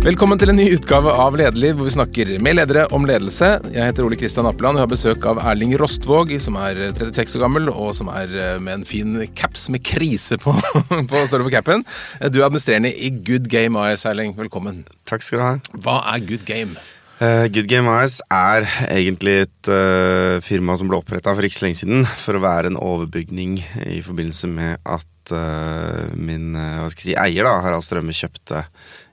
Velkommen 0.00 0.38
til 0.40 0.48
en 0.48 0.56
ny 0.56 0.64
utgave 0.72 1.12
av 1.12 1.34
Lederliv, 1.36 1.74
hvor 1.76 1.84
vi 1.84 1.92
snakker 1.92 2.30
med 2.40 2.54
ledere 2.56 2.86
om 2.96 3.02
ledelse. 3.04 3.50
Jeg 3.68 3.84
heter 3.90 4.06
Ole 4.06 4.16
Kristian 4.16 4.46
Appeland 4.48 4.78
og 4.78 4.86
har 4.86 4.88
besøk 4.88 5.26
av 5.28 5.42
Erling 5.44 5.74
Rostvåg, 5.76 6.30
som 6.40 6.54
er 6.56 6.78
36 6.88 7.34
år 7.36 7.42
gammel, 7.42 7.68
og 7.68 7.90
som 7.98 8.08
er 8.08 8.32
eh, 8.32 8.54
med 8.64 8.78
en 8.78 8.86
fin 8.88 9.18
caps 9.36 9.66
med 9.68 9.84
krise 9.84 10.38
på, 10.40 10.54
på 11.10 11.20
står 11.28 11.42
det 11.42 11.48
på 11.50 11.52
capen. 11.52 11.84
Du 12.32 12.38
er 12.40 12.46
administrerende 12.46 12.94
i 12.96 13.10
Good 13.12 13.50
Game 13.52 13.76
AS, 13.76 14.06
Erling. 14.08 14.32
Velkommen. 14.38 14.86
Takk 15.04 15.26
skal 15.26 15.42
du 15.42 15.44
ha. 15.44 15.52
Hva 15.84 15.98
er 16.14 16.24
Good 16.30 16.48
Game? 16.48 16.80
Uh, 17.20 17.44
Good 17.52 17.68
Game 17.68 17.92
AS 17.92 18.22
er 18.32 18.70
egentlig 18.88 19.36
et 19.42 19.68
uh, 19.68 20.40
firma 20.40 20.78
som 20.80 20.88
ble 20.88 21.02
oppretta 21.02 21.36
for 21.36 21.44
ikke 21.44 21.58
så 21.58 21.66
lenge 21.66 21.82
siden 21.82 22.08
for 22.24 22.40
å 22.40 22.42
være 22.46 22.72
en 22.72 22.80
overbygning 22.80 23.60
i 23.84 24.00
forbindelse 24.00 24.48
med 24.48 24.80
at 24.80 25.36
uh, 25.36 26.08
min 26.16 26.54
hva 26.56 26.88
skal 26.88 27.04
jeg 27.04 27.10
si, 27.10 27.20
eier, 27.20 27.44
da, 27.44 27.58
Harald 27.60 27.84
Strømme, 27.84 28.16
kjøpte 28.16 28.64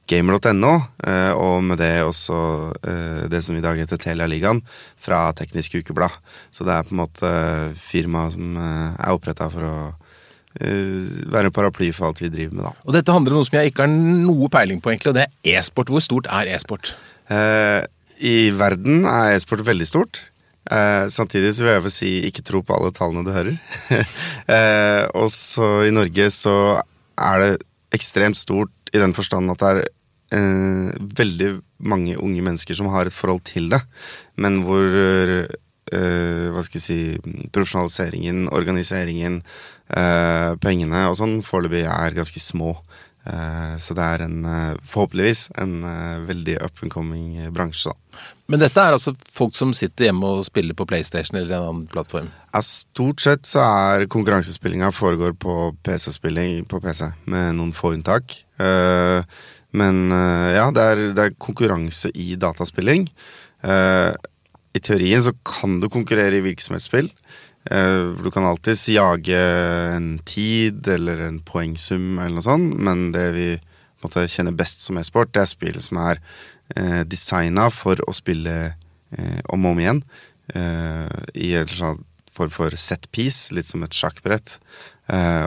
gamer.no, 0.08 0.74
eh, 1.08 1.32
og 1.36 1.64
med 1.68 1.80
det 1.82 1.92
også 2.06 2.38
eh, 2.82 3.24
det 3.32 3.44
som 3.46 3.58
i 3.58 3.64
dag 3.64 3.80
heter 3.80 4.00
Telia-ligaen, 4.02 4.62
fra 5.04 5.28
Teknisk 5.38 5.78
Ukeblad. 5.80 6.16
Så 6.52 6.68
det 6.68 6.76
er 6.76 6.88
på 6.88 6.96
en 6.96 7.02
måte 7.04 7.32
firmaet 7.82 8.38
som 8.38 8.60
eh, 8.62 8.96
er 8.96 9.18
oppretta 9.18 9.50
for 9.54 9.70
å 9.70 9.78
være 10.58 11.52
en 11.52 11.54
paraply 11.54 11.92
for 11.94 12.08
alt 12.08 12.18
vi 12.24 12.32
driver 12.34 12.56
med, 12.56 12.64
da. 12.66 12.72
Og 12.88 12.96
dette 12.96 13.14
handler 13.14 13.36
om 13.36 13.44
noe 13.44 13.46
som 13.46 13.60
jeg 13.60 13.70
ikke 13.70 13.84
har 13.84 13.92
noe 13.94 14.48
peiling 14.50 14.80
på, 14.82 14.90
egentlig, 14.90 15.12
og 15.12 15.20
det 15.20 15.28
er 15.28 15.60
e-sport. 15.60 15.92
Hvor 15.94 16.02
stort 16.02 16.30
er 16.34 16.50
e-sport? 16.56 16.96
Eh, 17.30 17.84
I 18.26 18.36
verden 18.58 19.06
er 19.06 19.36
e-sport 19.36 19.62
veldig 19.68 19.86
stort. 19.86 20.24
Eh, 20.68 21.06
samtidig 21.14 21.54
så 21.56 21.64
vil 21.64 21.76
jeg 21.76 21.86
vel 21.86 21.94
si 21.94 22.12
ikke 22.28 22.44
tro 22.48 22.64
på 22.66 22.76
alle 22.76 22.90
tallene 22.96 23.24
du 23.28 23.32
hører. 23.36 23.60
eh, 24.56 25.04
og 25.14 25.30
så 25.32 25.70
i 25.88 25.94
Norge 25.94 26.32
så 26.34 26.58
er 27.18 27.44
det 27.44 27.52
ekstremt 27.96 28.40
stort 28.40 28.74
i 28.94 29.00
den 29.00 29.16
forstand 29.16 29.52
at 29.54 29.62
det 29.62 29.70
er 29.70 29.86
eh, 30.36 30.92
veldig 31.22 31.52
mange 31.78 32.18
unge 32.18 32.44
mennesker 32.44 32.78
som 32.78 32.90
har 32.94 33.08
et 33.08 33.16
forhold 33.16 33.44
til 33.48 33.70
det, 33.74 33.82
men 34.36 34.62
hvor 34.68 34.86
eh, 34.88 36.48
hva 36.52 36.64
skal 36.66 36.82
jeg 36.82 36.86
si 36.86 37.48
profesjonaliseringen, 37.56 38.48
organiseringen, 38.52 39.42
eh, 39.90 40.54
pengene 40.64 41.08
og 41.12 41.20
sånn 41.22 41.40
foreløpig 41.46 41.86
er 41.88 42.18
ganske 42.18 42.44
små. 42.44 42.76
Eh, 43.28 43.78
så 43.78 43.96
det 43.98 44.04
er 44.04 44.24
en, 44.24 44.46
eh, 44.46 44.76
forhåpentligvis 44.88 45.50
en 45.60 45.84
eh, 45.84 46.20
veldig 46.30 46.58
up 46.64 46.84
and 46.84 46.92
coming 46.92 47.52
bransje, 47.52 47.92
da. 47.92 48.22
Men 48.48 48.62
dette 48.62 48.80
er 48.80 48.96
altså 48.96 49.12
folk 49.36 49.56
som 49.58 49.74
sitter 49.76 50.08
hjemme 50.08 50.30
og 50.38 50.46
spiller 50.48 50.78
på 50.78 50.86
PlayStation 50.88 51.36
eller 51.36 51.58
en 51.58 51.66
annen 51.66 51.88
plattform? 51.92 52.30
Ja, 52.54 52.62
stort 52.64 53.20
sett 53.20 53.50
så 53.50 53.66
er 53.66 54.08
konkurransespillinga 54.08 54.94
foregår 54.96 55.36
på 55.36 55.76
PC-spilling 55.84 56.64
på 56.72 56.80
PC, 56.84 57.10
med 57.28 57.58
noen 57.60 57.76
få 57.76 57.98
unntak. 57.98 58.40
Men 59.76 60.10
ja, 60.12 60.70
det 60.72 60.84
er, 60.84 61.02
det 61.18 61.24
er 61.24 61.34
konkurranse 61.44 62.08
i 62.16 62.36
dataspilling. 62.40 63.08
I 64.78 64.82
teorien 64.84 65.24
så 65.26 65.34
kan 65.46 65.80
du 65.82 65.90
konkurrere 65.92 66.40
i 66.40 66.46
virksomhetsspill. 66.46 67.10
Uh, 67.68 68.16
du 68.24 68.30
kan 68.32 68.46
alltids 68.48 68.86
jage 68.92 69.38
en 69.96 70.18
tid 70.28 70.88
eller 70.88 71.26
en 71.26 71.40
poengsum 71.44 72.16
eller 72.16 72.38
noe 72.38 72.46
sånt, 72.46 72.78
men 72.80 73.10
det 73.16 73.26
vi 73.36 73.48
måte, 74.06 74.28
kjenner 74.30 74.56
best 74.56 74.86
som 74.86 75.00
e-sport, 75.02 75.34
det 75.36 75.44
er 75.44 75.52
spill 75.52 75.80
som 75.84 76.00
er 76.06 76.22
uh, 76.78 77.02
designa 77.10 77.68
for 77.74 78.00
å 78.08 78.16
spille 78.16 78.58
om 79.48 79.64
og 79.64 79.70
om 79.70 79.78
igjen. 79.80 80.00
I 80.52 81.48
et 81.56 81.70
sånn 81.72 82.02
form 82.38 82.54
for 82.54 82.78
set 82.78 83.10
piece, 83.12 83.52
litt 83.56 83.70
som 83.70 83.84
et 83.86 83.98
sjakkbrett. 83.98 84.58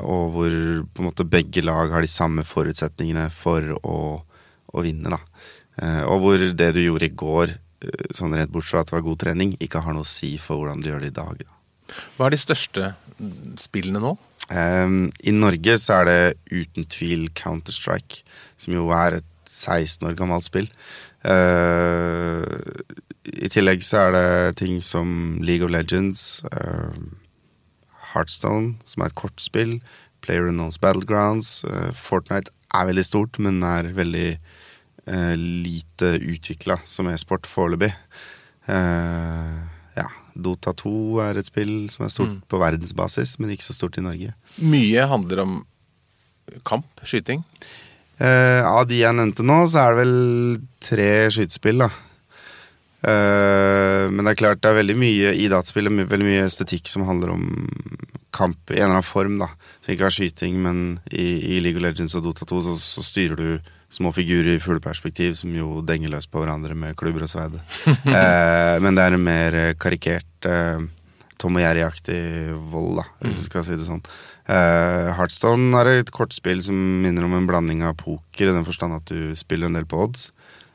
og 0.02 0.34
hvor 0.34 0.55
på 0.88 1.02
en 1.02 1.08
måte 1.10 1.27
begge 1.28 1.62
lag 1.62 1.92
har 1.92 2.00
de 2.02 2.08
samme 2.08 2.44
forutsetningene 2.48 3.28
for 3.30 3.74
å, 3.84 3.98
å 4.72 4.84
vinne. 4.84 5.12
da. 5.12 5.20
og 6.08 6.22
hvor 6.22 6.44
det 6.56 6.70
du 6.74 6.80
gjorde 6.80 7.06
i 7.06 7.16
går, 7.24 7.55
sånn 8.16 8.36
rett 8.36 8.52
bort 8.52 8.69
fra 8.69 8.82
at 8.82 8.91
det 8.91 8.97
var 8.97 9.06
god 9.06 9.20
trening, 9.24 9.55
ikke 9.60 9.82
har 9.84 9.97
noe 9.97 10.05
å 10.05 10.08
si 10.08 10.37
for 10.41 10.60
hvordan 10.60 10.81
du 10.82 10.91
gjør 10.91 11.04
det 11.04 11.12
i 11.12 11.19
dag. 11.20 11.44
da. 11.44 11.60
Hva 12.16 12.28
er 12.28 12.34
de 12.34 12.41
største 12.41 12.93
spillene 13.60 14.03
nå? 14.03 14.14
Um, 14.50 15.10
I 15.22 15.34
Norge 15.34 15.76
så 15.78 16.00
er 16.00 16.09
det 16.09 16.20
uten 16.50 16.87
tvil 16.91 17.28
Counter-Strike, 17.38 18.25
som 18.59 18.75
jo 18.75 18.88
er 18.97 19.20
et 19.20 19.28
16 19.50 20.09
år 20.09 20.16
gammelt 20.19 20.47
spill. 20.47 20.66
Uh, 21.22 22.43
I 23.30 23.50
tillegg 23.52 23.84
så 23.86 24.06
er 24.06 24.14
det 24.16 24.58
ting 24.60 24.80
som 24.84 25.38
League 25.44 25.64
of 25.66 25.72
Legends, 25.72 26.42
uh, 26.52 26.94
Heartstone, 28.12 28.76
som 28.84 29.02
er 29.02 29.10
et 29.10 29.18
kortspill, 29.18 29.78
Player 30.24 30.48
Unknowns 30.50 30.80
Battlegrounds. 30.82 31.60
Uh, 31.64 31.90
Fortnite 31.96 32.52
er 32.74 32.90
veldig 32.90 33.06
stort, 33.06 33.40
men 33.42 33.62
er 33.66 33.94
veldig 33.96 34.32
lite 35.10 36.10
utvikla 36.22 36.76
som 36.86 37.08
e-sport 37.10 37.48
foreløpig. 37.50 37.88
Uh, 38.69 39.64
Dota 40.38 40.72
2 40.76 40.92
er 41.24 41.40
et 41.40 41.48
spill 41.48 41.74
som 41.92 42.06
er 42.06 42.12
stort 42.12 42.34
mm. 42.36 42.42
på 42.50 42.60
verdensbasis, 42.60 43.36
men 43.40 43.52
ikke 43.54 43.66
så 43.66 43.76
stort 43.76 43.98
i 43.98 44.04
Norge. 44.04 44.34
Mye 44.62 45.06
handler 45.10 45.44
om 45.44 45.56
kamp? 46.66 46.88
Skyting? 47.06 47.44
Eh, 48.20 48.62
av 48.66 48.84
de 48.88 49.00
jeg 49.00 49.16
nevnte 49.16 49.46
nå, 49.46 49.62
så 49.70 49.84
er 49.84 49.94
det 49.94 50.02
vel 50.02 50.14
tre 50.84 51.10
skytespill, 51.32 51.86
da. 51.86 51.90
Eh, 53.00 54.06
men 54.12 54.25
det 54.25 54.34
er 54.34 54.41
klart 54.43 54.61
det 54.61 54.71
er 54.71 54.81
veldig 54.83 54.97
mye 55.00 55.34
i 55.38 55.49
dataspillet, 55.53 56.05
veldig 56.11 56.28
mye 56.28 56.47
estetikk 56.47 56.91
som 56.93 57.06
handler 57.09 57.33
om 57.33 57.44
kamp 58.37 58.71
i 58.71 58.78
en 58.78 58.84
eller 58.84 58.99
annen 58.99 59.06
form. 59.06 59.38
da 59.41 59.50
Som 59.81 59.94
ikke 59.94 60.09
er 60.09 60.16
skyting, 60.16 60.61
men 60.62 61.00
i, 61.11 61.56
i, 61.56 61.61
League 61.65 61.81
of 61.81 61.87
Legends 61.87 62.16
og 62.19 62.27
Dota 62.28 62.49
2 62.49 62.62
så, 62.69 62.77
så 62.78 63.05
styrer 63.06 63.41
du 63.41 63.72
små 63.91 64.12
figurer 64.15 64.55
i 64.55 64.62
fugleperspektiv 64.62 65.34
som 65.34 65.50
jo 65.55 65.81
denger 65.83 66.12
løs 66.12 66.28
på 66.31 66.38
hverandre 66.38 66.77
med 66.78 66.97
klubber 66.99 67.27
og 67.27 67.33
sverd. 67.33 67.59
eh, 67.88 68.77
men 68.83 68.97
det 68.97 69.06
er 69.06 69.17
en 69.17 69.27
mer 69.27 69.61
karikert 69.82 70.47
eh, 70.49 70.84
Tom 71.41 71.56
og 71.56 71.65
Jerry-aktig 71.65 72.21
vold, 72.71 73.00
da, 73.00 73.06
hvis 73.25 73.41
du 73.41 73.47
skal 73.49 73.65
si 73.65 73.78
det 73.81 73.88
sånn. 73.88 74.03
Eh, 74.50 75.09
Heartstone 75.17 75.72
er 75.81 75.93
et 75.94 76.12
kortspill 76.15 76.61
som 76.65 76.77
minner 76.77 77.25
om 77.27 77.37
en 77.38 77.49
blanding 77.49 77.81
av 77.87 77.97
poker, 78.00 78.50
i 78.50 78.55
den 78.55 78.67
forstand 78.67 78.99
at 78.99 79.09
du 79.09 79.32
spiller 79.38 79.71
en 79.71 79.78
del 79.78 79.88
på 79.88 80.03
odds, 80.05 80.28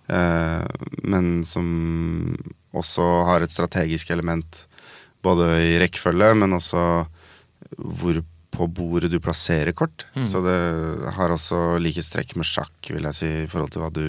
men 0.08 1.30
som 1.50 1.68
også 2.76 3.06
har 3.26 3.42
et 3.42 3.54
strategisk 3.54 4.12
element, 4.14 4.66
både 5.26 5.48
i 5.66 5.78
rekkefølge, 5.82 6.34
men 6.38 6.54
også 6.54 6.84
hvor 7.76 8.22
på 8.56 8.68
bordet 8.72 9.12
du 9.12 9.20
plasserer 9.24 9.74
kort. 9.76 10.06
Mm. 10.16 10.28
Så 10.30 10.42
det 10.46 10.60
har 11.18 11.34
også 11.34 11.80
likhetstrekk 11.82 12.36
med 12.40 12.48
sjakk, 12.48 12.78
vil 12.92 13.08
jeg 13.10 13.20
si, 13.20 13.32
i 13.44 13.50
forhold 13.52 13.74
til 13.74 13.84
hva, 13.84 13.92
du, 13.92 14.06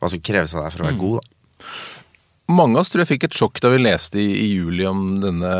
hva 0.00 0.10
som 0.12 0.22
kreves 0.24 0.56
av 0.56 0.64
deg 0.64 0.74
for 0.74 0.84
å 0.84 0.88
være 0.88 0.96
mm. 0.96 1.04
god. 1.04 1.20
da. 1.20 1.70
Mange 2.54 2.76
av 2.76 2.82
oss 2.82 2.90
tror 2.92 3.00
jeg 3.00 3.08
fikk 3.14 3.22
et 3.24 3.36
sjokk 3.38 3.58
da 3.64 3.70
vi 3.72 3.78
leste 3.80 4.18
i, 4.20 4.26
i 4.36 4.48
juli 4.50 4.84
om 4.84 5.14
denne 5.22 5.52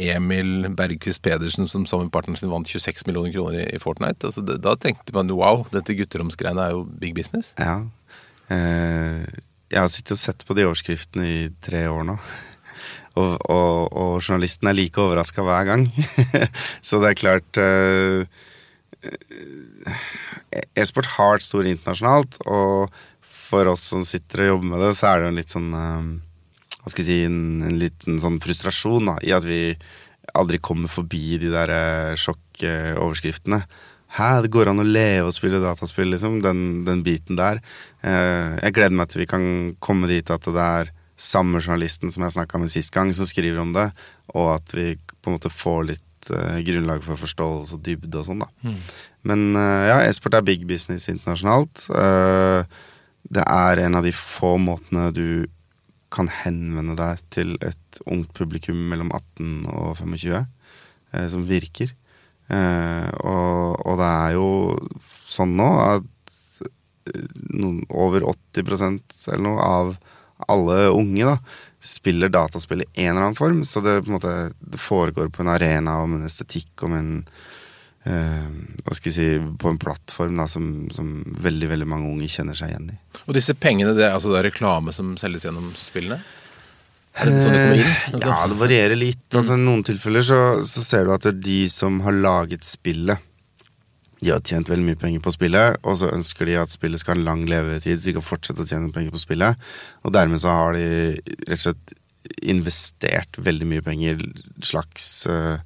Emil 0.00 0.70
Bergquist 0.72 1.20
Pedersen 1.24 1.68
som 1.68 1.84
sammen 1.84 2.08
med 2.08 2.14
partneren 2.14 2.40
sin 2.40 2.52
vant 2.52 2.70
26 2.72 3.04
millioner 3.08 3.34
kroner 3.34 3.58
i, 3.60 3.66
i 3.76 3.80
Fortnite. 3.82 4.30
Altså, 4.30 4.44
det, 4.48 4.62
da 4.64 4.72
tenkte 4.80 5.12
man 5.16 5.28
wow, 5.36 5.66
dette 5.74 5.96
gutteromsgreiene 5.98 6.64
er 6.64 6.72
jo 6.72 6.86
big 7.02 7.12
business. 7.18 7.52
Ja. 7.60 7.82
Eh, 8.52 9.22
jeg 9.72 9.80
har 9.80 9.90
sittet 9.90 10.14
og 10.14 10.20
sett 10.20 10.44
på 10.46 10.54
de 10.56 10.66
overskriftene 10.68 11.26
i 11.26 11.40
tre 11.64 11.86
år 11.90 12.06
nå. 12.12 12.18
Og, 13.16 13.38
og, 13.48 13.94
og 13.96 14.18
journalisten 14.20 14.68
er 14.68 14.74
like 14.76 15.00
overraska 15.00 15.40
hver 15.40 15.64
gang. 15.64 15.86
så 16.84 16.98
det 17.00 17.08
er 17.08 17.16
klart 17.16 17.56
uh, 17.56 18.28
E-sport 20.76 21.08
har 21.14 21.30
vært 21.38 21.46
stor 21.46 21.64
internasjonalt, 21.64 22.36
og 22.44 22.92
for 23.24 23.70
oss 23.72 23.86
som 23.94 24.04
sitter 24.04 24.44
og 24.44 24.50
jobber 24.50 24.68
med 24.74 24.84
det, 24.84 24.90
så 25.00 25.08
er 25.08 25.22
det 25.22 25.30
en 25.30 25.40
litt 25.40 25.54
sånn 25.54 25.70
Hva 25.72 26.92
skal 26.92 27.06
jeg 27.06 27.08
si 27.08 27.18
En, 27.30 27.40
en 27.64 27.80
liten 27.80 28.20
sånn 28.20 28.36
frustrasjon 28.44 29.08
da, 29.08 29.16
i 29.24 29.32
at 29.32 29.48
vi 29.48 29.62
aldri 30.36 30.60
kommer 30.60 30.92
forbi 30.92 31.38
de 31.40 31.54
der 31.56 31.72
sjokkoverskriftene. 32.20 33.62
Hæ, 34.16 34.30
det 34.44 34.52
går 34.54 34.70
an 34.72 34.80
å 34.80 34.86
leve 34.86 35.28
og 35.28 35.34
spille 35.36 35.60
dataspill, 35.60 36.08
liksom. 36.14 36.38
Den, 36.44 36.86
den 36.86 37.02
biten 37.04 37.36
der. 37.36 37.60
jeg 38.00 38.72
gleder 38.72 38.96
meg 38.96 39.10
til 39.12 39.20
vi 39.22 39.28
kan 39.28 39.44
komme 39.82 40.08
dit 40.08 40.30
at 40.32 40.46
det 40.48 40.62
er 40.62 40.92
samme 41.16 41.62
journalisten 41.62 42.12
som 42.12 42.26
jeg 42.26 42.36
snakka 42.36 42.60
med 42.60 42.72
sist 42.72 42.92
gang, 42.94 43.12
som 43.16 43.28
skriver 43.28 43.60
om 43.62 43.72
det, 43.76 43.88
og 44.36 44.56
at 44.58 44.74
vi 44.76 44.92
på 44.96 45.30
en 45.30 45.38
måte 45.38 45.52
får 45.52 45.88
litt 45.92 46.30
eh, 46.30 46.60
grunnlag 46.66 47.04
for 47.04 47.20
forståelse 47.20 47.78
og 47.78 47.84
dybde 47.86 48.20
og 48.20 48.28
sånn, 48.28 48.44
da. 48.44 48.50
Mm. 48.66 48.78
Men 49.30 49.46
eh, 49.56 49.84
ja, 49.90 49.98
e-sport 50.04 50.36
er 50.36 50.46
big 50.46 50.66
business 50.68 51.08
internasjonalt. 51.12 51.88
Uh, 51.90 52.62
det 53.26 53.42
er 53.42 53.82
en 53.82 53.98
av 53.98 54.06
de 54.06 54.12
få 54.14 54.54
måtene 54.62 55.08
du 55.16 55.48
kan 56.14 56.28
henvende 56.30 56.94
deg 56.98 57.22
til 57.34 57.56
et 57.64 58.02
ungt 58.06 58.30
publikum 58.36 58.78
mellom 58.92 59.08
18 59.10 59.64
og 59.72 59.96
25, 59.98 60.44
som 61.32 61.42
virker. 61.48 61.90
Og, 62.46 63.80
og, 63.82 63.94
det 63.98 64.06
er 64.06 64.34
jo 64.36 64.50
sånn 65.26 65.56
nå 65.58 65.66
at 65.82 66.12
noen, 67.50 67.80
over 67.90 68.26
80% 68.30 69.26
eller 69.32 69.42
noe 69.42 69.66
av 69.66 69.96
alle 70.52 70.88
unge 70.92 71.26
da, 71.26 71.36
spiller 71.80 72.28
dataspill 72.32 72.82
i 72.84 72.88
en 73.06 73.14
eller 73.14 73.28
annen 73.28 73.38
form. 73.38 73.62
Så 73.64 73.80
det, 73.84 74.02
på 74.04 74.16
måte, 74.16 74.34
det 74.60 74.80
foregår 74.80 75.30
på 75.32 75.44
en 75.44 75.52
arena 75.52 76.00
om 76.02 76.18
en 76.18 76.26
estetikk, 76.26 76.72
om 76.84 76.96
en 76.96 77.12
eh, 78.04 78.48
hva 78.84 78.96
skal 78.96 79.10
jeg 79.10 79.16
si, 79.16 79.28
på 79.60 79.72
en 79.72 79.80
plattform 79.80 80.40
da, 80.40 80.48
som, 80.50 80.88
som 80.94 81.20
veldig 81.42 81.70
veldig 81.72 81.88
mange 81.88 82.10
unge 82.12 82.30
kjenner 82.32 82.58
seg 82.58 82.74
igjen 82.74 82.90
i. 82.94 82.98
Og 83.26 83.38
disse 83.38 83.56
pengene, 83.58 83.94
det 83.96 84.08
er 84.08 84.18
altså 84.18 84.34
det 84.34 84.42
er 84.42 84.50
reklame 84.50 84.94
som 84.96 85.14
selges 85.20 85.48
gjennom 85.48 85.72
spillene? 85.78 86.20
Er 87.16 87.30
det 87.30 87.36
sånn 87.36 87.52
det 87.52 87.60
kommer 87.60 87.80
inn? 87.80 87.94
Altså? 88.12 88.28
Ja, 88.28 88.40
det 88.50 88.58
varierer 88.60 88.98
litt. 89.00 89.24
Altså, 89.32 89.56
I 89.56 89.62
noen 89.62 89.84
tilfeller 89.86 90.26
så, 90.26 90.40
så 90.68 90.84
ser 90.84 91.06
du 91.06 91.14
at 91.14 91.24
det 91.24 91.32
er 91.32 91.40
de 91.46 91.60
som 91.72 92.00
har 92.04 92.16
laget 92.16 92.66
spillet, 92.68 93.22
de 94.16 94.32
har 94.32 94.40
tjent 94.40 94.70
veldig 94.72 94.86
mye 94.86 94.98
penger 95.00 95.20
på 95.24 95.32
spillet, 95.34 95.76
og 95.84 95.98
så 96.00 96.08
ønsker 96.08 96.48
de 96.48 96.56
at 96.58 96.72
spillet 96.72 97.02
skal 97.02 97.14
ha 97.14 97.20
en 97.20 97.26
lang 97.26 97.42
levetid, 97.50 98.00
så 98.00 98.08
de 98.08 98.16
kan 98.16 98.24
fortsette 98.24 98.64
å 98.64 98.68
tjene 98.68 98.92
penger 98.94 99.12
på 99.12 99.20
spillet. 99.20 99.66
Og 100.08 100.14
dermed 100.16 100.40
så 100.42 100.54
har 100.56 100.76
de 100.76 100.86
rett 101.46 101.58
og 101.58 101.64
slett 101.66 101.96
investert 102.42 103.36
veldig 103.38 103.68
mye 103.70 103.84
penger, 103.86 104.22
slags 104.64 105.26
uh, 105.30 105.58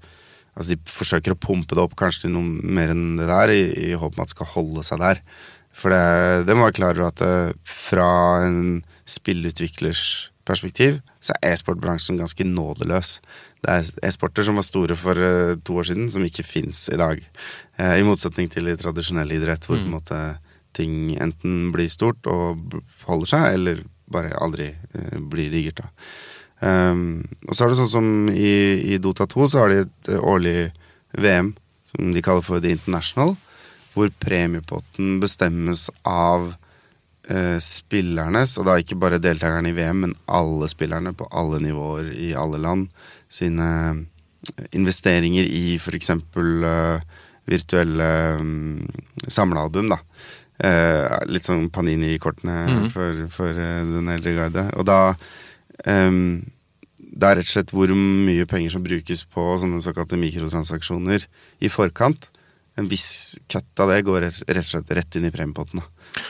Altså 0.51 0.75
de 0.75 0.91
forsøker 0.93 1.33
å 1.33 1.39
pumpe 1.41 1.77
det 1.79 1.81
opp 1.81 1.95
kanskje 1.97 2.25
til 2.25 2.33
noe 2.35 2.73
mer 2.75 2.91
enn 2.93 3.15
det 3.17 3.29
der, 3.31 3.53
i, 3.55 3.63
i 3.87 3.93
håp 3.97 4.19
om 4.19 4.25
at 4.25 4.29
det 4.29 4.35
skal 4.35 4.49
holde 4.51 4.83
seg 4.85 4.99
der. 5.01 5.21
For 5.73 5.95
det, 5.95 6.49
det 6.49 6.57
må 6.59 6.67
være 6.67 6.77
klar 6.77 6.99
over 6.99 7.07
at 7.07 7.23
uh, 7.25 7.55
fra 7.65 8.11
en 8.45 8.59
spillutviklers 9.09 10.03
perspektiv, 10.49 10.99
så 11.23 11.35
er 11.37 11.55
e-sportbransjen 11.55 12.21
ganske 12.21 12.47
nådeløs. 12.47 13.13
Det 13.61 13.73
er 13.75 14.09
e-sporter 14.09 14.47
som 14.47 14.59
var 14.59 14.67
store 14.67 14.97
for 14.99 15.19
uh, 15.19 15.57
to 15.65 15.79
år 15.81 15.91
siden, 15.91 16.11
som 16.13 16.25
ikke 16.27 16.47
fins 16.47 16.87
i 16.93 16.99
dag. 17.01 17.23
Uh, 17.79 17.97
I 18.01 18.07
motsetning 18.07 18.51
til 18.53 18.71
i 18.71 18.77
tradisjonell 18.81 19.33
idrett, 19.37 19.67
hvor 19.69 19.79
på 19.79 19.87
en 19.87 19.97
måte 19.99 20.21
ting 20.77 21.17
enten 21.21 21.71
blir 21.75 21.91
stort 21.91 22.27
og 22.31 22.81
holder 23.09 23.33
seg, 23.35 23.47
eller 23.59 23.83
bare 24.11 24.35
aldri 24.41 24.71
uh, 24.97 25.19
blir 25.21 25.53
digert. 25.53 25.85
Um, 26.61 27.23
og 27.49 27.57
så 27.57 27.65
er 27.65 27.73
det 27.73 27.81
sånn 27.81 27.95
som 27.95 28.09
i, 28.33 28.55
i 28.93 29.01
Dota 29.01 29.25
2 29.31 29.47
så 29.49 29.63
har 29.63 29.73
de 29.73 29.85
et 29.87 30.11
årlig 30.21 30.71
VM 31.17 31.55
som 31.89 32.11
de 32.15 32.23
kaller 32.23 32.45
for 32.45 32.61
The 32.63 32.73
International, 32.77 33.35
hvor 33.95 34.11
premiepotten 34.23 35.19
bestemmes 35.23 35.89
av 36.07 36.53
eh, 37.31 37.57
spillernes, 37.65 38.59
og 38.59 38.69
da 38.69 38.77
ikke 38.81 38.99
bare 39.01 39.23
deltakerne 39.23 39.73
i 39.73 39.77
VM, 39.77 40.05
men 40.05 40.15
alle 40.27 40.69
spillerne 40.71 41.15
på 41.17 41.29
alle 41.31 41.63
nivåer 41.65 42.13
i 42.13 42.33
alle 42.39 42.61
land, 42.63 42.89
sine 43.31 43.71
eh, 43.91 44.69
investeringer 44.77 45.47
i 45.47 45.77
f.eks. 45.79 46.15
Uh, 46.37 47.01
virtuelle 47.51 48.07
um, 48.39 48.87
samlealbum, 49.27 49.91
da. 49.91 50.01
Eh, 50.61 51.21
litt 51.33 51.47
sånn 51.49 51.71
Panini-kortene 51.73 52.91
for, 52.93 53.23
for 53.33 53.57
eh, 53.57 53.81
den 53.89 54.11
eldre 54.13 54.35
guide. 54.37 54.67
Og 54.77 54.85
da 54.89 54.99
um, 55.87 56.43
det 57.01 57.31
er 57.31 57.41
rett 57.41 57.49
og 57.49 57.55
slett 57.55 57.73
hvor 57.75 57.93
mye 57.97 58.47
penger 58.49 58.75
som 58.75 58.85
brukes 58.85 59.25
på 59.33 59.47
sånne 59.63 59.81
såkalte 59.85 60.21
mikrotransaksjoner 60.21 61.25
i 61.65 61.73
forkant. 61.73 62.29
En 62.79 62.89
viss 62.89 63.39
kutt 63.51 63.81
av 63.83 63.91
det 63.91 64.03
går 64.07 64.21
rett, 64.29 64.43
rett 64.49 64.65
og 64.65 64.71
slett 64.71 64.91
rett 64.97 65.17
inn 65.19 65.27
i 65.29 65.33
premiepotten. 65.35 65.83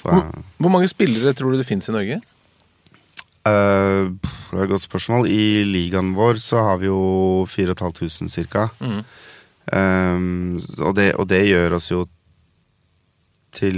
Hvor, 0.02 0.22
hvor 0.58 0.72
mange 0.72 0.88
spillere 0.90 1.34
tror 1.36 1.52
du 1.52 1.60
det 1.60 1.66
fins 1.68 1.88
i 1.90 1.94
Norge? 1.94 2.20
Uh, 3.48 4.12
det 4.50 4.56
er 4.58 4.64
et 4.66 4.72
godt 4.72 4.84
spørsmål. 4.84 5.28
I 5.32 5.62
ligaen 5.68 6.14
vår 6.16 6.40
så 6.42 6.60
har 6.66 6.80
vi 6.82 6.88
jo 6.90 7.44
4500 7.48 8.48
ca. 8.52 8.66
Mm. 8.80 9.02
Um, 9.70 10.58
og, 10.82 10.94
det, 10.98 11.12
og 11.20 11.28
det 11.30 11.44
gjør 11.46 11.76
oss 11.78 11.90
jo 11.92 12.02
til 13.54 13.76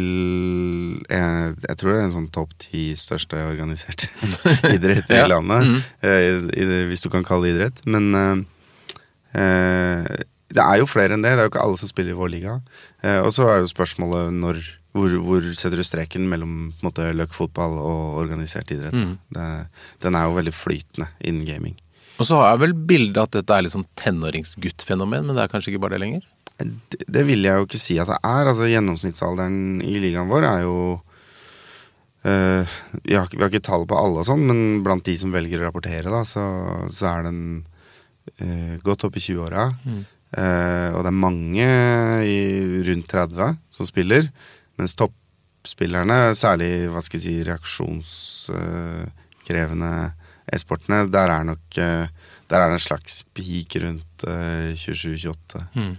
jeg, 1.09 1.53
jeg 1.65 1.77
tror 1.81 1.93
det 1.95 2.01
er 2.01 2.07
en 2.07 2.13
sånn 2.15 2.27
topp 2.33 2.51
ti 2.61 2.91
største 2.99 3.39
organiserte 3.49 4.09
idrett 4.77 5.09
i 5.13 5.21
Ja. 5.23 5.29
landet. 5.31 5.69
Mm. 5.69 5.79
Uh, 6.05 6.51
i 6.53 6.65
i, 6.65 6.83
hvis 6.91 7.05
du 7.07 7.09
kan 7.13 7.25
kalle 7.25 7.49
det 7.49 7.55
idrett. 7.57 7.85
Men 7.89 8.11
uh, 8.17 8.43
det 10.53 10.63
er 10.63 10.81
jo 10.81 10.89
flere 10.91 11.17
enn 11.17 11.25
det. 11.25 11.35
Det 11.35 11.45
er 11.45 11.49
jo 11.49 11.53
ikke 11.53 11.65
alle 11.65 11.81
som 11.81 11.91
spiller 11.91 12.15
i 12.15 12.19
vår 12.19 12.33
liga. 12.33 12.59
Eh, 13.03 13.21
og 13.23 13.33
så 13.35 13.49
er 13.49 13.63
jo 13.63 13.73
spørsmålet 13.73 14.33
når 14.37 14.63
hvor, 14.93 15.15
hvor 15.25 15.47
setter 15.57 15.81
du 15.81 15.87
streken 15.87 16.27
mellom 16.29 16.73
måte, 16.85 17.07
løkfotball 17.17 17.79
og 17.81 18.19
organisert 18.21 18.75
idrett? 18.75 18.93
Mm. 18.93 19.15
Det, 19.33 19.47
den 20.05 20.19
er 20.19 20.27
jo 20.29 20.37
veldig 20.37 20.53
flytende 20.53 21.09
innen 21.25 21.47
gaming. 21.49 21.79
Og 22.21 22.29
så 22.29 22.37
har 22.39 22.53
jeg 22.53 22.63
vel 22.67 22.75
bildet 22.91 23.23
at 23.23 23.39
dette 23.39 23.57
er 23.57 23.65
litt 23.65 23.75
sånn 23.75 23.89
tenåringsguttfenomen, 23.99 25.25
men 25.27 25.39
det 25.39 25.47
er 25.47 25.53
kanskje 25.53 25.73
ikke 25.73 25.87
bare 25.87 25.97
det 25.97 26.03
lenger? 26.05 26.27
Det, 26.61 27.01
det 27.09 27.25
vil 27.27 27.49
jeg 27.49 27.57
jo 27.57 27.65
ikke 27.67 27.81
si 27.81 27.97
at 28.03 28.13
det 28.13 28.21
er. 28.21 28.51
Altså 28.53 28.69
Gjennomsnittsalderen 28.69 29.81
i 29.81 29.97
ligaen 30.05 30.31
vår 30.33 30.49
er 30.51 30.69
jo 30.69 30.77
Uh, 32.23 32.63
vi, 33.03 33.17
har, 33.17 33.27
vi 33.33 33.41
har 33.41 33.49
ikke 33.51 33.65
tall 33.67 33.83
på 33.91 33.97
alle, 33.99 34.21
og 34.23 34.27
sånn, 34.29 34.45
men 34.47 34.59
blant 34.87 35.03
de 35.09 35.17
som 35.19 35.33
velger 35.35 35.59
å 35.59 35.65
rapportere, 35.65 36.07
da, 36.07 36.21
så, 36.23 36.45
så 36.87 37.09
er 37.11 37.25
den 37.27 37.41
uh, 38.39 38.77
godt 38.87 39.09
opp 39.09 39.19
i 39.19 39.23
20-åra. 39.25 39.65
Eh, 40.33 40.89
og 40.97 41.03
det 41.05 41.11
er 41.11 41.25
mange 41.25 41.67
i 42.25 42.37
rundt 42.87 43.09
30 43.13 43.57
som 43.73 43.85
spiller, 43.89 44.23
mens 44.81 44.95
toppspillerne, 44.97 46.19
særlig 46.39 46.71
hva 46.89 47.01
skal 47.05 47.19
jeg 47.21 47.27
si, 47.27 47.35
reaksjonskrevende 47.51 49.93
e-sportene, 50.53 50.99
der 51.13 51.29
er 51.37 51.43
nok 51.53 51.65
eh, 51.79 52.07
Der 52.53 52.61
er 52.61 52.67
det 52.69 52.77
en 52.77 52.85
slags 52.85 53.15
peak 53.33 53.71
rundt 53.81 54.25
eh, 54.29 54.77
27-28 54.77 55.63
Mm. 55.75 55.97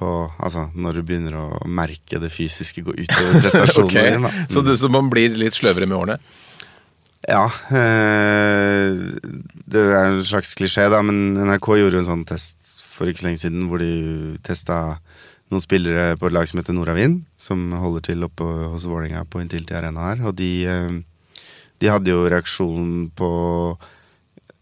på, 0.00 0.08
altså, 0.40 0.70
når 0.74 0.92
du 0.96 1.02
begynner 1.06 1.34
å 1.38 1.44
merke 1.68 2.18
det 2.18 2.30
fysiske 2.32 2.82
gå 2.82 2.90
utover 2.96 3.32
prestasjonen 3.44 3.86
okay. 3.86 4.10
din. 4.16 4.26
Så, 4.50 4.62
det, 4.66 4.76
så 4.80 4.88
man 4.90 5.10
blir 5.12 5.28
litt 5.38 5.54
sløvere 5.54 5.86
med 5.86 5.96
årene? 5.98 6.18
Ja. 7.28 7.44
Eh, 7.70 8.90
det 9.70 9.80
er 9.84 10.06
en 10.08 10.24
slags 10.24 10.54
klisjé, 10.58 10.88
da, 10.90 11.02
men 11.04 11.36
NRK 11.36 11.66
gjorde 11.82 11.98
en 12.00 12.08
sånn 12.08 12.24
test 12.26 12.79
for 13.00 13.08
ikke 13.08 13.22
så 13.22 13.30
lenge 13.30 13.40
siden 13.40 13.68
hvor 13.70 13.80
de 13.80 14.36
testa 14.44 14.98
noen 15.50 15.62
spillere 15.64 16.18
på 16.20 16.28
et 16.28 16.34
lag 16.36 16.46
som 16.46 16.60
heter 16.60 16.76
Nordavind, 16.76 17.22
som 17.40 17.72
holder 17.80 18.10
til 18.10 18.26
oppe 18.26 18.44
hos 18.44 18.84
Vålerenga 18.86 19.24
på 19.26 19.40
Intility 19.42 19.74
Arena 19.74 20.10
her. 20.10 20.20
Og 20.28 20.36
de, 20.38 20.50
eh, 20.68 21.00
de 21.80 21.90
hadde 21.90 22.12
jo 22.12 22.28
reaksjon 22.28 23.08
på 23.16 23.30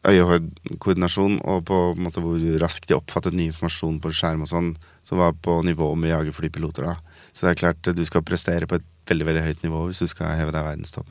øye-hode-koordinasjon 0.08 1.40
og 1.42 1.66
på 1.68 1.80
en 1.90 2.04
måte, 2.06 2.22
hvor 2.22 2.38
raskt 2.62 2.88
de 2.88 2.96
oppfattet 2.96 3.36
ny 3.36 3.50
informasjon 3.50 3.98
på 4.00 4.14
skjerm 4.14 4.46
og 4.46 4.52
sånn, 4.52 4.70
som 5.04 5.20
var 5.20 5.34
på 5.34 5.58
nivå 5.66 5.90
med 5.98 6.14
jagerflypiloter. 6.14 6.86
da. 6.86 6.96
Så 7.34 7.44
det 7.44 7.50
er 7.52 7.62
klart 7.66 7.90
du 7.94 8.04
skal 8.06 8.24
prestere 8.24 8.70
på 8.70 8.78
et 8.78 8.86
veldig 9.10 9.26
veldig 9.26 9.44
høyt 9.44 9.66
nivå 9.66 9.84
hvis 9.88 10.04
du 10.04 10.06
skal 10.06 10.38
heve 10.38 10.54
deg 10.54 10.64
verdenstopp. 10.64 11.10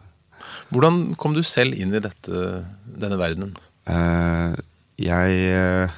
Hvordan 0.71 1.15
kom 1.19 1.35
du 1.35 1.43
selv 1.43 1.75
inn 1.75 1.93
i 1.93 2.01
dette, 2.01 2.65
denne 2.87 3.19
verdenen? 3.19 3.53
Uh, 3.87 4.55
jeg 4.97 5.37
eh, 5.53 5.85
eh, 5.85 5.95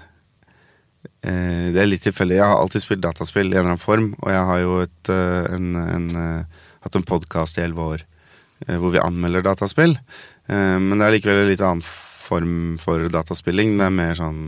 Det 1.20 1.82
er 1.82 1.90
litt 1.90 2.06
tilfeldig. 2.06 2.38
Jeg 2.40 2.48
har 2.48 2.62
alltid 2.62 2.84
spilt 2.86 3.04
dataspill 3.04 3.50
i 3.50 3.58
en 3.58 3.60
eller 3.60 3.74
annen 3.74 3.82
form, 3.82 4.12
og 4.22 4.30
jeg 4.32 4.44
har 4.50 4.60
jo 4.64 4.76
et, 4.86 5.10
eh, 5.12 5.50
en, 5.56 5.74
en, 5.82 6.06
eh, 6.16 6.68
hatt 6.86 6.96
en 6.96 7.08
podkast 7.08 7.60
i 7.60 7.66
elleve 7.66 7.88
år 7.96 8.06
eh, 8.68 8.78
hvor 8.80 8.94
vi 8.94 9.02
anmelder 9.04 9.44
dataspill. 9.44 9.98
Eh, 10.48 10.78
men 10.80 10.96
det 10.98 11.08
er 11.08 11.18
likevel 11.18 11.42
en 11.44 11.52
litt 11.52 11.66
annen 11.66 11.84
form 11.84 12.78
for 12.82 13.10
dataspilling. 13.12 13.76
Det 13.80 13.90
er 13.90 13.98
mer 13.98 14.16
sånn 14.20 14.42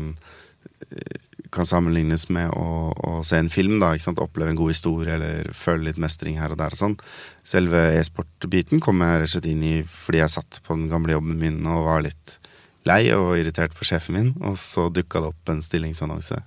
eh, 0.95 1.19
kan 1.51 1.67
sammenlignes 1.67 2.29
med 2.31 2.53
å, 2.55 2.91
å 2.95 3.17
se 3.27 3.39
en 3.41 3.51
film. 3.51 3.79
da? 3.81 3.91
Oppleve 4.13 4.53
en 4.53 4.59
god 4.59 4.71
historie 4.71 5.17
eller 5.17 5.51
føle 5.57 5.89
litt 5.89 5.99
mestring 5.99 6.39
her 6.39 6.53
og 6.55 6.61
der. 6.61 6.71
og 6.71 6.79
sånn. 6.79 6.95
Selve 7.43 7.89
e-sport-biten 7.97 8.79
kom 8.83 9.03
jeg 9.03 9.19
rett 9.19 9.27
og 9.27 9.33
slett 9.35 9.49
inn 9.51 9.65
i 9.67 9.73
fordi 9.83 10.23
jeg 10.23 10.35
satt 10.37 10.61
på 10.63 10.77
den 10.77 10.87
gamle 10.91 11.17
jobben 11.17 11.41
min 11.41 11.59
og 11.67 11.89
var 11.89 12.05
litt 12.07 12.37
lei 12.87 13.03
og 13.13 13.35
irritert 13.37 13.75
på 13.77 13.85
sjefen 13.85 14.15
min, 14.15 14.31
og 14.41 14.55
så 14.57 14.87
dukka 14.89 15.21
det 15.21 15.33
opp 15.35 15.51
en 15.51 15.61
stillingsannonse. 15.61 16.39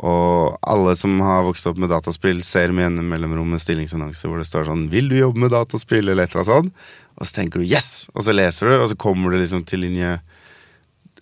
Og 0.00 0.58
alle 0.66 0.94
som 0.96 1.20
har 1.22 1.44
vokst 1.46 1.66
opp 1.68 1.78
med 1.78 1.92
dataspill, 1.92 2.40
ser 2.42 2.72
med 2.72 2.86
gjennom 2.86 3.10
mellomrom 3.12 3.52
en 3.52 3.62
stillingsannonse 3.62 4.28
hvor 4.28 4.40
det 4.40 4.48
står 4.48 4.66
sånn 4.70 4.88
'Vil 4.90 5.08
du 5.08 5.16
jobbe 5.18 5.44
med 5.44 5.52
dataspill?' 5.52 6.08
eller 6.08 6.24
et 6.24 6.34
eller 6.34 6.42
annet 6.42 6.54
sånt. 6.54 6.74
Og 7.18 7.26
så 7.26 7.34
tenker 7.34 7.60
du 7.60 7.66
'yes', 7.66 8.08
og 8.14 8.24
så 8.24 8.32
leser 8.32 8.66
du, 8.68 8.74
og 8.80 8.88
så 8.88 8.96
kommer 8.96 9.30
du 9.30 9.38
liksom 9.38 9.64
til 9.64 9.84
linje 9.84 10.20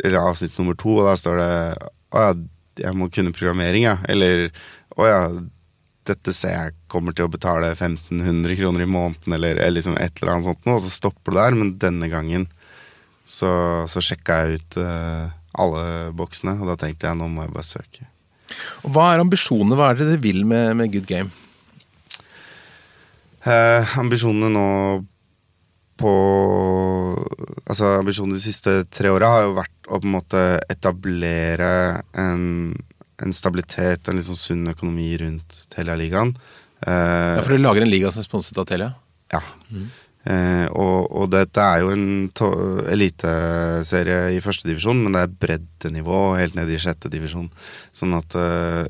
avsnitt 0.00 0.56
nummer 0.58 0.74
to, 0.74 0.96
og 0.96 1.06
da 1.06 1.14
står 1.16 1.36
det 1.36 1.78
'Å 2.12 2.18
ja, 2.24 2.34
jeg 2.86 2.94
må 2.96 3.10
kunne 3.10 3.32
programmering', 3.32 3.84
ja. 3.84 3.98
Eller 4.08 4.50
'Å 4.96 5.06
ja, 5.06 5.42
dette 6.06 6.32
ser 6.32 6.54
jeg 6.54 6.74
kommer 6.88 7.12
til 7.12 7.26
å 7.26 7.32
betale 7.32 7.74
1500 7.74 8.56
kroner 8.56 8.80
i 8.80 8.86
måneden', 8.86 9.34
eller, 9.34 9.56
eller 9.56 9.76
liksom 9.82 9.98
et 9.98 10.22
eller 10.22 10.32
annet 10.32 10.44
sånt 10.44 10.64
noe, 10.66 10.76
og 10.76 10.82
så 10.82 10.90
stopper 10.90 11.32
du 11.32 11.36
der. 11.36 11.54
Men 11.54 11.78
denne 11.78 12.08
gangen 12.08 12.48
så, 13.26 13.84
så 13.86 14.00
sjekka 14.00 14.40
jeg 14.42 14.60
ut 14.60 14.78
uh, 14.78 15.30
alle 15.60 16.12
boksene, 16.16 16.56
og 16.60 16.72
da 16.72 16.76
tenkte 16.80 17.10
jeg 17.10 17.18
nå 17.18 17.28
må 17.28 17.44
jeg 17.44 17.54
bare 17.54 17.68
søke. 17.68 18.08
Hva 18.86 19.10
er 19.14 19.22
ambisjonene? 19.22 19.76
Hva 19.78 19.90
er 19.92 19.98
det 20.00 20.08
dere 20.10 20.22
vil 20.24 20.42
med, 20.48 20.74
med 20.80 20.92
Good 20.94 21.08
Game? 21.10 21.30
Eh, 23.44 23.96
ambisjonene 24.00 24.50
nå 24.52 24.66
på 26.00 26.10
Altså 27.70 27.90
ambisjonene 28.00 28.36
de 28.38 28.42
siste 28.44 28.72
tre 28.92 29.10
åra 29.12 29.28
har 29.34 29.42
jo 29.46 29.56
vært 29.58 29.88
å 29.90 29.98
på 30.00 30.08
en 30.08 30.14
måte 30.14 30.40
etablere 30.72 31.68
en, 32.18 32.44
en 33.20 33.34
stabilitet, 33.36 34.08
en 34.08 34.18
litt 34.18 34.26
sånn 34.28 34.40
sunn 34.40 34.72
økonomi 34.72 35.10
rundt 35.20 35.62
Telia-ligaen. 35.72 36.32
Eh, 36.82 37.36
Ja, 37.36 37.42
for 37.44 37.52
dere 37.52 37.62
lager 37.62 37.84
en 37.86 37.92
liga 37.92 38.10
som 38.12 38.22
er 38.24 38.28
sponset 38.28 38.58
av 38.58 38.66
Telia? 38.70 38.90
Ja. 39.30 39.42
Eh, 40.28 40.66
og, 40.76 41.06
og 41.16 41.30
dette 41.32 41.64
er 41.64 41.80
jo 41.80 41.94
en 41.94 42.28
eliteserie 42.92 44.34
i 44.36 44.42
første 44.44 44.68
divisjon, 44.68 45.00
men 45.00 45.16
det 45.16 45.22
er 45.24 45.38
breddenivå 45.46 46.20
helt 46.36 46.58
ned 46.58 46.68
i 46.68 46.80
sjette 46.82 47.12
divisjon. 47.12 47.48
Sånn 47.96 48.18
at 48.18 48.36
eh, 48.36 48.84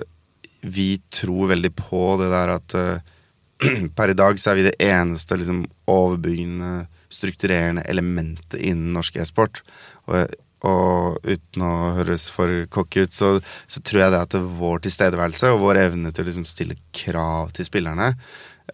vi 0.66 0.96
tror 1.14 1.52
veldig 1.54 1.72
på 1.78 2.04
det 2.20 2.32
der 2.34 2.54
at 2.56 2.76
eh, 2.78 3.16
per 3.96 4.12
i 4.12 4.18
dag 4.18 4.40
så 4.40 4.52
er 4.52 4.60
vi 4.60 4.68
det 4.68 4.76
eneste 4.82 5.38
liksom, 5.38 5.64
overbyggende, 5.90 6.86
strukturerende 7.12 7.86
elementet 7.90 8.58
innen 8.58 8.94
norsk 8.96 9.20
e-sport. 9.22 9.62
Og, 10.10 10.34
og, 10.66 11.22
uten 11.24 11.64
å 11.64 11.72
høres 12.00 12.26
for 12.34 12.66
cocky 12.74 13.06
ut, 13.06 13.14
så, 13.14 13.36
så, 13.70 13.82
tror 13.86 14.02
jeg 14.02 14.14
det 14.16 14.24
at 14.26 14.38
vår 14.58 14.82
tilstedeværelse 14.86 15.54
og 15.54 15.62
vår 15.62 15.84
evne 15.86 16.12
til 16.12 16.26
å 16.26 16.30
liksom, 16.32 16.48
stille 16.48 16.78
krav 16.96 17.54
til 17.54 17.68
spillerne 17.68 18.16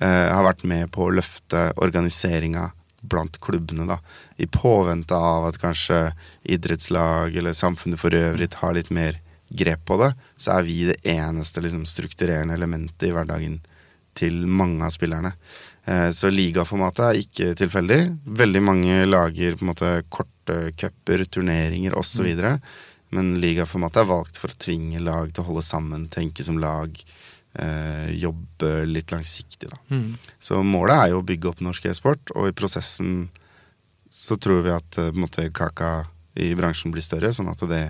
har 0.00 0.44
vært 0.44 0.64
med 0.68 0.90
på 0.92 1.06
å 1.06 1.12
løfte 1.14 1.70
organiseringa 1.80 2.66
blant 3.06 3.38
klubbene, 3.40 3.86
da. 3.88 3.98
I 4.36 4.48
påvente 4.50 5.16
av 5.16 5.46
at 5.48 5.60
kanskje 5.62 6.00
idrettslag 6.42 7.36
eller 7.36 7.56
samfunnet 7.56 8.00
for 8.00 8.14
øvrig 8.16 8.50
tar 8.54 8.76
litt 8.76 8.90
mer 8.94 9.20
grep 9.48 9.84
på 9.86 9.98
det, 10.00 10.10
så 10.36 10.56
er 10.56 10.66
vi 10.66 10.80
det 10.90 10.98
eneste 11.06 11.62
liksom, 11.62 11.86
strukturerende 11.86 12.56
elementet 12.56 13.08
i 13.08 13.14
hverdagen 13.14 13.60
til 14.16 14.42
mange 14.48 14.84
av 14.86 14.94
spillerne. 14.94 15.34
Eh, 15.84 16.08
så 16.10 16.30
ligaformatet 16.32 17.04
er 17.06 17.20
ikke 17.20 17.52
tilfeldig. 17.60 18.00
Veldig 18.40 18.62
mange 18.64 18.98
lager 19.06 19.56
på 19.56 19.66
en 19.66 19.72
måte 19.72 19.92
korte 20.10 20.72
cuper, 20.80 21.26
turneringer 21.30 21.94
osv. 21.98 22.26
Mm. 22.26 22.62
Men 23.14 23.34
ligaformatet 23.42 24.02
er 24.02 24.10
valgt 24.10 24.40
for 24.40 24.50
å 24.50 24.60
tvinge 24.66 25.02
lag 25.04 25.30
til 25.30 25.44
å 25.44 25.50
holde 25.50 25.66
sammen, 25.66 26.08
tenke 26.12 26.46
som 26.46 26.58
lag. 26.62 26.96
Eh, 27.56 28.10
jobbe 28.20 28.84
litt 28.84 29.12
langsiktig, 29.14 29.70
da. 29.70 29.78
Mm. 29.88 30.16
Så 30.42 30.60
målet 30.66 30.98
er 30.98 31.14
jo 31.14 31.22
å 31.22 31.26
bygge 31.26 31.48
opp 31.52 31.62
norsk 31.64 31.88
e-sport, 31.88 32.34
og 32.36 32.50
i 32.50 32.56
prosessen 32.56 33.30
så 34.12 34.36
tror 34.36 34.60
vi 34.66 34.74
at 34.74 35.00
eh, 35.00 35.08
på 35.08 35.16
en 35.16 35.24
måte, 35.24 35.48
kaka 35.56 36.10
i 36.36 36.52
bransjen 36.58 36.92
blir 36.92 37.04
større, 37.04 37.32
sånn 37.32 37.48
at 37.48 37.64
det 37.70 37.86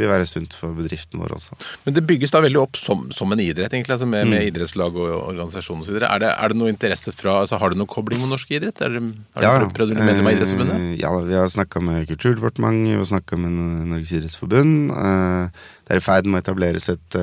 vil 0.00 0.08
være 0.08 0.24
sunt 0.24 0.54
for 0.56 0.72
bedriften 0.72 1.20
vår 1.20 1.34
også. 1.36 1.58
Men 1.84 1.96
det 1.98 2.04
bygges 2.08 2.32
da 2.32 2.40
veldig 2.40 2.62
opp 2.62 2.78
som, 2.80 3.04
som 3.12 3.34
en 3.34 3.42
idrett, 3.44 3.74
egentlig, 3.74 3.98
altså 3.98 4.08
med, 4.08 4.24
mm. 4.24 4.32
med, 4.32 4.46
idrettslag 4.48 4.96
og 4.96 5.12
organisasjon 5.18 5.84
osv. 5.84 5.98
Er, 6.00 6.16
det, 6.24 6.32
er 6.32 6.54
det 6.54 6.58
noe 6.62 6.72
interesse 6.72 7.12
fra 7.12 7.42
altså 7.42 7.60
Har 7.60 7.74
du 7.74 7.76
noe 7.82 7.92
kobling 7.92 8.22
med 8.24 8.32
norsk 8.32 8.56
idrett? 8.56 8.80
Er 8.80 8.96
det, 8.96 9.04
har 9.36 9.44
ja, 9.44 9.52
du 9.60 9.76
prøvd 9.76 9.92
å 9.92 9.98
bli 9.98 10.08
medlem 10.08 10.30
av 10.30 10.38
Idrettsforbundet? 10.38 10.80
Eh, 10.80 10.96
ja, 11.02 11.12
vi 11.28 11.36
har 11.36 11.52
snakka 11.52 11.84
med 11.84 12.08
Kulturdepartementet, 12.08 12.94
vi 12.94 13.00
har 13.02 13.12
snakka 13.12 13.42
med 13.44 13.60
Norges 13.92 14.16
idrettsforbund. 14.16 14.96
Eh, 14.96 15.64
det 15.84 15.98
er 15.98 16.00
i 16.00 16.06
ferd 16.08 16.30
med 16.30 16.40
å 16.40 16.46
etableres 16.46 16.88
et 16.88 17.22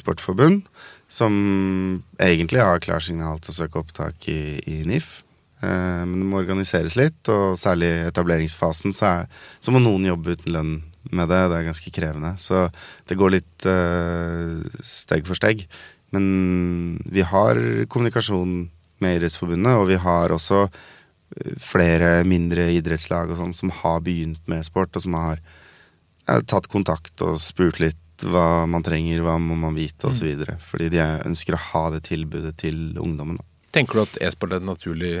sportforbund 0.00 0.64
som 1.08 2.02
egentlig 2.18 2.64
har 2.64 2.82
klarsignal 2.82 3.38
til 3.40 3.52
å 3.52 3.56
søke 3.60 3.80
opptak 3.80 4.28
i, 4.32 4.58
i 4.66 4.82
NIF. 4.88 5.22
men 5.62 6.18
det 6.20 6.26
må 6.28 6.40
organiseres 6.40 6.96
litt, 6.98 7.28
og 7.32 7.56
særlig 7.58 7.88
i 7.88 8.08
etableringsfasen 8.10 8.92
så, 8.92 9.06
er, 9.06 9.46
så 9.60 9.72
må 9.72 9.80
noen 9.80 10.04
jobbe 10.04 10.34
uten 10.36 10.52
lønn 10.52 10.74
med 11.14 11.30
det. 11.30 11.42
Det 11.50 11.58
er 11.58 11.68
ganske 11.68 11.92
krevende. 11.94 12.32
Så 12.38 12.66
det 13.08 13.18
går 13.18 13.36
litt 13.36 13.68
uh, 13.68 14.58
steg 14.84 15.26
for 15.28 15.38
steg. 15.38 15.66
Men 16.14 16.98
vi 17.10 17.24
har 17.26 17.60
kommunikasjon 17.92 18.58
med 19.02 19.18
Idrettsforbundet, 19.18 19.76
og 19.76 19.90
vi 19.90 19.98
har 20.00 20.32
også 20.32 20.62
eh, 20.64 21.56
flere 21.60 22.22
mindre 22.24 22.70
idrettslag 22.72 23.28
og 23.28 23.40
sånn 23.40 23.52
som 23.56 23.72
har 23.82 24.00
begynt 24.06 24.40
med 24.48 24.64
sport, 24.64 24.94
og 24.96 25.04
som 25.04 25.16
har 25.18 25.42
ja, 25.42 26.38
tatt 26.40 26.70
kontakt 26.72 27.20
og 27.26 27.36
spurt 27.42 27.82
litt 27.82 28.00
hva 28.24 28.64
man 28.70 28.84
trenger, 28.86 29.20
hva 29.26 29.36
må 29.42 29.58
man 29.58 29.76
vite, 29.76 30.08
osv. 30.08 30.32
Mm. 30.40 30.62
Fordi 30.70 30.88
de 30.94 31.04
ønsker 31.26 31.56
å 31.56 31.62
ha 31.72 31.84
det 31.96 32.06
tilbudet 32.08 32.56
til 32.62 32.96
ungdommen. 33.02 33.40
Tenker 33.76 33.98
du 33.98 34.06
at 34.06 34.16
e-sport 34.24 34.54
er 34.56 34.62
en 34.62 34.70
naturlig 34.70 35.14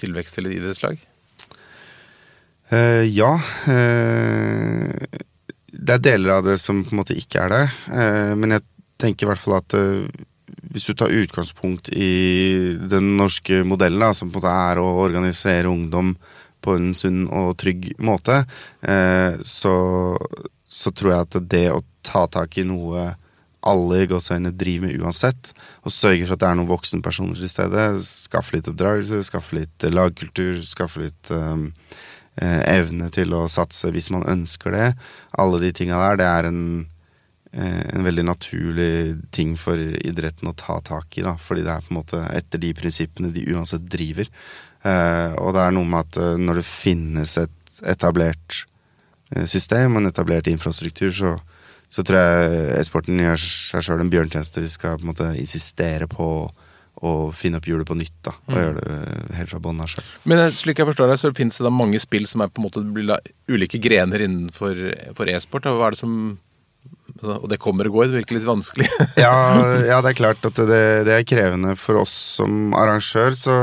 tilvekst 0.00 0.38
til 0.38 0.48
et 0.48 0.56
idrettslag? 0.56 0.98
Uh, 2.72 3.04
ja. 3.06 3.36
Uh, 3.68 4.90
det 5.72 5.96
er 5.96 6.04
deler 6.04 6.38
av 6.38 6.46
det 6.46 6.58
som 6.62 6.82
på 6.84 6.94
en 6.94 7.02
måte 7.02 7.16
ikke 7.18 7.44
er 7.44 7.52
det. 7.52 7.64
Uh, 7.92 8.32
men 8.38 8.56
jeg 8.56 8.66
tenker 9.02 9.26
i 9.26 9.32
hvert 9.32 9.42
fall 9.42 9.58
at 9.60 9.76
hvis 10.72 10.88
du 10.88 10.96
tar 10.96 11.12
utgangspunkt 11.12 11.90
i 11.92 12.12
den 12.90 13.14
norske 13.18 13.62
modellen, 13.68 14.02
da, 14.02 14.12
som 14.16 14.30
på 14.32 14.40
en 14.40 14.44
måte 14.44 14.56
er 14.72 14.80
å 14.80 14.88
organisere 15.04 15.70
ungdom 15.70 16.14
på 16.62 16.76
en 16.78 16.92
sunn 16.96 17.26
og 17.34 17.56
trygg 17.58 17.88
måte, 17.98 18.44
så, 19.42 19.72
så 20.62 20.92
tror 20.94 21.10
jeg 21.10 21.26
at 21.26 21.38
det 21.50 21.64
å 21.74 21.80
ta 22.06 22.26
tak 22.30 22.58
i 22.58 22.66
noe 22.68 23.12
alle 23.62 24.00
i 24.02 24.08
gåseøynene 24.10 24.54
driver 24.58 24.88
med 24.88 25.02
uansett, 25.02 25.52
og 25.86 25.94
sørge 25.94 26.26
for 26.26 26.34
at 26.34 26.42
det 26.42 26.48
er 26.48 26.56
noen 26.58 26.70
voksenpersoner 26.70 27.38
til 27.38 27.50
stede, 27.50 27.84
skaffe 28.02 28.56
litt 28.56 28.70
oppdragelse, 28.70 29.20
skaffe 29.28 29.60
litt 29.60 29.86
lagkultur, 29.86 30.58
skaffe 30.66 31.04
litt 31.04 31.30
um, 31.30 31.68
eh, 32.42 32.62
evne 32.72 33.06
til 33.14 33.36
å 33.38 33.44
satse 33.50 33.92
hvis 33.94 34.10
man 34.14 34.26
ønsker 34.26 34.74
det. 34.74 34.88
Alle 35.38 35.62
de 35.62 35.70
tinga 35.78 36.00
der, 36.08 36.18
det 36.18 36.28
er 36.32 36.50
en, 36.50 36.64
eh, 37.54 37.84
en 37.94 38.08
veldig 38.08 38.26
naturlig 38.32 38.90
ting 39.30 39.54
for 39.60 39.78
idretten 39.78 40.50
å 40.50 40.56
ta 40.58 40.80
tak 40.82 41.20
i, 41.20 41.26
da. 41.28 41.36
Fordi 41.38 41.62
det 41.62 41.76
er 41.76 41.86
på 41.86 41.94
en 41.94 42.00
måte 42.00 42.26
etter 42.34 42.62
de 42.66 42.74
prinsippene 42.82 43.30
de 43.30 43.46
uansett 43.54 43.86
driver. 43.86 44.26
Eh, 44.82 45.38
og 45.38 45.54
det 45.54 45.62
er 45.62 45.74
noe 45.78 45.86
med 45.86 46.08
at 46.08 46.18
eh, 46.18 46.38
når 46.42 46.58
det 46.58 46.66
finnes 46.66 47.38
et 47.38 47.82
etablert 47.86 48.64
eh, 49.30 49.46
system 49.46 50.00
en 50.00 50.10
etablert 50.10 50.50
infrastruktur, 50.50 51.12
så, 51.14 51.36
så 51.92 52.04
tror 52.06 52.18
jeg 52.18 52.60
e-sporten 52.80 53.20
gjør 53.20 53.40
seg 53.42 53.84
sjøl 53.84 54.00
en 54.00 54.12
bjørntjeneste. 54.12 54.62
Vi 54.64 54.70
skal 54.72 54.96
på 54.96 55.04
en 55.04 55.12
måte 55.12 55.32
insistere 55.36 56.08
på 56.08 56.28
å 57.02 57.12
finne 57.34 57.58
opp 57.58 57.66
hjulet 57.66 57.88
på 57.88 57.96
nytt. 57.98 58.14
da, 58.24 58.32
Og 58.46 58.54
mm. 58.54 58.60
gjøre 58.60 58.84
det 58.86 59.36
helt 59.40 59.52
fra 59.52 59.60
bånn 59.64 59.82
av 59.82 59.90
sjøl. 59.90 60.06
Men 60.30 60.44
eh, 60.44 60.54
slik 60.56 60.80
jeg 60.80 60.88
forstår 60.88 61.12
det, 61.12 61.18
så 61.20 61.32
finnes 61.36 61.58
det 61.58 61.66
da 61.66 61.74
mange 61.74 62.00
spill 62.02 62.24
som 62.30 62.44
er 62.44 62.52
på 62.52 62.62
en 62.62 62.68
måte 62.68 63.20
ulike 63.50 63.80
grener 63.82 64.24
innenfor 64.24 64.80
e-sport. 65.34 65.68
Hva 65.68 65.90
er 65.90 65.96
det 65.96 66.00
som 66.00 66.16
altså, 67.18 67.38
Og 67.40 67.48
det 67.52 67.60
kommer 67.62 67.90
og 67.90 67.98
går, 67.98 68.10
det 68.10 68.22
virker 68.22 68.38
litt 68.38 68.48
vanskelig. 68.48 68.88
ja, 69.24 69.34
ja, 69.88 70.00
det 70.00 70.12
er 70.12 70.20
klart 70.20 70.46
at 70.48 70.60
det, 70.62 70.84
det, 71.08 71.16
er 71.16 71.28
krevende 71.28 71.74
for 71.80 72.00
oss 72.04 72.14
som 72.38 72.76
arrangør. 72.78 73.36
Så 73.36 73.58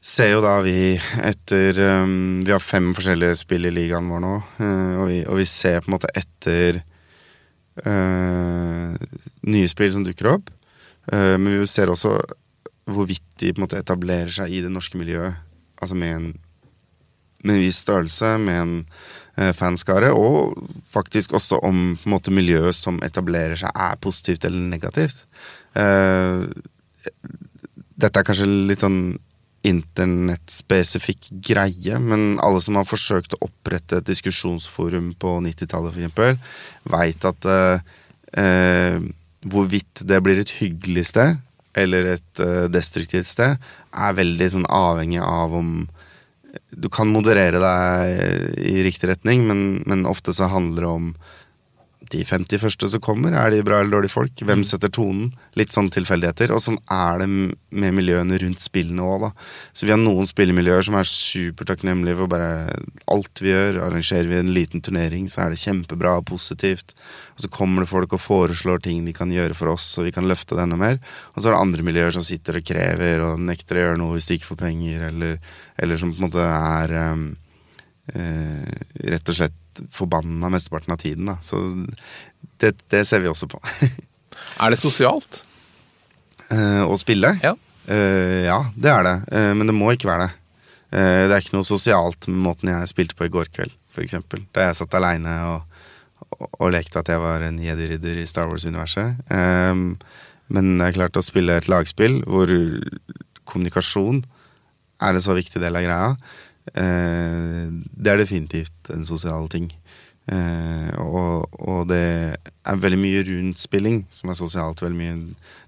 ser 0.00 0.32
jo 0.36 0.44
da 0.44 0.54
vi 0.64 0.94
etter 1.26 1.76
um, 2.00 2.40
Vi 2.46 2.54
har 2.54 2.62
fem 2.64 2.94
forskjellige 2.96 3.42
spill 3.42 3.68
i 3.68 3.74
ligaen 3.74 4.08
vår 4.08 4.22
nå, 4.24 4.36
uh, 4.62 4.92
og, 5.02 5.04
vi, 5.10 5.18
og, 5.26 5.36
vi, 5.42 5.48
ser 5.50 5.82
på 5.82 5.90
en 5.90 5.98
måte 5.98 6.14
etter 6.16 6.80
nye 7.86 9.68
spill 9.70 9.92
som 9.94 10.04
dukker 10.06 10.34
opp. 10.34 10.50
Eh, 11.12 11.36
men 11.38 11.60
vi 11.60 11.66
ser 11.70 11.90
også 11.90 12.16
hvorvidt 12.90 13.26
de 13.40 13.52
på 13.52 13.60
en 13.60 13.66
måte 13.66 13.80
etablerer 13.80 14.32
seg 14.34 14.52
i 14.52 14.62
det 14.64 14.72
norske 14.72 14.98
miljøet. 15.00 15.38
Altså 15.80 15.96
med 15.98 16.14
en, 16.16 16.28
med 17.44 17.56
en 17.56 17.62
viss 17.62 17.80
størrelse, 17.84 18.34
med 18.42 18.58
en 18.60 18.72
uh, 19.38 19.52
fanskare, 19.56 20.10
og 20.12 20.58
faktisk 20.90 21.32
også 21.38 21.60
om 21.64 21.94
på 21.96 22.08
en 22.08 22.14
måte 22.16 22.34
miljøet 22.34 22.76
som 22.76 22.98
etablerer 23.06 23.56
seg, 23.56 23.72
er 23.72 24.00
positivt 24.02 24.44
eller 24.44 24.66
negativt. 24.74 25.22
Uh, 25.72 26.50
dette 28.00 28.20
er 28.20 28.26
kanskje 28.26 28.48
litt 28.68 28.84
sånn 28.84 29.00
internettspesifikk 29.66 31.28
greie, 31.44 31.98
men 32.00 32.38
alle 32.40 32.62
som 32.64 32.78
har 32.80 32.88
forsøkt 32.88 33.36
å 33.36 33.42
opprette 33.50 34.00
et 34.00 34.08
diskusjonsforum 34.08 35.12
på 35.20 35.36
90-tallet, 35.44 35.96
f.eks., 35.96 36.60
veit 36.90 37.26
at 37.28 37.48
eh, 37.50 39.04
hvorvidt 39.44 40.04
det 40.08 40.20
blir 40.24 40.40
et 40.40 40.54
hyggelig 40.60 41.10
sted 41.12 41.36
eller 41.78 42.14
et 42.16 42.42
eh, 42.42 42.66
destruktivt 42.72 43.28
sted, 43.28 43.60
er 43.92 44.16
veldig 44.18 44.48
sånn 44.56 44.68
avhengig 44.72 45.20
av 45.24 45.56
om 45.60 45.72
Du 46.74 46.88
kan 46.90 47.06
moderere 47.06 47.60
deg 47.62 48.56
i 48.58 48.80
riktig 48.82 49.06
retning, 49.06 49.44
men, 49.46 49.60
men 49.86 50.08
ofte 50.08 50.32
så 50.34 50.48
handler 50.50 50.82
det 50.82 50.90
om 50.90 51.12
de 52.10 52.24
50 52.26 52.58
første 52.62 52.88
som 52.90 53.02
kommer, 53.02 53.34
er 53.38 53.52
de 53.52 53.62
bra 53.66 53.78
eller 53.80 53.92
dårlige 53.94 54.14
folk? 54.14 54.42
Hvem 54.42 54.64
mm. 54.64 54.66
setter 54.66 54.90
tonen? 54.92 55.30
Litt 55.58 55.74
sånn 55.74 55.90
tilfeldigheter. 55.94 56.50
Og 56.54 56.62
sånn 56.64 56.78
er 56.90 57.22
det 57.22 57.28
med 57.30 57.94
miljøene 57.94 58.38
rundt 58.42 58.62
spillene 58.64 59.04
òg, 59.06 59.26
da. 59.28 59.30
Så 59.76 59.86
vi 59.86 59.94
har 59.94 60.00
noen 60.00 60.28
spillemiljøer 60.28 60.88
som 60.88 60.98
er 60.98 61.08
supertakknemlige 61.08 62.18
for 62.18 62.32
bare 62.32 62.50
alt 63.14 63.42
vi 63.44 63.52
gjør. 63.52 63.82
Arrangerer 63.86 64.30
vi 64.30 64.40
en 64.40 64.52
liten 64.56 64.82
turnering, 64.84 65.28
så 65.30 65.44
er 65.44 65.54
det 65.54 65.62
kjempebra 65.62 66.16
og 66.18 66.26
positivt. 66.32 66.96
Og 67.36 67.44
så 67.44 67.52
kommer 67.54 67.86
det 67.86 67.92
folk 67.92 68.16
og 68.16 68.24
foreslår 68.24 68.82
ting 68.84 69.06
de 69.06 69.14
kan 69.16 69.30
gjøre 69.32 69.56
for 69.58 69.72
oss, 69.76 69.92
og 70.00 70.08
vi 70.08 70.14
kan 70.16 70.26
løfte 70.30 70.58
det 70.58 70.66
enda 70.66 70.80
mer. 70.80 70.98
Og 71.34 71.40
så 71.40 71.48
er 71.48 71.54
det 71.54 71.62
andre 71.62 71.86
miljøer 71.86 72.16
som 72.16 72.26
sitter 72.26 72.58
og 72.58 72.66
krever 72.66 73.22
og 73.28 73.40
nekter 73.46 73.78
å 73.78 73.86
gjøre 73.86 74.02
noe 74.02 74.16
hvis 74.16 74.32
de 74.32 74.40
ikke 74.40 74.50
får 74.50 74.62
penger, 74.66 75.06
eller, 75.12 75.38
eller 75.80 76.02
som 76.02 76.10
på 76.10 76.20
en 76.20 76.26
måte 76.26 76.50
er 76.50 76.96
um, 77.14 77.24
eh, 78.14 78.78
rett 79.14 79.30
og 79.30 79.38
slett 79.38 79.59
forbanna 79.92 80.50
mesteparten 80.52 80.94
av 80.94 81.00
tiden. 81.02 81.30
Da. 81.30 81.38
Så 81.44 81.62
det, 82.60 82.74
det, 82.92 83.04
ser 83.08 83.22
vi 83.24 83.30
også 83.30 83.48
på. 83.50 83.60
er 84.64 84.72
det 84.72 84.80
sosialt? 84.80 85.42
Eh, 86.50 86.82
å 86.84 86.96
spille? 87.00 87.32
Ja. 87.44 87.54
Eh, 87.90 88.46
ja, 88.46 88.60
det 88.76 88.92
er 88.92 89.06
det. 89.06 89.16
Eh, 89.32 89.52
men 89.56 89.70
det 89.70 89.76
må 89.76 89.92
ikke 89.94 90.10
være 90.10 90.28
det. 90.28 90.32
Eh, 90.90 91.22
det 91.28 91.36
er 91.36 91.44
ikke 91.44 91.56
noe 91.58 91.68
sosialt 91.68 92.28
med 92.30 92.42
måten 92.48 92.72
jeg 92.72 92.90
spilte 92.90 93.18
på 93.18 93.28
i 93.28 93.32
går 93.32 93.52
kveld, 93.54 93.74
f.eks. 93.94 94.18
Da 94.54 94.68
jeg 94.68 94.80
satt 94.80 94.98
aleine 94.98 95.36
og, 95.52 95.78
og, 96.30 96.48
og, 96.50 96.66
lekte 96.74 97.02
at 97.02 97.12
jeg 97.12 97.22
var 97.22 97.46
en 97.46 97.60
jedi-ridder 97.62 98.20
i 98.20 98.26
Star 98.28 98.50
Wars-universet. 98.50 99.22
Eh, 99.30 99.86
men 100.50 100.70
det 100.80 100.88
er 100.88 100.98
klart 100.98 101.18
å 101.18 101.24
spille 101.24 101.60
et 101.60 101.70
lagspill 101.70 102.24
hvor 102.26 102.50
kommunikasjon 103.50 104.24
er 105.00 105.16
en 105.16 105.24
så 105.24 105.34
viktig 105.36 105.62
del 105.62 105.78
av 105.78 105.84
greia, 105.86 106.14
det 106.70 108.10
er 108.12 108.20
definitivt 108.20 108.90
en 108.92 109.06
sosial 109.08 109.48
ting. 109.50 109.70
Eh, 110.30 110.90
og, 111.00 111.48
og 111.58 111.88
det 111.90 112.04
er 112.38 112.82
veldig 112.82 112.98
mye 113.00 113.22
rundt 113.26 113.62
spilling 113.62 114.04
som 114.14 114.30
er 114.30 114.38
sosialt. 114.38 114.82
veldig 114.82 114.98
mye 114.98 115.16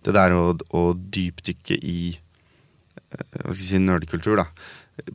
Det 0.04 0.14
der 0.14 0.36
å, 0.36 0.52
å 0.54 0.82
dypdykke 0.94 1.78
i 1.80 1.98
eh, 2.12 3.40
hva 3.40 3.50
skal 3.50 3.58
jeg 3.58 3.70
si, 3.72 3.82
nerdekultur, 3.82 4.38
da. 4.38 4.46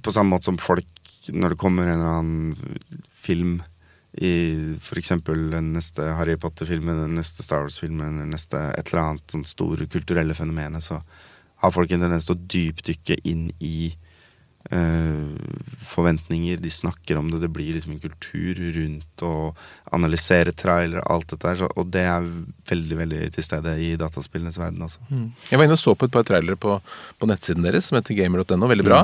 På 0.03 0.12
samme 0.12 0.36
måte 0.36 0.50
som 0.50 0.60
folk, 0.60 0.89
når 1.31 1.53
det 1.53 1.62
kommer 1.62 1.88
en 1.88 2.00
eller 2.00 2.19
annen 2.19 2.91
film 3.13 3.60
i 4.17 4.34
f.eks. 4.81 5.13
den 5.22 5.72
neste 5.75 6.10
Harry 6.17 6.38
Potter-filmen, 6.41 7.03
den 7.05 7.17
neste 7.19 7.46
Star 7.46 7.62
Wars-filmen, 7.63 8.24
den 8.24 8.34
neste 8.34 8.60
et 8.74 8.89
eller 8.89 9.03
annet 9.03 9.36
sånn 9.36 9.46
store 9.46 9.86
kulturelle 9.91 10.36
fenomenet, 10.36 10.84
så 10.84 11.01
har 11.62 11.74
folk 11.74 11.91
en 11.93 12.03
tendens 12.03 12.25
til 12.25 12.36
å 12.36 12.46
dypdykke 12.55 13.19
inn 13.29 13.51
i 13.63 13.91
eh, 13.91 14.07
forventninger. 15.88 16.58
De 16.60 16.72
snakker 16.72 17.18
om 17.18 17.32
det. 17.32 17.40
Det 17.40 17.50
blir 17.54 17.74
liksom 17.74 17.94
en 17.96 18.02
kultur 18.04 18.60
rundt 18.76 19.24
å 19.24 19.34
analysere 19.96 20.52
trailer 20.52 21.00
og 21.02 21.12
alt 21.14 21.32
dette 21.34 21.52
her. 21.54 21.64
Og 21.80 21.88
det 21.94 22.04
er 22.04 22.28
veldig 22.68 22.98
veldig 23.00 23.22
til 23.36 23.46
stede 23.46 23.76
i 23.80 23.94
dataspillenes 24.00 24.60
verden 24.60 24.84
også. 24.84 25.00
Jeg 25.50 25.60
var 25.60 25.68
inne 25.68 25.78
og 25.78 25.82
så 25.82 25.96
på 25.96 26.10
et 26.10 26.14
par 26.14 26.28
trailere 26.28 26.60
på, 26.60 26.78
på 27.18 27.30
nettsiden 27.30 27.66
deres 27.66 27.90
som 27.90 28.00
heter 28.00 28.18
gamer.no. 28.18 28.70
Veldig 28.74 28.88
bra. 28.88 29.04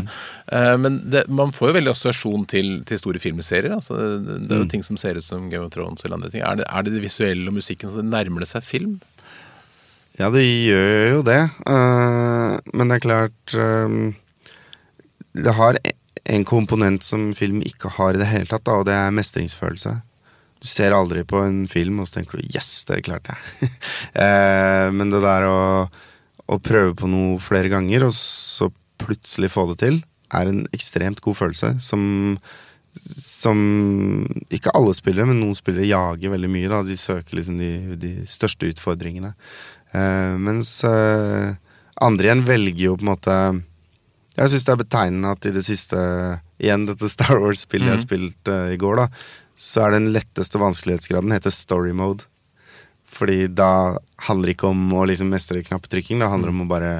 Eh, 0.51 0.75
men 0.81 0.99
det, 1.13 1.25
man 1.31 1.55
får 1.55 1.71
jo 1.71 1.77
veldig 1.79 1.93
assosiasjon 1.93 2.45
til, 2.51 2.73
til 2.89 3.01
store 3.01 3.23
filmserier. 3.23 3.77
Altså, 3.77 3.97
det, 4.19 4.43
det 4.49 4.57
er 4.57 4.65
jo 4.65 4.71
ting 4.75 4.85
som 4.85 4.99
ser 4.99 5.19
ut 5.19 5.25
som 5.25 5.49
Game 5.51 5.65
of 5.65 5.73
Thrones 5.75 6.03
eller 6.03 6.19
andre 6.19 6.33
ting. 6.33 6.43
Er 6.43 6.59
det 6.59 6.67
er 6.67 6.85
det, 6.85 6.95
det 6.97 7.05
visuelle 7.05 7.49
og 7.49 7.57
musikken 7.57 7.91
så 7.91 8.01
det 8.01 8.09
nærmer 8.11 8.43
det 8.43 8.51
seg 8.51 8.65
film? 8.67 8.99
Ja, 10.19 10.27
det 10.29 10.43
gjør 10.45 11.07
jo 11.15 11.21
det. 11.25 11.41
Eh, 11.65 12.57
men 12.73 12.91
det 12.91 12.99
er 12.99 13.07
klart 13.07 13.55
eh, 13.57 13.95
Det 15.33 15.53
har 15.57 15.79
en 16.23 16.45
komponent 16.47 17.03
som 17.03 17.31
film 17.35 17.61
ikke 17.65 17.91
har 17.97 18.15
i 18.15 18.21
det 18.21 18.29
hele 18.29 18.49
tatt, 18.49 18.65
da, 18.67 18.79
og 18.79 18.87
det 18.87 18.95
er 18.95 19.15
mestringsfølelse. 19.15 19.97
Du 20.63 20.69
ser 20.71 20.95
aldri 20.95 21.25
på 21.27 21.41
en 21.43 21.65
film 21.67 21.99
og 21.99 22.07
så 22.07 22.19
tenker 22.19 22.39
du 22.39 22.47
'yes, 22.47 22.85
det 22.87 23.03
klarte 23.03 23.35
jeg'. 23.35 23.69
Eh, 24.23 24.91
men 24.91 25.09
det 25.09 25.21
der 25.23 25.47
å, 25.49 25.89
å 26.47 26.59
prøve 26.59 26.93
på 26.95 27.09
noe 27.09 27.39
flere 27.39 27.69
ganger, 27.69 28.05
og 28.07 28.13
så 28.13 28.69
plutselig 29.01 29.51
få 29.51 29.67
det 29.71 29.79
til, 29.81 30.03
er 30.31 30.47
en 30.47 30.67
ekstremt 30.71 31.19
god 31.21 31.35
følelse 31.35 31.79
som 31.79 32.47
som 32.93 33.57
ikke 34.53 34.73
alle 34.77 34.93
spillere, 34.93 35.25
men 35.25 35.39
noen 35.41 35.57
spillere 35.57 35.89
jager 35.89 36.29
veldig 36.29 36.49
mye. 36.49 36.69
da 36.69 36.83
De 36.85 36.97
søker 36.97 37.39
liksom 37.39 37.57
de, 37.57 37.95
de 37.97 38.11
største 38.29 38.69
utfordringene. 38.69 39.33
Eh, 39.93 40.35
mens 40.37 40.83
eh, 40.85 41.55
andre 42.01 42.29
igjen 42.29 42.45
velger 42.45 42.83
jo 42.85 42.97
på 42.99 43.05
en 43.05 43.09
måte 43.09 43.37
Jeg 44.33 44.49
syns 44.49 44.65
det 44.65 44.73
er 44.73 44.81
betegnende 44.81 45.31
at 45.35 45.45
i 45.45 45.53
det 45.53 45.63
siste 45.67 45.97
Igjen 46.63 46.87
dette 46.89 47.09
Star 47.11 47.37
Wars-spillet 47.41 47.91
jeg 47.91 48.05
spilte 48.05 48.55
i 48.73 48.77
går, 48.81 49.03
da. 49.03 49.07
Så 49.59 49.83
er 49.85 49.93
den 49.93 50.11
letteste 50.15 50.61
vanskelighetsgraden 50.61 51.33
heter 51.35 51.53
story 51.53 51.91
mode. 51.95 52.25
Fordi 53.13 53.45
da 53.51 53.99
handler 54.25 54.49
det 54.49 54.55
ikke 54.55 54.71
om 54.71 54.95
å 54.97 55.03
liksom 55.09 55.29
mestre 55.33 55.61
knapptrykking, 55.65 56.23
det 56.23 56.31
handler 56.31 56.53
om 56.53 56.63
å 56.63 56.69
bare 56.71 56.93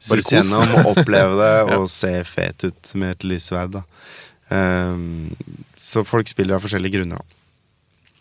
suse 0.00 0.34
gjennom 0.34 0.80
og 0.80 0.90
oppleve 0.94 1.36
det 1.38 1.76
og 1.76 1.86
se 1.92 2.14
fet 2.26 2.66
ut 2.66 2.94
med 2.98 3.14
et 3.14 3.28
lyssverd. 3.28 3.78
Um, 4.50 5.30
så 5.78 6.02
folk 6.06 6.30
spiller 6.30 6.56
av 6.56 6.64
forskjellige 6.64 6.98
grunner. 6.98 7.20
da. 7.20 8.16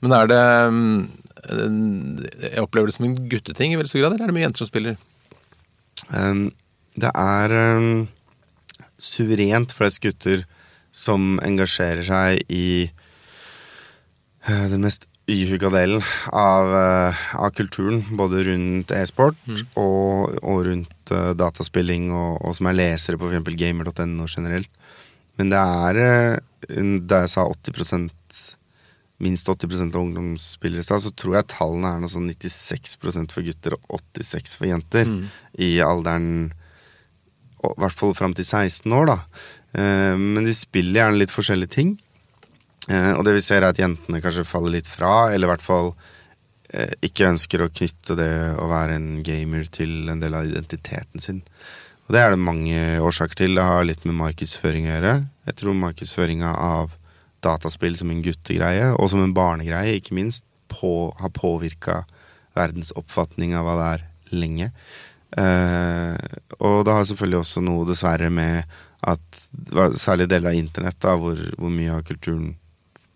Men 0.00 0.16
er 0.16 0.30
det 0.30 0.44
mm, 0.72 1.00
Jeg 2.46 2.62
opplever 2.62 2.88
det 2.88 2.96
som 2.96 3.04
en 3.04 3.18
gutteting 3.28 3.74
i 3.74 3.80
veldig 3.80 3.92
stor 3.92 4.04
grad, 4.04 4.14
eller 4.14 4.24
er 4.24 4.32
det 4.32 4.38
mye 4.38 4.46
jenter 4.46 4.64
som 4.64 4.70
spiller? 4.70 4.96
Um, 6.08 6.46
det 7.00 7.10
er 7.16 7.54
um, 7.76 8.08
suverent 9.00 9.72
flest 9.76 10.02
gutter 10.04 10.44
som 10.92 11.38
engasjerer 11.46 12.04
seg 12.06 12.42
i 12.52 12.90
uh, 14.48 14.66
den 14.72 14.84
mest 14.84 15.06
ihuga 15.30 15.70
delen 15.70 16.02
av, 16.34 16.72
uh, 16.74 17.24
av 17.38 17.52
kulturen. 17.54 18.02
Både 18.18 18.44
rundt 18.48 18.94
e-sport 18.96 19.38
og, 19.78 20.36
og 20.42 20.64
rundt 20.66 21.14
uh, 21.14 21.32
dataspilling, 21.38 22.10
og, 22.10 22.40
og 22.42 22.56
som 22.58 22.70
er 22.70 22.78
lesere 22.80 23.20
på 23.20 23.30
f.eks. 23.30 23.54
gamer.no 23.60 24.26
generelt. 24.30 24.70
Men 25.38 25.52
det 25.52 25.60
er, 25.60 26.40
da 27.08 27.22
jeg 27.22 27.30
sa 27.32 27.46
80% 27.48 28.10
minst 29.20 29.48
80 29.48 29.94
av 29.94 30.00
ungdomsspillere 30.00 30.82
i 30.82 30.84
stad, 30.84 31.02
så 31.04 31.12
tror 31.12 31.38
jeg 31.38 31.48
tallene 31.52 31.92
er 31.92 32.02
noe 32.02 32.12
sånn 32.12 32.28
96% 32.28 33.34
for 33.36 33.44
gutter 33.44 33.76
og 33.76 34.00
86 34.16 34.56
for 34.56 34.68
jenter. 34.68 35.08
I 35.60 35.70
alderen 35.84 36.50
I 37.60 37.74
hvert 37.82 37.96
fall 37.96 38.14
fram 38.16 38.34
til 38.36 38.46
16 38.46 38.92
år, 38.96 39.10
da. 39.10 39.18
Eh, 39.76 40.14
men 40.16 40.46
de 40.46 40.54
spiller 40.56 41.02
gjerne 41.02 41.20
litt 41.20 41.34
forskjellige 41.34 41.74
ting. 41.76 41.92
Eh, 42.88 43.12
og 43.16 43.24
det 43.26 43.36
vi 43.36 43.44
ser, 43.44 43.62
er 43.62 43.74
at 43.74 43.80
jentene 43.80 44.22
kanskje 44.24 44.48
faller 44.48 44.78
litt 44.78 44.88
fra, 44.88 45.30
eller 45.30 45.48
i 45.48 45.52
hvert 45.52 45.64
fall 45.64 45.92
eh, 46.72 46.94
ikke 47.06 47.28
ønsker 47.34 47.64
å 47.64 47.70
knytte 47.72 48.16
det 48.18 48.32
å 48.56 48.68
være 48.70 48.96
en 48.96 49.10
gamer 49.26 49.68
til 49.72 50.08
en 50.10 50.22
del 50.22 50.36
av 50.38 50.48
identiteten 50.48 51.22
sin. 51.22 51.42
Og 52.08 52.16
det 52.16 52.22
er 52.24 52.32
det 52.34 52.42
mange 52.42 52.78
årsaker 53.06 53.38
til. 53.38 53.58
Det 53.58 53.66
har 53.66 53.84
litt 53.86 54.06
med 54.08 54.18
markedsføring 54.18 54.88
å 54.88 54.94
gjøre. 54.96 55.12
Jeg 55.50 55.60
tror 55.60 55.76
markedsføringa 55.78 56.54
av 56.58 56.96
dataspill 57.44 57.94
som 57.96 58.10
en 58.12 58.24
guttegreie, 58.24 58.90
og 58.96 59.12
som 59.12 59.22
en 59.22 59.36
barnegreie, 59.36 59.94
ikke 60.00 60.16
minst, 60.18 60.44
på, 60.70 61.10
har 61.18 61.32
påvirka 61.34 62.04
verdens 62.58 62.92
oppfatning 62.98 63.54
av 63.58 63.66
hva 63.66 63.76
det 63.78 63.86
er, 63.94 64.04
lenge. 64.30 64.68
Eh, 65.38 66.16
og 66.58 66.80
det 66.86 66.94
har 66.96 67.06
selvfølgelig 67.06 67.42
også 67.44 67.62
noe, 67.64 67.86
dessverre, 67.88 68.30
med 68.34 68.64
at 69.06 69.40
særlig 69.98 70.28
deler 70.30 70.52
av 70.52 70.58
internett, 70.58 70.98
da, 71.02 71.14
hvor, 71.18 71.38
hvor 71.58 71.72
mye 71.72 71.94
av 71.94 72.04
kulturen 72.08 72.54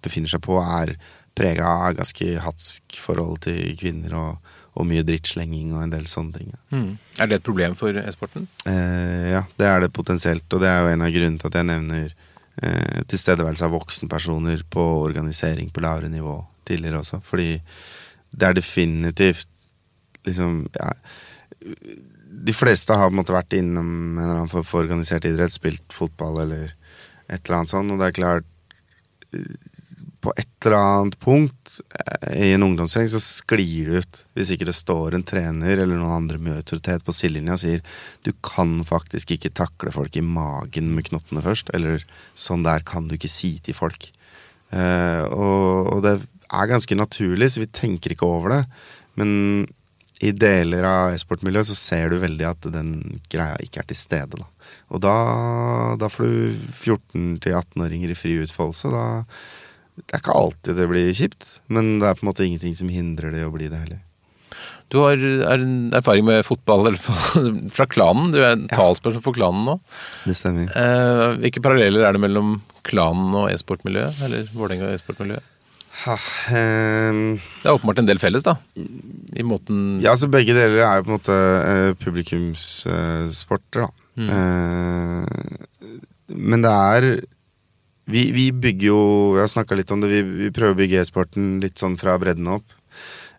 befinner 0.04 0.30
seg 0.30 0.42
på, 0.44 0.58
er 0.62 0.94
prega 1.34 1.66
av 1.66 1.96
ganske 1.98 2.28
hatsk 2.44 2.98
forhold 3.02 3.40
til 3.48 3.74
kvinner 3.80 4.14
og, 4.18 4.52
og 4.78 4.86
mye 4.86 5.04
drittslenging 5.06 5.72
og 5.74 5.82
en 5.84 5.94
del 5.94 6.06
sånne 6.10 6.38
ting. 6.38 6.52
ja. 6.54 6.84
Er 7.22 7.30
det 7.30 7.40
et 7.40 7.46
problem 7.46 7.74
for 7.78 7.96
e-sporten? 7.98 8.46
Eh, 8.70 9.32
ja, 9.34 9.42
det 9.58 9.66
er 9.70 9.84
det 9.84 9.92
potensielt, 9.94 10.46
og 10.50 10.62
det 10.62 10.70
er 10.70 10.82
jo 10.82 10.92
en 10.94 11.04
av 11.06 11.12
grunnene 11.14 11.42
til 11.42 11.50
at 11.50 11.58
jeg 11.60 11.68
nevner 11.70 12.08
eh, 12.10 13.02
tilstedeværelse 13.10 13.66
av 13.66 13.74
voksenpersoner 13.74 14.64
på 14.70 14.86
organisering 15.02 15.70
på 15.74 15.84
lavere 15.84 16.10
nivå 16.12 16.38
tidligere 16.66 17.02
også. 17.02 17.20
Fordi 17.26 17.50
det 18.34 18.48
er 18.48 18.56
definitivt 18.58 19.50
liksom 20.24 20.64
ja, 20.74 20.90
De 22.44 22.54
fleste 22.56 22.96
har 22.98 23.14
måte 23.14 23.34
vært 23.34 23.56
innom 23.56 23.88
en 24.18 24.22
eller 24.22 24.40
annen 24.40 24.52
form 24.52 24.66
for 24.68 24.84
organisert 24.84 25.24
idrett, 25.28 25.54
spilt 25.54 25.94
fotball 25.94 26.42
eller 26.44 26.74
et 27.28 27.40
eller 27.40 27.60
annet 27.60 27.72
sånt, 27.72 27.94
og 27.94 28.02
det 28.02 28.10
er 28.10 28.18
klart 28.18 28.50
på 30.24 30.32
et 30.40 30.66
eller 30.66 30.78
annet 30.78 31.16
punkt 31.20 31.78
eh, 31.98 32.46
i 32.48 32.52
en 32.54 32.64
ungdomsgjeng 32.64 33.08
så 33.12 33.20
sklir 33.20 33.90
det 33.90 34.02
ut 34.04 34.20
hvis 34.36 34.54
ikke 34.54 34.68
det 34.68 34.76
står 34.76 35.16
en 35.16 35.26
trener 35.26 35.76
eller 35.76 35.98
noen 35.98 36.16
andre 36.16 36.40
med 36.40 36.62
autoritet 36.62 37.04
på 37.04 37.14
sidelinja 37.14 37.56
og 37.58 37.60
sier 37.60 37.82
du 38.24 38.32
kan 38.44 38.78
faktisk 38.88 39.34
ikke 39.36 39.52
takle 39.56 39.92
folk 39.94 40.16
i 40.16 40.24
magen 40.24 40.94
med 40.96 41.10
knottene 41.10 41.44
først, 41.44 41.72
eller 41.76 42.04
sånn 42.32 42.64
der 42.64 42.84
kan 42.88 43.08
du 43.08 43.18
ikke 43.18 43.32
si 43.32 43.56
til 43.64 43.76
folk. 43.76 44.08
Uh, 44.74 45.28
og, 45.28 45.92
og 45.92 46.00
det 46.06 46.14
er 46.16 46.70
ganske 46.70 46.96
naturlig, 46.96 47.52
så 47.52 47.62
vi 47.62 47.70
tenker 47.70 48.14
ikke 48.14 48.26
over 48.26 48.56
det. 48.56 48.62
Men 49.20 49.30
i 50.22 50.30
deler 50.30 50.86
av 50.86 51.14
e-sportmiljøet 51.14 51.70
så 51.72 51.76
ser 51.78 52.12
du 52.12 52.20
veldig 52.22 52.46
at 52.46 52.68
den 52.70 53.18
greia 53.32 53.58
ikke 53.62 53.82
er 53.82 53.88
til 53.90 53.98
stede. 53.98 54.38
Da. 54.38 54.46
Og 54.94 55.02
da, 55.02 55.14
da 55.98 56.10
får 56.12 56.30
du 56.30 56.64
14-18-åringer 56.78 58.12
i 58.14 58.18
fri 58.18 58.36
utfoldelse. 58.44 58.92
Da, 58.94 59.04
det 59.98 60.06
er 60.14 60.22
ikke 60.22 60.38
alltid 60.38 60.78
det 60.78 60.88
blir 60.90 61.14
kjipt, 61.18 61.48
men 61.66 61.96
det 61.98 62.08
er 62.08 62.18
på 62.18 62.26
en 62.26 62.30
måte 62.30 62.46
ingenting 62.46 62.76
som 62.78 62.92
hindrer 62.92 63.34
det 63.34 63.46
å 63.46 63.54
bli 63.54 63.70
det 63.72 63.82
heller. 63.82 64.02
Du 64.92 65.00
har 65.00 65.18
er 65.18 65.58
en 65.58 65.94
erfaring 65.96 66.26
med 66.28 66.44
fotball 66.46 66.86
eller 66.86 67.00
fra 67.76 67.86
klanen. 67.90 68.30
Du 68.30 68.38
er 68.38 68.52
en 68.54 68.68
talsperson 68.70 69.24
for 69.24 69.34
klanen 69.34 69.64
nå. 69.66 69.78
Det 70.28 70.36
stemmer. 70.38 70.70
Eh, 70.70 71.24
hvilke 71.42 71.62
paralleller 71.64 72.06
er 72.06 72.14
det 72.14 72.22
mellom 72.22 72.60
klanen 72.86 73.34
og 73.34 73.48
e-sportmiljøet? 73.50 74.20
Eller 74.28 74.46
Vålerenga 74.54 74.92
og 74.92 74.94
e-sportmiljøet? 74.94 75.50
Ha, 76.02 76.14
um, 76.50 77.36
Det 77.38 77.68
er 77.68 77.76
åpenbart 77.76 78.00
en 78.02 78.08
del 78.08 78.18
felles, 78.18 78.42
da. 78.44 78.56
I 78.74 79.44
måten 79.46 80.00
Ja, 80.02 80.12
altså 80.12 80.28
begge 80.28 80.56
deler 80.56 80.82
er 80.82 80.98
jo 80.98 81.06
på 81.06 81.12
en 81.12 81.18
måte 81.18 81.36
uh, 81.36 81.92
publikumssporter, 82.02 83.86
da. 83.86 83.90
Eh, 84.14 85.26
men 86.30 86.62
det 86.62 86.70
er 86.70 87.06
vi, 88.06 88.20
vi 88.30 88.44
bygger 88.52 88.86
jo 88.86 89.00
Jeg 89.34 89.42
har 89.42 89.50
snakka 89.50 89.78
litt 89.78 89.90
om 89.94 90.02
det. 90.04 90.10
Vi, 90.12 90.22
vi 90.44 90.50
prøver 90.54 90.76
å 90.76 90.78
bygge 90.78 91.00
e-sporten 91.02 91.56
litt 91.64 91.80
sånn 91.80 91.96
fra 92.00 92.14
bredden 92.20 92.50
opp. 92.52 92.76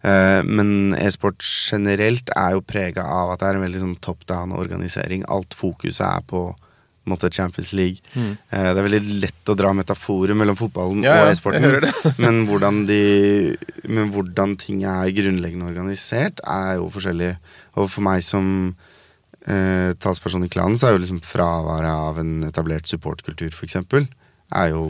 Eh, 0.05 0.41
men 0.43 0.95
e-sport 0.97 1.45
generelt 1.45 2.31
er 2.35 2.55
jo 2.57 2.65
prega 2.65 3.05
av 3.05 3.33
at 3.33 3.41
det 3.41 3.49
er 3.49 3.59
en 3.59 3.65
veldig 3.65 3.83
sånn 3.83 3.97
top 4.05 4.25
down-organisering. 4.29 5.25
Alt 5.31 5.55
fokuset 5.57 6.05
er 6.07 6.25
på 6.27 6.47
måte 7.09 7.29
Champions 7.33 7.71
League. 7.77 8.01
Eh, 8.15 8.39
det 8.49 8.73
er 8.73 8.87
veldig 8.87 9.19
lett 9.23 9.51
å 9.51 9.57
dra 9.57 9.71
metaforer 9.77 10.37
mellom 10.37 10.57
fotballen 10.59 11.05
Ja, 11.05 11.19
og 11.23 11.31
e-sporten. 11.31 11.85
men, 12.23 12.43
hvordan 12.49 12.83
de, 12.89 13.01
men 13.87 14.11
hvordan 14.13 14.57
ting 14.61 14.83
er 14.89 15.13
grunnleggende 15.15 15.69
organisert, 15.69 16.41
er 16.41 16.79
jo 16.79 16.89
forskjellig. 16.93 17.35
Og 17.79 17.89
for 17.93 18.05
meg 18.07 18.25
som 18.25 18.47
eh, 19.45 19.91
talsperson 20.01 20.47
i 20.47 20.51
klanen, 20.51 20.79
så 20.79 20.89
er 20.89 20.95
jo 20.95 21.03
liksom 21.03 21.21
fraværet 21.25 21.91
av 21.91 22.21
en 22.21 22.37
etablert 22.49 22.89
supportkultur, 22.89 23.53
f.eks., 23.53 23.79
er 24.55 24.71
jo 24.71 24.83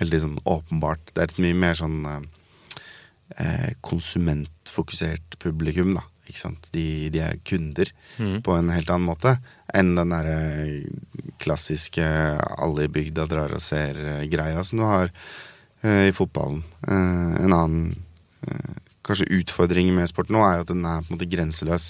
veldig 0.00 0.20
sånn 0.20 0.40
åpenbart. 0.44 1.12
Det 1.14 1.22
er 1.22 1.30
et 1.30 1.38
mye 1.40 1.56
mer 1.56 1.78
sånn 1.78 2.00
eh, 2.10 3.70
konsumentfokusert 3.84 5.38
publikum, 5.42 5.94
da. 5.96 6.04
De, 6.74 7.08
de 7.14 7.20
er 7.20 7.38
kunder 7.46 7.90
Mm. 8.18 8.42
på 8.46 8.52
en 8.54 8.68
helt 8.70 8.90
annen 8.90 9.08
måte 9.08 9.32
enn 9.74 9.94
den 9.96 10.12
derre 10.14 10.36
klassiske 11.42 12.04
alle 12.58 12.84
i 12.86 12.92
bygda 12.92 13.26
drar 13.30 13.54
og 13.56 13.62
ser-greia 13.64 14.62
som 14.64 14.78
du 14.80 14.84
har 14.86 15.10
eh, 15.82 16.08
i 16.10 16.14
fotballen. 16.14 16.62
Eh, 16.86 17.34
en 17.44 17.52
annen 17.56 17.88
eh, 18.46 18.78
kanskje 19.04 19.26
utfordring 19.40 19.90
med 19.94 20.06
e-sport 20.06 20.30
nå 20.32 20.40
er 20.46 20.60
jo 20.60 20.64
at 20.66 20.72
den 20.72 20.86
er 20.88 21.02
på 21.02 21.10
en 21.12 21.16
måte 21.18 21.28
grenseløs. 21.32 21.88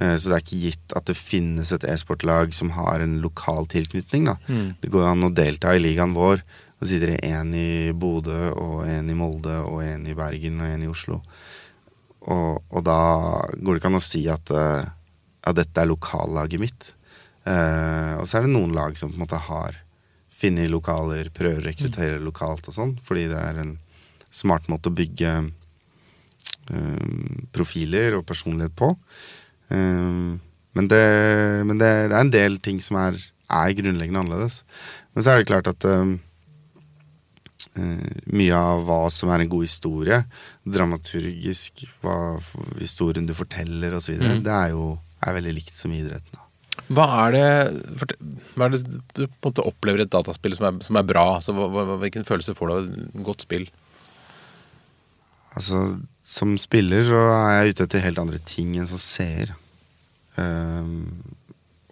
Eh, 0.00 0.16
så 0.16 0.30
det 0.32 0.36
er 0.38 0.44
ikke 0.46 0.62
gitt 0.64 0.96
at 0.98 1.06
det 1.10 1.18
finnes 1.20 1.70
et 1.76 1.84
e-sportlag 1.84 2.54
som 2.56 2.72
har 2.78 3.04
en 3.04 3.18
lokal 3.22 3.68
tilknytning. 3.70 4.26
da. 4.32 4.38
Mm. 4.48 4.74
Det 4.82 4.90
går 4.90 5.08
an 5.12 5.28
å 5.28 5.34
delta 5.36 5.76
i 5.76 5.82
ligaen 5.84 6.16
vår. 6.16 6.42
Da 6.82 6.88
sitter 6.90 7.12
det 7.12 7.20
én 7.28 7.52
i 7.54 7.92
Bodø, 7.94 8.48
og 8.58 8.86
én 8.90 9.06
i 9.12 9.14
Molde, 9.14 9.60
og 9.68 9.84
én 9.86 10.02
i 10.10 10.16
Bergen 10.18 10.56
og 10.64 10.66
én 10.66 10.82
i 10.82 10.90
Oslo. 10.90 11.20
Og, 12.22 12.62
og 12.70 12.82
da 12.86 12.98
går 13.56 13.72
det 13.72 13.80
ikke 13.80 13.90
an 13.90 13.98
å 13.98 14.04
si 14.04 14.26
at, 14.30 14.50
ja, 14.52 15.54
dette 15.56 15.82
er 15.82 15.90
lokallaget 15.90 16.62
mitt. 16.62 16.92
Eh, 17.42 18.14
og 18.20 18.28
så 18.28 18.38
er 18.38 18.46
det 18.46 18.52
noen 18.54 18.74
lag 18.76 18.94
som 18.98 19.10
på 19.10 19.18
en 19.18 19.24
måte 19.24 19.40
har 19.48 19.78
funnet 20.42 20.70
lokaler, 20.70 21.30
prøver 21.34 21.62
å 21.62 21.66
rekruttere 21.66 22.22
lokalt 22.22 22.68
og 22.70 22.76
sånn, 22.76 22.94
fordi 23.06 23.28
det 23.30 23.38
er 23.38 23.60
en 23.62 23.76
smart 24.32 24.68
måte 24.70 24.90
å 24.90 24.96
bygge 24.96 25.32
eh, 26.70 27.12
profiler 27.54 28.18
og 28.18 28.26
personlighet 28.28 28.74
på. 28.78 28.92
Eh, 29.74 30.38
men 30.72 30.88
det, 30.88 31.04
men 31.68 31.78
det, 31.78 31.90
det 32.08 32.16
er 32.16 32.20
en 32.22 32.34
del 32.34 32.58
ting 32.64 32.80
som 32.82 32.98
er, 33.02 33.18
er 33.52 33.78
grunnleggende 33.78 34.22
annerledes. 34.24 34.62
Men 35.12 35.24
så 35.24 35.32
er 35.32 35.42
det 35.42 35.50
klart 35.50 35.70
at 35.70 35.86
eh, 35.88 35.98
eh, 36.00 36.16
mye 37.74 38.52
av 38.58 38.82
hva 38.84 38.98
som 39.10 39.30
er 39.32 39.40
en 39.44 39.48
god 39.48 39.64
historie, 39.64 40.18
dramaturgisk, 40.68 41.86
hva 42.02 42.16
historien 42.80 43.24
du 43.26 43.32
forteller 43.34 43.94
osv., 43.96 44.18
Mm. 44.20 44.42
det 44.44 44.52
er 44.52 44.70
jo 44.74 44.98
er 45.22 45.36
veldig 45.38 45.54
likt 45.54 45.72
som 45.72 45.92
i 45.94 46.00
idretten. 46.02 46.38
Hva 46.92 47.04
er 47.28 47.32
det, 47.32 48.08
hva 48.56 48.66
er 48.66 48.70
det 48.74 48.80
du 49.14 49.26
på 49.26 49.28
en 49.28 49.52
måte 49.52 49.64
opplever 49.64 50.02
i 50.02 50.04
et 50.06 50.10
dataspill 50.12 50.54
som 50.56 50.66
er, 50.68 50.80
som 50.84 50.96
er 50.98 51.06
bra? 51.06 51.36
Altså, 51.38 51.52
hva, 51.54 51.96
hvilken 52.02 52.24
følelse 52.28 52.54
får 52.58 52.68
du 52.68 52.74
av 52.74 52.82
et 52.88 53.24
godt 53.28 53.44
spill? 53.46 53.66
Altså, 55.56 55.82
som 56.24 56.56
spiller 56.60 57.04
så 57.06 57.20
er 57.28 57.52
jeg 57.66 57.74
ute 57.74 57.86
etter 57.86 58.04
helt 58.06 58.20
andre 58.22 58.40
ting 58.48 58.74
enn 58.80 58.88
som 58.88 59.00
seer. 59.00 59.52
Um, 60.36 61.12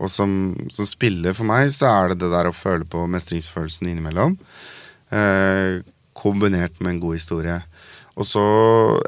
og 0.01 0.09
som, 0.09 0.31
som 0.73 0.89
spiller 0.89 1.37
for 1.37 1.45
meg 1.49 1.69
så 1.77 1.91
er 1.93 2.13
det 2.15 2.23
det 2.23 2.31
der 2.33 2.49
å 2.49 2.57
føle 2.57 2.89
på 2.89 3.05
mestringsfølelsen 3.13 3.91
innimellom. 3.91 4.39
Eh, 5.15 5.81
kombinert 6.17 6.81
med 6.81 6.95
en 6.95 7.03
god 7.03 7.19
historie. 7.19 7.61
Og 8.19 8.27
så 8.29 8.45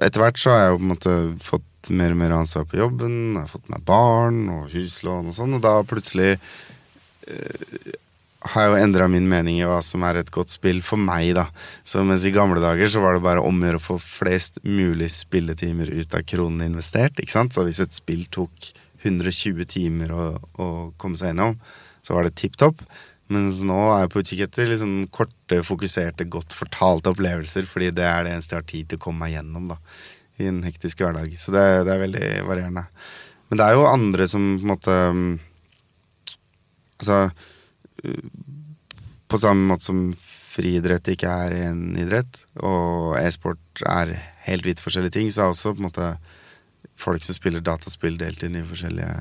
etter 0.03 0.23
hvert 0.23 0.41
så 0.41 0.53
har 0.53 0.63
jeg 0.63 0.73
jo 0.73 0.79
på 0.79 0.85
en 0.85 0.93
måte 0.95 1.17
fått 1.45 1.91
mer 1.93 2.15
og 2.15 2.21
mer 2.21 2.37
ansvar 2.37 2.69
på 2.69 2.79
jobben. 2.79 3.17
Jeg 3.35 3.43
har 3.43 3.51
fått 3.51 3.73
meg 3.73 3.83
barn 3.89 4.45
og 4.53 4.71
huslån 4.73 5.33
og 5.33 5.37
sånn, 5.37 5.59
og 5.59 5.65
da 5.65 5.75
plutselig 5.89 6.31
eh, 6.37 7.91
har 8.53 8.65
jeg 8.65 8.73
jo 8.73 8.81
endra 8.83 9.07
min 9.11 9.29
mening 9.31 9.61
i 9.61 9.67
hva 9.69 9.79
som 9.87 10.03
er 10.07 10.19
et 10.19 10.33
godt 10.35 10.51
spill 10.55 10.81
for 10.85 10.99
meg, 10.99 11.33
da. 11.39 11.47
Så 11.87 12.03
mens 12.07 12.25
i 12.27 12.35
gamle 12.35 12.63
dager 12.63 12.91
så 12.91 13.03
var 13.03 13.17
det 13.17 13.25
bare 13.27 13.43
om 13.45 13.61
å 13.61 13.69
gjøre 13.69 13.83
å 13.83 13.85
få 13.85 13.99
flest 14.03 14.59
mulig 14.67 15.13
spilletimer 15.15 15.93
ut 15.93 16.17
av 16.19 16.27
kronene 16.27 16.71
investert, 16.71 17.21
ikke 17.23 17.37
sant. 17.37 17.55
Så 17.55 17.67
hvis 17.67 17.83
et 17.85 17.95
spill 17.95 18.25
tok 18.35 18.73
120 19.03 19.67
timer 19.71 20.15
å, 20.15 20.27
å 20.59 20.69
komme 20.99 21.19
seg 21.19 21.33
gjennom, 21.33 21.59
så 22.03 22.17
var 22.17 22.27
det 22.27 22.37
tipp 22.39 22.59
topp. 22.59 22.83
Mens 23.33 23.61
nå 23.65 23.79
er 23.93 24.03
jeg 24.03 24.13
på 24.13 24.23
utkikk 24.23 24.43
etter 24.47 24.71
liksom 24.73 24.95
korte, 25.15 25.61
fokuserte, 25.65 26.27
godt 26.31 26.57
fortalte 26.59 27.13
opplevelser, 27.13 27.69
fordi 27.69 27.93
det 27.95 28.05
er 28.09 28.27
det 28.27 28.35
eneste 28.35 28.57
jeg 28.57 28.63
har 28.63 28.71
tid 28.73 28.91
til 28.91 29.01
å 29.01 29.05
komme 29.07 29.25
meg 29.25 29.37
gjennom 29.37 29.71
da, 29.71 29.79
i 30.43 30.49
en 30.51 30.63
hektisk 30.67 31.05
hverdag. 31.05 31.33
Så 31.39 31.55
det, 31.55 31.63
det 31.87 31.95
er 31.95 32.03
veldig 32.03 32.27
varierende. 32.49 32.85
Men 33.49 33.61
det 33.61 33.69
er 33.69 33.79
jo 33.79 33.89
andre 33.89 34.27
som 34.31 34.53
på 34.59 34.67
en 34.67 34.75
måte 34.75 34.99
Altså 37.03 37.33
på 39.33 39.39
samme 39.41 39.65
måte 39.73 39.89
som 39.89 40.13
friidrett 40.53 41.09
ikke 41.15 41.31
er 41.47 41.55
en 41.71 41.97
idrett, 41.99 42.43
og 42.61 43.17
e-sport 43.19 43.83
er 43.89 44.13
helt 44.47 44.67
vidt 44.69 44.83
forskjellige 44.85 45.17
ting, 45.17 45.31
så 45.33 45.47
er 45.47 45.55
også 45.55 45.73
på 45.73 45.81
en 45.81 45.89
måte 45.89 46.09
folk 47.01 47.25
som 47.25 47.37
spiller 47.37 47.65
dataspill, 47.65 48.19
delt 48.21 48.45
inn 48.45 48.59
i 48.61 48.65
forskjellige 48.67 49.15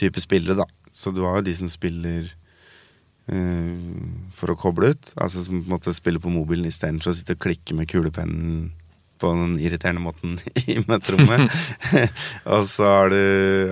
typer 0.00 0.24
spillere, 0.24 0.56
da. 0.62 0.66
Så 0.90 1.12
du 1.12 1.22
har 1.26 1.38
jo 1.38 1.46
de 1.46 1.54
som 1.58 1.70
spiller 1.72 2.32
for 3.26 4.52
å 4.52 4.58
koble 4.60 4.92
ut, 4.94 5.08
altså 5.18 5.40
som 5.42 5.58
på 5.58 5.66
en 5.66 5.72
måte 5.72 5.94
spiller 5.96 6.22
på 6.22 6.30
mobilen 6.30 6.68
istedenfor 6.68 7.10
å 7.10 7.16
sitte 7.16 7.34
og 7.34 7.40
klikke 7.42 7.74
med 7.74 7.88
kulepennen 7.90 8.68
på 9.18 9.30
den 9.32 9.56
irriterende 9.60 10.02
måten 10.04 10.36
i 10.68 10.78
møterommet. 10.84 11.52
og 12.54 12.66
så 12.68 12.88
har 12.90 13.10
du, 13.12 13.18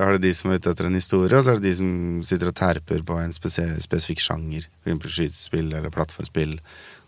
har 0.00 0.16
du 0.16 0.24
de 0.24 0.32
som 0.36 0.50
er 0.50 0.60
ute 0.60 0.72
etter 0.72 0.88
en 0.88 0.98
historie, 0.98 1.36
og 1.36 1.44
så 1.44 1.54
er 1.54 1.60
det 1.60 1.68
de 1.68 1.76
som 1.80 1.92
sitter 2.26 2.50
og 2.50 2.56
terper 2.58 3.04
på 3.06 3.18
en 3.20 3.34
spesifikk 3.34 4.24
sjanger. 4.24 4.66
Eksempel 4.84 5.12
skytespill 5.12 5.70
eller 5.72 5.94
plattformspill. 5.94 6.56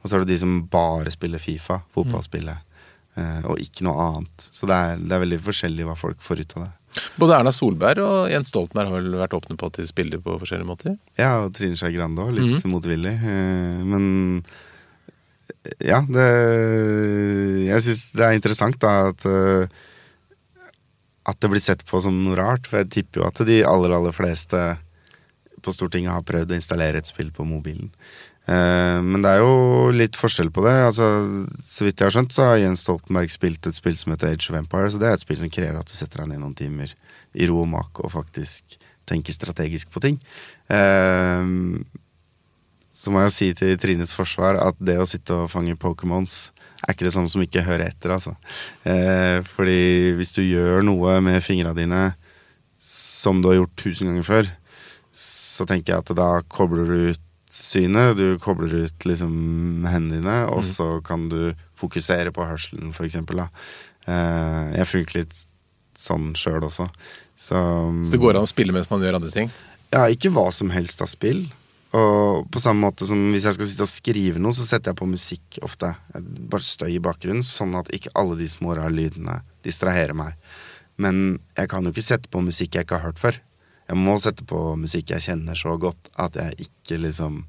Og 0.03 0.09
så 0.09 0.17
har 0.17 0.25
du 0.25 0.31
de 0.31 0.41
som 0.43 0.59
bare 0.71 1.13
spiller 1.15 1.43
Fifa, 1.43 1.81
fotballspillet. 1.97 2.63
eh, 3.17 3.41
og 3.49 3.63
ikke 3.63 3.87
noe 3.89 4.11
annet. 4.11 4.49
Så 4.53 4.69
det 4.69 4.77
er, 4.77 5.01
det 5.01 5.17
er 5.17 5.25
veldig 5.25 5.43
forskjellig 5.49 5.89
hva 5.89 5.97
folk 5.99 6.21
får 6.25 6.45
ut 6.45 6.59
av 6.59 6.67
det. 6.67 6.73
Både 7.21 7.37
Erna 7.39 7.53
Solberg 7.53 8.01
og 8.05 8.31
Jens 8.33 8.49
Stoltenberg 8.53 8.91
har 8.91 9.01
vel 9.01 9.19
vært 9.21 9.37
åpne 9.37 9.57
på 9.61 9.69
at 9.71 9.81
de 9.81 9.87
spiller 9.89 10.23
på 10.23 10.39
forskjellige 10.41 10.69
måter? 10.69 10.95
Ja, 11.19 11.35
og 11.45 11.53
Trine 11.57 11.77
Skei 11.79 11.93
Grande 11.97 12.25
òg, 12.25 12.33
litt 12.37 12.65
motvillig. 12.71 13.13
eh, 13.17 13.83
men 13.85 14.09
ja, 15.83 16.01
det 16.07 16.25
Jeg 17.67 17.83
syns 17.83 18.03
det 18.15 18.25
er 18.27 18.37
interessant 18.37 18.79
da 18.83 18.93
at 19.11 19.25
eh, 19.27 19.67
At 21.27 21.41
det 21.43 21.51
blir 21.51 21.63
sett 21.65 21.83
på 21.89 21.99
som 22.01 22.15
noe 22.23 22.37
rart. 22.39 22.69
For 22.71 22.79
jeg 22.83 22.93
tipper 22.95 23.21
jo 23.23 23.27
at 23.29 23.41
de 23.49 23.63
aller, 23.67 23.95
aller 23.97 24.15
fleste 24.15 24.61
på 25.67 25.73
Stortinget 25.75 26.13
har 26.15 26.23
prøvd 26.23 26.53
å 26.53 26.59
installere 26.61 27.01
et 27.03 27.09
spill 27.11 27.33
på 27.35 27.43
mobilen. 27.49 27.89
Eh, 28.47 28.99
men 29.03 29.25
det 29.25 29.33
er 29.33 29.43
jo 29.43 29.91
litt 29.95 30.19
forskjell 30.19 30.53
på 30.55 30.65
det. 30.67 30.75
Altså, 30.89 31.09
så 31.67 31.87
vidt 31.87 32.01
jeg 32.01 32.09
har 32.09 32.15
skjønt, 32.15 32.35
så 32.35 32.49
har 32.51 32.63
Jens 32.63 32.87
Stoltenberg 32.87 33.33
spilt 33.35 33.67
et 33.67 33.79
spill 33.79 33.99
som 33.99 34.15
heter 34.15 34.35
Age 34.35 34.51
of 34.51 34.59
Empires. 34.59 34.95
Så 34.95 35.03
det 35.03 35.11
er 35.11 35.19
et 35.19 35.25
spill 35.25 35.41
som 35.43 35.53
krever 35.53 35.79
at 35.81 35.91
du 35.91 35.97
setter 35.99 36.23
deg 36.23 36.33
ned 36.33 36.43
noen 36.45 36.57
timer 36.59 36.93
i 37.37 37.49
ro 37.51 37.61
og 37.65 37.71
mak 37.73 38.03
og 38.03 38.13
faktisk 38.15 38.79
tenker 39.07 39.35
strategisk 39.35 39.91
på 39.95 40.03
ting. 40.03 40.21
Eh, 40.73 41.43
så 42.97 43.13
må 43.13 43.21
jeg 43.27 43.35
si 43.35 43.51
til 43.59 43.75
Trines 43.81 44.15
forsvar 44.17 44.57
at 44.63 44.79
det 44.81 44.97
å 44.97 45.09
sitte 45.09 45.35
og 45.37 45.51
fange 45.53 45.77
Pokémons 45.77 46.47
er 46.87 46.95
ikke 46.95 47.07
det 47.07 47.13
samme 47.13 47.29
som 47.33 47.43
ikke 47.45 47.65
høre 47.67 47.91
etter, 47.91 48.15
altså. 48.15 48.33
Eh, 48.89 49.41
fordi 49.57 50.15
hvis 50.17 50.33
du 50.37 50.43
gjør 50.45 50.85
noe 50.87 51.19
med 51.25 51.45
fingra 51.45 51.75
dine 51.77 52.15
som 52.81 53.43
du 53.43 53.51
har 53.51 53.59
gjort 53.61 53.77
tusen 53.81 54.09
ganger 54.09 54.27
før, 54.27 54.51
så 55.17 55.65
tenker 55.69 55.95
jeg 55.95 56.05
at 56.05 56.17
da 56.17 56.29
kobler 56.53 56.89
du 56.89 57.13
ut 57.13 57.26
synet, 57.57 58.17
du 58.19 58.39
kobler 58.43 58.87
ut 58.87 59.07
liksom 59.09 59.85
hendene 59.89 60.21
dine, 60.21 60.37
og 60.53 60.65
så 60.67 60.89
kan 61.07 61.29
du 61.33 61.55
fokusere 61.81 62.33
på 62.37 62.45
hørselen, 62.47 62.93
for 62.97 63.09
eksempel. 63.09 63.43
Da. 63.45 63.49
Eh, 64.07 64.75
jeg 64.81 64.91
funker 64.93 65.21
litt 65.23 65.39
sånn 65.97 66.33
sjøl 66.39 66.67
også. 66.69 66.87
Så, 67.37 67.57
Så 68.05 68.13
det 68.15 68.21
går 68.23 68.37
an 68.39 68.47
å 68.47 68.51
spille 68.51 68.73
mens 68.73 68.89
man 68.93 69.03
gjør 69.05 69.19
andre 69.21 69.33
ting? 69.35 69.51
ja, 69.93 70.07
ikke 70.13 70.33
hva 70.35 70.49
som 70.53 70.71
helst 70.75 71.01
av 71.05 71.09
spill. 71.09 71.47
Og 71.97 72.49
på 72.53 72.61
samme 72.61 72.83
måte 72.83 73.07
som 73.09 73.21
hvis 73.33 73.45
jeg 73.47 73.57
skal 73.57 73.69
sitte 73.71 73.85
og 73.87 73.89
skrive 73.93 74.41
noe, 74.43 74.53
så 74.53 74.65
setter 74.67 74.91
jeg 74.93 74.99
på 74.99 75.07
musikk 75.09 75.59
ofte. 75.65 75.93
Bare 76.51 76.65
støy 76.65 76.97
i 76.97 77.01
bakgrunnen, 77.01 77.45
sånn 77.47 77.77
at 77.79 77.89
ikke 77.95 78.13
alle 78.19 78.37
de 78.37 78.49
små 78.51 78.75
rare 78.77 78.93
lydene 78.93 79.39
distraherer 79.65 80.13
meg. 80.17 80.35
Men 81.01 81.39
jeg 81.57 81.71
kan 81.73 81.85
jo 81.87 81.93
ikke 81.95 82.05
sette 82.05 82.29
på 82.33 82.43
musikk 82.45 82.75
jeg 82.77 82.85
ikke 82.85 82.99
har 82.99 83.09
hørt 83.13 83.21
før. 83.23 83.39
Jeg 83.87 83.99
må 84.03 84.17
sette 84.19 84.45
på 84.49 84.59
musikk 84.81 85.13
jeg 85.15 85.23
kjenner 85.29 85.59
så 85.59 85.77
godt 85.79 86.11
at 86.19 86.35
jeg 86.41 86.67
ikke 86.67 86.99
liksom 87.05 87.45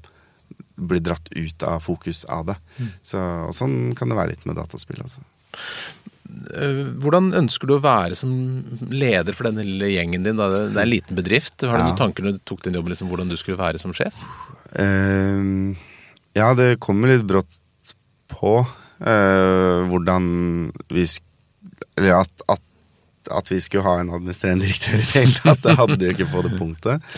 blir 0.78 1.02
dratt 1.02 1.26
ut 1.34 1.62
av 1.66 1.80
fokus 1.82 2.22
av 2.30 2.44
det. 2.52 2.56
Så, 3.02 3.18
og 3.48 3.54
sånn 3.56 3.94
kan 3.98 4.08
det 4.12 4.18
være 4.18 4.36
litt 4.36 4.44
med 4.46 4.54
dataspill. 4.60 5.00
Altså. 5.02 5.24
Eh, 6.54 6.82
Hvordan 7.02 7.32
ønsker 7.40 7.66
du 7.66 7.74
å 7.78 7.82
være 7.82 8.14
som 8.18 8.30
leder 8.92 9.34
for 9.34 9.48
denne 9.48 9.64
lille 9.66 9.90
gjengen 9.94 10.22
din? 10.26 10.38
Da? 10.38 10.46
Det 10.68 10.76
er 10.78 10.84
en 10.84 10.92
liten 10.92 11.18
bedrift. 11.18 11.56
Har 11.66 11.74
du 11.74 11.82
Ja. 11.82 11.88
noen 11.88 11.98
tanker 11.98 12.22
når 12.22 12.36
du 12.38 12.42
tok 12.46 12.62
den 12.62 12.78
jobben, 12.78 12.92
liksom, 12.94 13.10
hvordan 13.10 13.28
du 13.32 13.36
skulle 13.36 13.58
være 13.58 13.80
som 13.82 13.94
sjef? 13.96 14.14
Uh, 14.78 15.74
ja, 16.36 16.52
det 16.54 16.78
kommer 16.84 17.08
litt 17.10 17.26
brått 17.26 17.58
på 18.30 18.60
uh, 18.62 19.78
hvordan 19.88 20.72
vi 20.92 21.06
Eller 21.98 22.20
at, 22.20 22.42
at, 22.48 22.62
at 23.34 23.50
vi 23.52 23.60
skulle 23.62 23.86
ha 23.86 23.98
en 24.00 24.12
administrerende 24.14 24.66
direktør 24.66 24.98
i 24.98 25.04
det 25.04 25.14
hele 25.14 25.42
tatt. 25.42 25.62
Det 25.64 25.76
hadde 25.78 25.98
jo 26.04 26.14
ikke 26.14 26.30
på 26.32 26.44
det 26.46 26.52
punktet. 26.58 27.08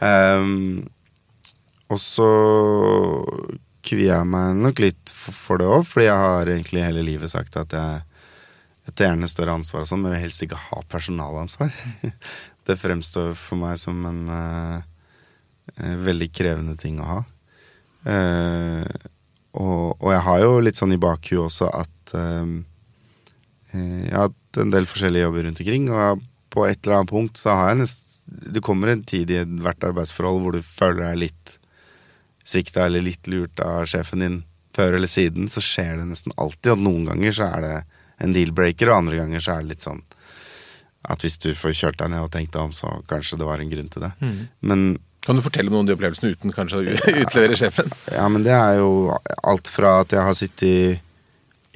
Um, 0.00 0.86
og 1.88 2.00
så 2.02 2.28
kvier 3.88 4.12
jeg 4.12 4.28
meg 4.28 4.58
nok 4.60 4.82
litt 4.82 5.12
for, 5.14 5.60
det 5.60 5.68
òg, 5.68 5.86
fordi 5.88 6.08
jeg 6.08 6.22
har 6.24 6.52
egentlig 6.52 6.84
hele 6.84 7.04
livet 7.06 7.32
sagt 7.32 7.56
at 7.60 7.72
jeg 7.74 8.92
tar 8.92 9.10
gjerne 9.10 9.30
større 9.30 9.56
ansvar, 9.56 9.84
og 9.84 9.90
sånn, 9.90 10.02
men 10.04 10.14
vil 10.16 10.24
helst 10.26 10.44
ikke 10.44 10.60
ha 10.68 10.82
personalansvar. 10.90 11.72
det 12.68 12.76
fremstår 12.80 13.32
for 13.38 13.60
meg 13.60 13.78
som 13.80 14.00
en 14.08 14.22
eh, 14.34 15.94
veldig 16.04 16.30
krevende 16.34 16.76
ting 16.80 17.00
å 17.00 17.08
ha. 17.08 17.20
Uh, 18.08 18.84
og, 19.58 19.96
og 19.98 20.10
jeg 20.12 20.24
har 20.24 20.42
jo 20.44 20.58
litt 20.62 20.78
sånn 20.78 20.94
i 20.94 21.00
bakhuet 21.02 21.48
også 21.48 21.66
at 21.74 22.12
uh, 22.14 22.52
jeg 23.74 24.14
har 24.14 24.30
hatt 24.58 24.66
en 24.66 24.74
del 24.74 24.88
forskjellige 24.88 25.26
jobber 25.26 25.46
rundt 25.46 25.62
omkring, 25.62 25.88
og 25.92 26.26
på 26.50 26.66
et 26.66 26.80
eller 26.82 27.00
annet 27.00 27.12
punkt 27.12 27.38
så 27.38 27.54
har 27.54 27.72
jeg 27.72 27.82
nest 27.84 28.04
Det 28.28 28.60
kommer 28.60 28.90
en 28.92 29.04
tid 29.08 29.30
i 29.32 29.40
hvert 29.40 29.84
arbeidsforhold 29.84 30.42
hvor 30.42 30.52
du 30.52 30.60
føler 30.60 31.00
deg 31.06 31.20
litt 31.22 31.52
svikta 32.44 32.84
eller 32.84 33.00
litt 33.00 33.24
lurt 33.28 33.60
av 33.64 33.86
sjefen 33.88 34.20
din 34.20 34.36
før 34.76 34.98
eller 34.98 35.08
siden, 35.08 35.48
så 35.48 35.62
skjer 35.64 35.96
det 35.96 36.04
nesten 36.10 36.34
alltid. 36.36 36.74
Og 36.74 36.82
noen 36.84 37.08
ganger 37.08 37.32
så 37.34 37.48
er 37.56 37.64
det 37.64 37.72
en 38.20 38.34
deal-breaker, 38.36 38.90
og 38.90 38.98
andre 38.98 39.22
ganger 39.22 39.40
så 39.40 39.54
er 39.54 39.64
det 39.64 39.72
litt 39.72 39.86
sånn 39.86 40.04
at 41.08 41.24
hvis 41.24 41.38
du 41.40 41.50
får 41.56 41.74
kjørt 41.78 41.98
deg 42.02 42.12
ned 42.12 42.26
og 42.26 42.30
tenkt 42.34 42.52
deg 42.52 42.68
om, 42.68 42.74
så 42.76 42.98
kanskje 43.08 43.40
det 43.40 43.48
var 43.48 43.64
en 43.64 43.72
grunn 43.72 43.88
til 43.94 44.04
det. 44.04 44.12
Mm. 44.20 44.38
Men 44.60 44.86
kan 45.24 45.40
du 45.40 45.44
fortelle 45.44 45.72
om 45.72 45.78
noen 45.78 45.86
av 45.86 45.90
de 45.90 45.96
opplevelsene 45.96 46.36
uten 46.36 46.52
kanskje 46.52 46.82
å 46.82 46.96
utlevere 47.24 47.56
sjefen? 47.58 47.88
Ja, 48.12 48.28
men 48.28 48.44
det 48.44 48.52
er 48.52 48.82
jo 48.82 49.16
alt 49.40 49.72
fra 49.72 50.02
at 50.04 50.12
jeg 50.12 50.28
har 50.28 50.36
sittet 50.36 51.07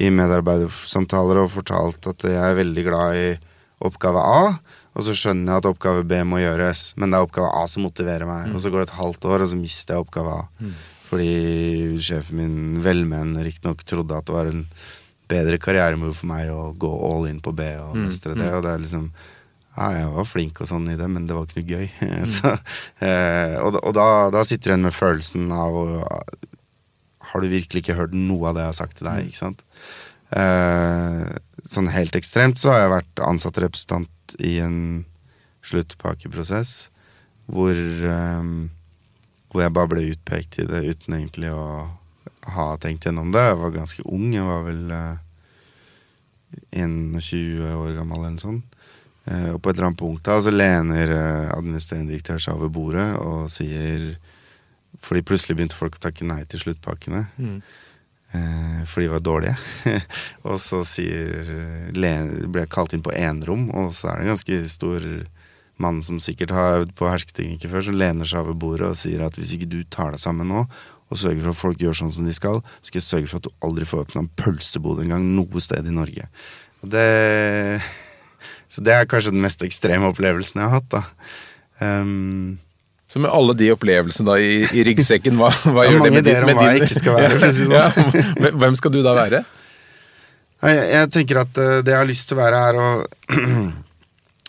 i 0.02 0.10
medarbeidersamtaler 0.12 1.42
og 1.42 1.52
fortalt 1.54 2.08
at 2.10 2.24
jeg 2.26 2.38
er 2.38 2.58
veldig 2.58 2.84
glad 2.86 3.18
i 3.18 3.26
oppgave 3.82 4.22
A, 4.22 4.54
og 4.92 5.06
så 5.06 5.14
skjønner 5.16 5.54
jeg 5.54 5.62
at 5.62 5.68
oppgave 5.70 6.04
B 6.06 6.18
må 6.28 6.42
gjøres, 6.42 6.92
men 7.00 7.12
det 7.12 7.18
er 7.18 7.26
oppgave 7.26 7.52
A 7.56 7.62
som 7.70 7.86
motiverer 7.86 8.28
meg. 8.28 8.50
Mm. 8.50 8.56
Og 8.56 8.62
så 8.62 8.72
går 8.72 8.82
det 8.82 8.88
et 8.90 8.98
halvt 8.98 9.28
år, 9.30 9.44
og 9.44 9.52
så 9.52 9.58
mister 9.58 9.96
jeg 9.96 10.04
oppgave 10.04 10.34
A. 10.36 10.42
Mm. 10.60 10.74
Fordi 11.08 11.30
sjefen 12.00 12.40
min 12.40 12.58
velmenende 12.84 13.44
riktignok 13.46 13.84
trodde 13.88 14.16
at 14.16 14.28
det 14.28 14.36
var 14.36 14.50
en 14.50 14.66
bedre 15.32 15.58
karrieremove 15.62 16.16
for 16.18 16.28
meg 16.28 16.50
å 16.52 16.72
gå 16.76 16.90
all 17.08 17.28
in 17.30 17.40
på 17.44 17.54
B 17.56 17.68
og 17.80 17.96
mm. 17.96 18.04
mestre 18.04 18.36
det. 18.36 18.48
Mm. 18.48 18.58
Og 18.58 18.66
det 18.66 18.74
er 18.74 18.84
liksom 18.84 19.06
ja, 19.72 19.86
jeg 19.96 20.08
var 20.12 20.28
flink 20.28 20.60
og 20.60 20.68
sånn 20.68 20.90
i 20.92 20.98
det, 21.00 21.08
men 21.08 21.24
det 21.28 21.36
var 21.36 21.48
ikke 21.48 21.62
noe 21.62 21.70
gøy. 21.72 21.86
Mm. 22.02 22.26
så, 22.28 22.52
eh, 23.06 23.54
og, 23.62 23.78
og 23.80 23.94
da, 23.96 24.06
da, 24.34 24.42
sitter 24.44 24.68
du 24.68 24.74
igjen 24.74 24.84
med 24.84 24.96
følelsen 24.96 25.48
av 25.56 25.78
Har 27.32 27.42
du 27.42 27.48
virkelig 27.52 27.82
ikke 27.82 27.98
hørt 27.98 28.16
noe 28.16 28.50
av 28.50 28.56
det 28.56 28.64
jeg 28.64 28.72
har 28.72 28.80
sagt 28.80 28.98
til 28.98 29.08
deg? 29.08 29.28
Ikke 29.28 29.40
sant? 29.40 29.64
Eh, 30.32 31.24
sånn 31.68 31.90
helt 31.92 32.16
ekstremt 32.16 32.60
så 32.60 32.72
har 32.72 32.84
jeg 32.84 32.94
vært 32.94 33.24
ansatt 33.24 33.60
representant 33.60 34.36
i 34.40 34.54
en 34.64 34.78
sluttpakkeprosess 35.68 36.74
hvor, 37.52 37.76
eh, 37.76 38.46
hvor 39.52 39.64
jeg 39.64 39.76
bare 39.76 39.92
ble 39.92 40.06
utpekt 40.14 40.60
i 40.62 40.68
det 40.68 40.84
uten 40.88 41.18
egentlig 41.18 41.52
å 41.52 41.66
ha 42.52 42.66
tenkt 42.82 43.06
gjennom 43.06 43.32
det. 43.34 43.44
Jeg 43.50 43.60
var 43.60 43.76
ganske 43.76 44.04
ung, 44.08 44.28
jeg 44.34 44.46
var 44.46 44.64
vel 44.66 44.94
eh, 44.96 45.20
21 46.76 47.64
år 47.72 47.96
gammel 47.96 48.18
eller 48.18 48.36
noe 48.36 48.42
sånt. 48.44 48.78
Eh, 49.24 49.50
og 49.54 49.60
på 49.62 49.70
et 49.70 49.76
eller 49.76 49.92
annet 49.92 50.02
punkt 50.02 50.24
da, 50.26 50.38
så 50.42 50.52
lener 50.52 51.14
eh, 51.14 51.50
administrerende 51.54 52.14
direktør 52.14 52.42
seg 52.42 52.58
over 52.58 52.72
bordet 52.74 53.08
og 53.20 53.50
sier 53.52 54.14
Fordi 55.02 55.24
plutselig 55.26 55.58
begynte 55.58 55.78
folk 55.78 55.98
å 55.98 56.04
takke 56.06 56.26
nei 56.28 56.42
til 56.50 56.62
sluttpakkene. 56.62 57.24
Mm. 57.36 57.56
Eh, 58.32 58.82
for 58.88 59.02
de 59.02 59.10
var 59.12 59.24
dårlige. 59.24 59.56
og 60.48 60.60
så 60.62 60.82
sier 60.88 61.52
ble 61.92 62.64
jeg 62.64 62.72
kalt 62.72 62.94
inn 62.96 63.04
på 63.04 63.14
enerom, 63.16 63.68
og 63.76 63.92
så 63.96 64.12
er 64.12 64.20
det 64.20 64.26
en 64.26 64.34
ganske 64.36 64.60
stor 64.72 65.08
mann 65.82 66.00
som 66.04 66.20
sikkert 66.22 66.54
har 66.54 66.78
øvd 66.80 66.94
på 66.96 67.10
hersketeknikker 67.10 67.72
før, 67.72 67.86
som 67.88 67.98
lener 67.98 68.28
seg 68.28 68.44
over 68.44 68.56
bordet 68.64 68.88
og 68.92 68.98
sier 69.00 69.24
at 69.26 69.36
hvis 69.38 69.54
ikke 69.56 69.70
du 69.72 69.80
tar 69.90 70.14
deg 70.14 70.22
sammen 70.22 70.50
nå, 70.52 70.64
og 71.12 71.20
sørger 71.20 71.44
for 71.44 71.52
at 71.52 71.60
folk 71.60 71.82
gjør 71.82 71.98
sånn 71.98 72.12
som 72.14 72.28
de 72.28 72.34
skal, 72.36 72.62
så 72.80 72.88
skal 72.88 73.00
jeg 73.00 73.08
sørge 73.08 73.30
for 73.30 73.42
at 73.42 73.48
du 73.48 73.66
aldri 73.66 73.88
får 73.88 74.06
åpna 74.06 74.24
en 74.24 74.34
pølsebod 74.38 75.02
engang 75.02 75.26
noe 75.36 75.64
sted 75.64 75.88
i 75.88 75.94
Norge. 75.94 76.28
Og 76.82 76.92
det 76.94 77.06
så 78.72 78.84
det 78.84 78.94
er 78.96 79.08
kanskje 79.10 79.34
den 79.34 79.44
mest 79.44 79.64
ekstreme 79.66 80.08
opplevelsen 80.08 80.62
jeg 80.62 80.70
har 80.70 80.80
hatt. 80.80 80.94
da. 80.94 81.02
Um, 81.82 82.60
så 83.12 83.20
med 83.20 83.28
alle 83.28 83.52
de 83.60 83.66
opplevelsene 83.74 84.24
da 84.24 84.38
i, 84.40 84.62
i 84.72 84.82
ryggsekken, 84.88 85.36
hva, 85.36 85.50
hva 85.68 85.84
gjør 85.88 86.06
det 86.06 86.12
med, 86.14 86.24
din, 86.24 86.46
med 86.48 86.60
din 86.80 86.96
skal 86.96 87.18
være, 87.18 87.50
sånn. 87.58 87.74
ja, 87.76 88.52
Hvem 88.56 88.76
skal 88.78 88.94
du 88.94 89.02
da 89.04 89.12
være? 89.18 89.42
Jeg, 90.62 90.84
jeg, 90.94 91.08
tenker 91.12 91.42
at 91.42 91.58
uh, 91.60 91.80
det 91.84 91.92
jeg 91.92 91.98
har 91.98 92.08
lyst 92.08 92.30
til 92.30 92.38
å 92.38 92.40
være, 92.40 92.62
er 92.70 92.78
å 92.80 92.92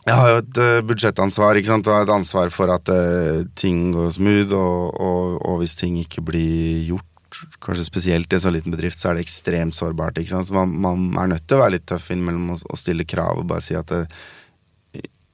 Jeg 0.04 0.19
har 0.19 0.30
jo 0.30 0.39
et 0.41 0.58
uh, 0.60 0.78
budsjettansvar 0.84 1.60
ikke 1.60 1.71
sant? 1.73 1.88
og 1.88 2.06
et 2.06 2.12
ansvar 2.12 2.52
for 2.56 2.71
at 2.71 2.91
uh, 2.91 3.43
ting 3.60 3.89
går 3.95 4.13
smooth, 4.15 4.56
og, 4.56 4.95
og, 4.95 5.36
og, 5.41 5.60
hvis 5.60 5.76
ting 5.80 5.99
ikke 5.99 6.23
blir 6.32 6.88
gjort 6.93 7.39
kanskje 7.63 7.88
spesielt 7.88 8.32
i 8.32 8.38
en 8.38 8.43
sånn 8.45 8.56
liten 8.56 8.76
bedrift, 8.76 8.99
så 8.99 9.10
er 9.10 9.17
det 9.17 9.26
ekstremt 9.26 9.76
sårbart. 9.76 10.19
ikke 10.21 10.36
sant? 10.36 10.47
Så 10.47 10.56
man, 10.56 10.76
man 10.78 11.10
er 11.19 11.34
nødt 11.34 11.47
til 11.47 11.60
å 11.60 11.63
være 11.65 11.76
litt 11.78 11.88
tøff 11.91 12.12
innimellom 12.13 12.52
og, 12.56 12.63
og 12.69 12.80
stille 12.80 13.08
krav 13.10 13.41
og 13.41 13.49
bare 13.52 13.63
si 13.65 13.76
at 13.80 13.91
det, 13.91 14.06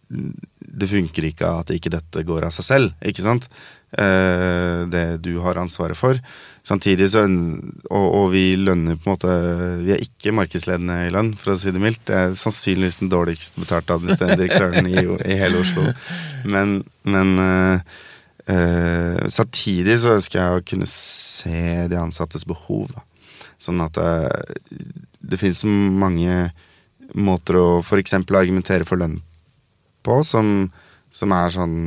det 0.09 0.87
funker 0.89 1.27
ikke 1.29 1.49
at 1.61 1.73
ikke 1.73 1.91
dette 1.93 2.23
går 2.25 2.47
av 2.47 2.53
seg 2.55 2.65
selv, 2.65 2.95
ikke 3.05 3.25
sant? 3.25 3.45
Eh, 3.89 4.85
det 4.89 5.21
du 5.25 5.31
har 5.41 5.57
ansvaret 5.57 5.97
for. 5.97 6.17
Samtidig 6.65 7.07
så 7.09 7.23
og, 7.25 8.05
og, 8.05 8.25
vi 8.33 8.53
lønner 8.59 8.99
på 8.99 9.07
en 9.07 9.15
måte 9.15 9.35
Vi 9.81 9.93
er 9.95 10.03
ikke 10.03 10.33
markedsledende 10.37 11.07
i 11.07 11.13
lønn, 11.13 11.31
for 11.39 11.55
å 11.55 11.57
si 11.61 11.73
det 11.73 11.81
mildt. 11.81 12.03
Det 12.09 12.17
er 12.17 12.37
sannsynligvis 12.37 12.99
den 13.01 13.11
dårligst 13.13 13.57
betalte 13.57 13.97
administrerende 13.97 14.43
direktøren 14.43 14.89
i, 14.89 14.97
i, 15.01 15.39
hele 15.39 15.63
Oslo. 15.63 15.87
Men, 16.45 16.79
men 17.09 17.33
eh, 17.45 17.97
eh, 18.53 19.23
samtidig 19.29 19.99
så 20.03 20.17
ønsker 20.19 20.41
jeg 20.41 20.57
å 20.57 20.65
kunne 20.73 20.89
se 20.89 21.87
de 21.89 22.01
ansattes 22.01 22.45
behov. 22.49 22.91
Da. 22.93 23.05
Sånn 23.59 23.81
at 23.83 23.97
uh, 23.99 24.29
det 25.19 25.35
finnes 25.41 25.65
mange 25.67 26.45
måter 27.17 27.57
å 27.59 27.65
f.eks. 27.81 28.13
argumentere 28.15 28.87
for 28.87 29.01
lønn 29.01 29.17
på, 30.09 30.19
som, 30.27 30.69
som, 31.13 31.35
er 31.37 31.53
sånn 31.55 31.77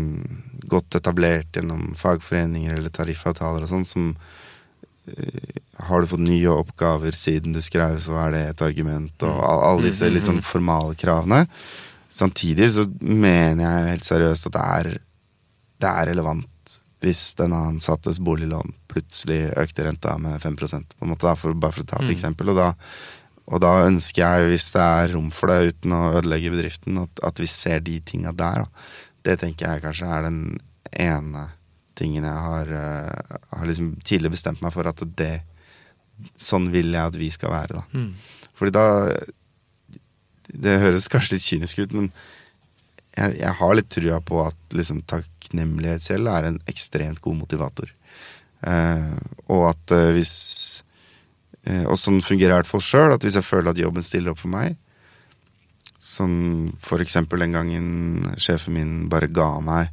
godt 0.71 0.99
etablert 1.01 1.59
gjennom 1.59 1.91
fagforeninger 1.99 2.79
eller 2.79 2.95
tariffavtaler 2.95 3.67
og 3.67 3.73
sånn, 3.73 3.87
som 3.89 4.13
uh, 4.15 5.61
Har 5.89 6.03
du 6.03 6.13
fått 6.13 6.23
nye 6.23 6.53
oppgaver 6.55 7.17
siden 7.19 7.57
du 7.57 7.63
skrev, 7.65 7.99
så 8.01 8.21
er 8.27 8.37
det 8.37 8.43
et 8.51 8.63
argument, 8.63 9.27
og 9.27 9.41
alle 9.43 9.89
disse 9.89 10.07
liksom 10.07 10.39
formalkravene. 10.47 11.45
Samtidig 12.13 12.69
så 12.77 12.87
mener 13.01 13.65
jeg 13.65 13.91
helt 13.97 14.07
seriøst 14.07 14.51
at 14.51 14.55
det 14.55 14.65
er, 14.79 14.91
det 15.83 15.91
er 15.91 16.11
relevant 16.13 16.49
hvis 17.03 17.33
den 17.39 17.55
ansattes 17.57 18.21
boliglån 18.23 18.75
plutselig 18.91 19.49
økte 19.59 19.87
renta 19.89 20.15
med 20.23 20.39
5 20.43 20.57
på 20.61 20.69
en 20.69 21.11
måte 21.11 21.27
da, 21.27 21.35
for, 21.39 21.57
bare 21.59 21.75
for 21.75 21.83
å 21.83 21.89
ta 21.91 21.99
et 21.99 22.11
mm. 22.11 22.15
eksempel. 22.15 22.53
Og 22.53 22.61
da, 22.61 22.69
og 23.51 23.63
da, 23.63 23.73
ønsker 23.89 24.23
jeg, 24.23 24.51
hvis 24.53 24.69
det 24.75 24.83
er 24.83 25.15
rom 25.17 25.31
for 25.35 25.51
det 25.51 25.73
uten 25.73 25.95
å 25.97 26.03
ødelegge 26.13 26.53
bedriften, 26.55 27.01
at, 27.03 27.23
at 27.27 27.41
vi 27.43 27.49
ser 27.51 27.83
de 27.85 27.99
tinga 28.07 28.31
der. 28.39 28.63
Da. 28.63 28.85
Det 29.27 29.39
tenker 29.43 29.69
jeg 29.69 29.85
kanskje 29.85 30.11
er 30.11 30.29
den 30.29 30.43
ene 30.93 31.49
tingen 31.99 32.27
jeg 32.27 32.45
har, 32.47 32.71
uh, 32.71 33.41
har 33.59 33.69
liksom 33.69 33.95
tidligere 34.07 34.37
bestemt 34.37 34.63
meg 34.65 34.75
for 34.75 34.89
at 34.89 35.03
det 35.19 35.35
Sånn 36.39 36.69
vil 36.71 36.93
jeg 36.93 37.03
at 37.03 37.17
vi 37.19 37.27
skal 37.35 37.51
være, 37.51 37.81
da. 37.81 37.99
Mm. 37.99 38.43
Fordi 38.55 38.71
da 38.77 38.85
Det 40.53 40.77
høres 40.79 41.09
kanskje 41.11 41.35
litt 41.35 41.47
kynisk 41.49 41.81
ut, 41.81 41.95
men 41.97 42.11
jeg, 43.17 43.41
jeg 43.41 43.55
har 43.59 43.75
litt 43.75 43.89
trua 43.91 44.21
på 44.23 44.39
at 44.45 44.77
liksom, 44.77 45.01
takknemlighet 45.09 46.05
selv 46.05 46.31
er 46.31 46.47
en 46.47 46.61
ekstremt 46.71 47.19
god 47.25 47.41
motivator. 47.41 47.91
Uh, 48.63 49.19
og 49.51 49.73
at 49.73 49.97
uh, 49.97 50.13
hvis 50.15 50.37
Og 51.63 51.95
sånn 51.95 52.19
fungerer 52.25 52.51
jeg 52.51 52.57
i 52.57 52.61
hvert 52.63 52.71
fall 52.73 52.83
sjøl, 52.83 53.13
at 53.15 53.23
hvis 53.23 53.37
jeg 53.39 53.47
føler 53.47 53.71
at 53.71 53.79
jobben 53.79 54.03
stiller 54.03 54.33
opp 54.33 54.41
for 54.41 54.51
meg 54.51 54.73
Som 56.03 56.73
for 56.83 56.99
eksempel 57.05 57.39
den 57.45 57.55
gangen 57.55 58.33
sjefen 58.35 58.75
min 58.75 58.95
bare 59.13 59.29
ga 59.31 59.61
meg 59.63 59.93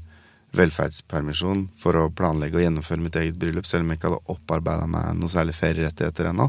velferdspermisjon 0.58 1.68
for 1.78 1.94
å 2.00 2.08
planlegge 2.10 2.58
og 2.58 2.64
gjennomføre 2.64 3.04
mitt 3.06 3.18
eget 3.22 3.38
bryllup, 3.38 3.68
selv 3.70 3.86
om 3.86 3.92
jeg 3.94 4.00
ikke 4.00 4.10
hadde 4.10 4.34
opparbeida 4.34 4.88
meg 4.90 5.12
noe 5.20 5.30
særlig 5.30 5.54
ferierettigheter 5.60 6.32
ennå. 6.32 6.48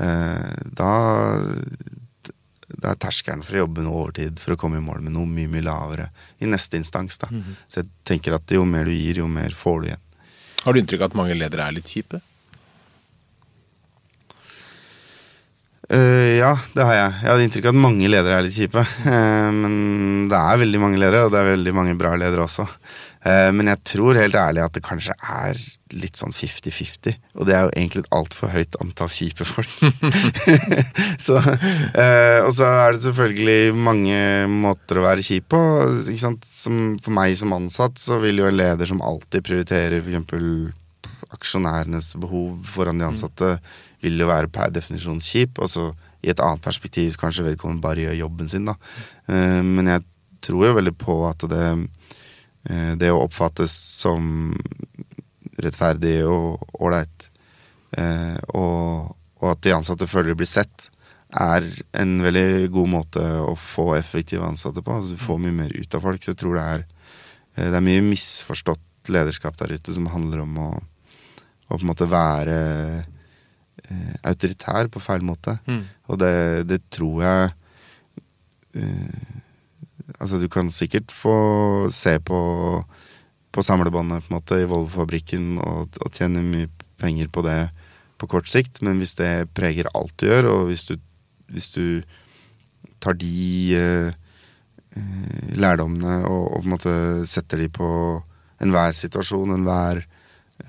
Eh, 0.00 0.54
da 0.80 0.92
da 2.70 2.92
er 2.92 3.00
terskelen 3.02 3.42
for 3.44 3.56
å 3.56 3.64
jobbe 3.64 3.82
noe 3.84 4.04
overtid 4.04 4.40
for 4.40 4.54
å 4.54 4.58
komme 4.60 4.78
i 4.78 4.84
mål 4.84 5.02
med 5.04 5.14
noe 5.16 5.28
mye 5.28 5.50
mye 5.50 5.64
lavere 5.66 6.06
i 6.40 6.48
neste 6.48 6.78
instans. 6.78 7.18
da. 7.18 7.28
Mm 7.30 7.40
-hmm. 7.42 7.54
Så 7.68 7.80
jeg 7.80 7.88
tenker 8.04 8.34
at 8.34 8.50
jo 8.50 8.64
mer 8.64 8.84
du 8.84 8.92
gir, 8.92 9.18
jo 9.18 9.26
mer 9.26 9.50
får 9.50 9.80
du 9.80 9.86
igjen. 9.86 10.00
Har 10.64 10.72
du 10.72 10.80
inntrykk 10.80 11.00
av 11.00 11.10
at 11.10 11.14
mange 11.14 11.34
ledere 11.34 11.66
er 11.66 11.72
litt 11.72 11.88
kjipe? 11.88 12.20
Uh, 15.90 16.38
ja, 16.38 16.52
det 16.70 16.84
har 16.86 16.94
jeg. 16.94 17.14
Jeg 17.18 17.30
hadde 17.32 17.44
inntrykk 17.48 17.66
av 17.66 17.74
at 17.74 17.82
mange 17.82 18.08
ledere 18.10 18.36
er 18.38 18.44
litt 18.46 18.54
kjipe. 18.54 18.82
Uh, 19.02 19.50
men 19.50 19.74
det 20.30 20.38
er 20.38 20.60
veldig 20.62 20.80
mange 20.82 21.00
ledere, 21.02 21.24
og 21.26 21.32
det 21.34 21.40
er 21.40 21.48
veldig 21.56 21.72
mange 21.74 21.96
bra 21.98 22.12
ledere 22.14 22.44
også. 22.44 22.66
Uh, 23.26 23.50
men 23.56 23.72
jeg 23.72 23.82
tror 23.90 24.20
helt 24.20 24.38
ærlig 24.38 24.62
at 24.62 24.76
det 24.76 24.84
kanskje 24.86 25.16
er 25.18 25.58
litt 25.90 26.20
sånn 26.20 26.30
50-50. 26.30 27.18
Og 27.34 27.48
det 27.48 27.56
er 27.56 27.66
jo 27.66 27.72
egentlig 27.74 28.04
et 28.04 28.12
altfor 28.14 28.52
høyt 28.54 28.78
antall 28.84 29.10
kjipe 29.10 29.46
folk. 29.48 29.72
så, 31.26 31.40
og 31.42 32.52
så 32.54 32.68
er 32.70 32.94
det 32.94 33.02
selvfølgelig 33.08 33.74
mange 33.74 34.20
måter 34.52 35.00
å 35.00 35.08
være 35.08 35.26
kjip 35.26 35.48
på. 35.50 35.62
Som, 36.46 36.78
for 37.02 37.16
meg 37.18 37.34
som 37.40 37.56
ansatt 37.58 37.98
så 37.98 38.20
vil 38.22 38.44
jo 38.44 38.46
en 38.46 38.60
leder 38.60 38.86
som 38.86 39.02
alltid 39.02 39.42
prioriterer 39.50 39.98
f.eks. 39.98 40.79
aksjonærenes 41.34 42.14
behov 42.20 42.58
foran 42.66 43.00
de 43.00 43.06
ansatte, 43.06 43.56
vil 44.02 44.20
jo 44.20 44.28
være 44.30 44.50
per 44.52 44.72
definisjon 44.74 45.20
kjip. 45.24 45.60
Og 45.62 45.70
så 45.70 45.90
i 46.20 46.30
et 46.32 46.42
annet 46.44 46.62
perspektiv 46.64 47.16
kanskje 47.20 47.46
vedkommende 47.46 47.84
bare 47.84 48.04
gjør 48.04 48.18
jobben 48.24 48.50
sin, 48.50 48.68
da. 48.68 48.76
Eh, 49.30 49.60
men 49.64 49.88
jeg 49.88 50.04
tror 50.44 50.66
jo 50.68 50.76
veldig 50.76 50.96
på 51.00 51.16
at 51.28 51.44
det, 51.52 51.66
eh, 52.68 52.92
det 53.00 53.12
å 53.12 53.22
oppfattes 53.24 53.72
som 54.00 54.52
rettferdig 55.60 56.20
og 56.28 56.62
ålreit 56.80 57.26
eh, 58.00 58.38
og, 58.56 59.16
og, 59.40 59.46
at 59.52 59.64
de 59.64 59.74
ansatte 59.76 60.08
føler 60.08 60.32
de 60.32 60.40
blir 60.40 60.48
sett, 60.48 60.88
er 61.30 61.64
en 61.94 62.14
veldig 62.24 62.70
god 62.74 62.88
måte 62.90 63.24
å 63.44 63.54
få 63.54 63.92
effektive 63.94 64.44
ansatte 64.44 64.82
på. 64.82 64.96
Altså, 64.96 65.14
du 65.14 65.24
får 65.24 65.42
mye 65.44 65.58
mer 65.62 65.74
ut 65.76 65.94
av 65.94 66.02
folk. 66.02 66.24
Så 66.24 66.32
jeg 66.32 66.40
tror 66.40 66.56
det 66.58 66.64
er, 66.74 66.86
det 67.60 67.76
er 67.78 67.84
mye 67.86 68.02
misforstått 68.02 69.12
lederskap 69.14 69.54
der 69.60 69.76
ute 69.76 69.94
som 69.94 70.08
handler 70.10 70.42
om 70.42 70.58
å, 70.58 70.70
å 71.70 71.78
på 71.78 71.84
en 71.84 71.90
måte 71.92 72.08
være 72.10 72.58
eh, 73.00 74.14
autoritær 74.26 74.90
på 74.92 75.02
feil 75.02 75.22
måte. 75.26 75.56
Mm. 75.70 75.84
Og 76.10 76.20
det, 76.20 76.34
det, 76.70 76.82
tror 76.92 77.22
jeg 77.26 77.52
eh, 78.74 79.36
Altså, 80.18 80.40
du 80.42 80.48
kan 80.50 80.66
sikkert 80.74 81.12
få 81.14 81.86
se 81.94 82.16
på 82.18 82.40
på 83.50 83.64
samlebåndet 83.66 84.26
på 84.26 84.30
en 84.30 84.36
måte 84.38 84.58
i 84.62 84.66
Volvo-fabrikken 84.68 85.58
og, 85.58 85.98
og 85.98 86.14
tjene 86.14 86.42
mye 86.44 86.70
penger 87.00 87.30
på 87.32 87.42
det 87.46 87.58
på 88.20 88.28
kort 88.30 88.50
sikt, 88.50 88.82
men 88.84 89.00
hvis 89.00 89.16
det 89.18 89.50
preger 89.56 89.88
alt 89.96 90.12
du 90.20 90.28
gjør, 90.28 90.50
og 90.52 90.66
hvis 90.68 90.84
du, 90.90 90.94
hvis 91.50 91.70
du 91.72 92.02
tar 93.00 93.16
de 93.18 93.76
eh, 93.78 94.10
eh 94.90 95.56
lærdommene 95.56 96.20
og, 96.28 96.44
og, 96.52 96.60
på 96.60 96.66
en 96.66 96.74
måte 96.74 96.94
setter 97.30 97.64
de 97.64 97.68
på 97.72 97.88
enhver 98.60 98.92
situasjon, 98.94 99.54
enhver 99.56 100.04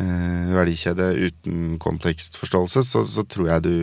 eh, 0.01 0.49
verdikjede 0.55 1.11
uten 1.27 1.77
kontekstforståelse, 1.81 2.83
så, 2.87 3.05
så, 3.07 3.25
tror 3.29 3.53
jeg 3.53 3.65
du 3.67 3.75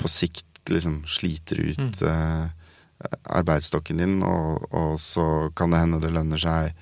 på 0.00 0.10
sikt 0.10 0.72
liksom 0.72 1.02
sliter 1.10 1.60
ut 1.60 2.02
mm. 2.02 2.08
eh, 2.08 3.12
arbeidsstokken 3.38 4.02
din, 4.02 4.20
og, 4.26 4.66
og 4.70 4.98
så 5.02 5.50
kan 5.58 5.74
det 5.74 5.82
hende 5.82 6.02
det 6.02 6.12
lønner 6.14 6.40
seg 6.40 6.72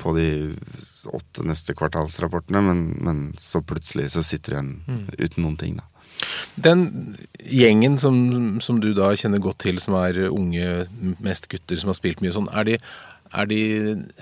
på 0.00 0.14
de 0.16 0.28
åtte 1.12 1.44
neste 1.46 1.74
kvartalsrapportene, 1.76 2.62
men, 2.64 2.82
men 3.04 3.20
så 3.40 3.60
plutselig 3.64 4.10
så 4.14 4.24
sitter 4.26 4.54
du 4.54 4.56
igjen 4.56 4.74
mm. 4.86 5.06
uten 5.18 5.44
noen 5.44 5.60
ting, 5.60 5.78
da. 5.78 5.86
Den 6.58 7.14
gjengen 7.38 7.94
som, 8.00 8.16
som, 8.64 8.80
du 8.82 8.90
da 8.96 9.12
kjenner 9.14 9.42
godt 9.42 9.60
til, 9.62 9.78
som 9.82 9.94
er 10.00 10.24
unge, 10.26 10.88
mest 11.22 11.46
gutter 11.52 11.78
som 11.78 11.92
har 11.92 11.98
spilt 11.98 12.22
mye 12.24 12.34
sånn, 12.34 12.48
er 12.50 12.66
de, 12.66 12.78
er 13.32 13.48
de 13.50 13.60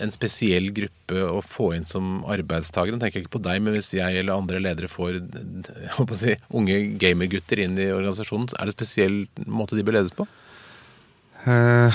en 0.03 0.12
spesiell 0.14 0.71
gruppe 0.75 1.23
å 1.27 1.42
få 1.45 1.71
inn 1.77 1.87
som 1.88 2.25
arbeidstakere? 2.31 2.97
Nå 2.97 3.03
tenker 3.03 3.21
jeg 3.21 3.27
ikke 3.27 3.37
på 3.38 3.45
deg, 3.47 3.61
men 3.62 3.77
hvis 3.77 3.92
jeg 3.97 4.21
eller 4.21 4.37
andre 4.37 4.62
ledere 4.62 4.90
får 4.90 5.21
si, 6.19 6.35
unge 6.51 6.81
gamergutter 7.01 7.62
inn 7.64 7.79
i 7.79 7.90
organisasjonen, 7.95 8.51
er 8.59 8.66
det 8.66 8.77
spesiell 8.77 9.21
måte 9.47 9.79
de 9.79 9.87
bør 9.87 10.01
ledes 10.01 10.14
på? 10.16 10.27
Uh, 11.47 11.95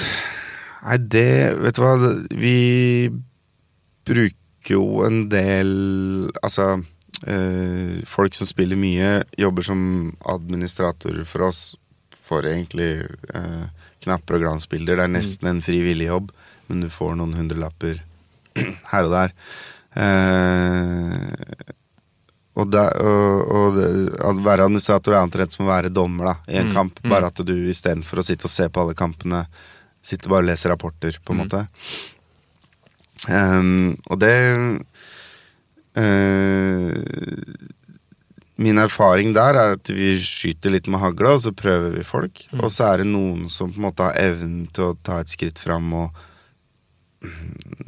nei, 0.86 0.98
det 1.12 1.28
Vet 1.60 1.76
du 1.76 1.82
hva, 1.84 1.96
vi 2.40 2.58
bruker 4.08 4.38
jo 4.72 5.02
en 5.04 5.26
del 5.28 5.72
Altså 6.40 6.78
uh, 6.78 7.96
folk 8.08 8.38
som 8.38 8.48
spiller 8.48 8.80
mye, 8.80 9.22
jobber 9.42 9.66
som 9.68 9.82
administrator 10.32 11.24
for 11.28 11.50
oss. 11.50 11.62
Får 12.22 12.48
egentlig 12.54 12.94
uh, 13.36 13.68
knapper 14.06 14.38
og 14.38 14.46
glansbilder. 14.46 15.00
Det 15.00 15.08
er 15.08 15.16
nesten 15.18 15.52
en 15.52 15.64
frivillig 15.66 16.08
jobb, 16.08 16.32
men 16.72 16.86
du 16.86 16.90
får 16.94 17.20
noen 17.20 17.36
hundrelapper 17.36 18.00
her 18.94 19.08
og 19.08 19.14
der. 19.14 19.36
Eh, 20.00 21.28
og, 22.60 22.68
der 22.72 22.96
og, 23.00 23.52
og 23.52 23.78
det, 23.78 23.90
å 24.24 24.34
være 24.44 24.68
administrator 24.68 25.16
er 25.16 25.26
omtrent 25.26 25.56
som 25.56 25.66
å 25.66 25.72
være 25.72 25.92
dommer 25.94 26.32
da, 26.32 26.36
i 26.52 26.58
en 26.62 26.72
mm, 26.72 26.76
kamp. 26.76 27.04
Bare 27.06 27.28
mm. 27.28 27.30
at 27.32 27.44
du 27.48 27.56
istedenfor 27.72 28.22
å 28.22 28.26
sitte 28.28 28.48
og 28.50 28.54
se 28.54 28.68
på 28.72 28.84
alle 28.84 28.96
kampene, 28.98 29.46
sitter 30.04 30.32
bare 30.32 30.46
og 30.46 30.50
leser 30.52 30.74
rapporter, 30.74 31.20
på 31.24 31.36
en 31.36 31.42
mm. 31.42 31.44
måte. 31.46 31.62
Um, 33.30 33.92
og 34.10 34.18
det 34.18 34.34
uh, 35.94 36.94
Min 38.62 38.80
erfaring 38.82 39.30
der 39.36 39.60
er 39.60 39.76
at 39.76 39.92
vi 39.94 40.16
skyter 40.18 40.74
litt 40.74 40.90
med 40.90 41.02
hagle, 41.02 41.36
og 41.38 41.44
så 41.46 41.54
prøver 41.56 41.96
vi 41.96 42.04
folk. 42.06 42.44
Mm. 42.52 42.60
Og 42.66 42.74
så 42.74 42.92
er 42.92 43.02
det 43.02 43.08
noen 43.10 43.48
som 43.54 43.72
på 43.72 43.80
en 43.80 43.88
måte 43.88 44.06
har 44.10 44.20
evnen 44.22 44.68
til 44.76 44.92
å 44.92 44.98
ta 45.02 45.22
et 45.22 45.32
skritt 45.34 45.62
fram 45.62 45.88
og 45.98 46.20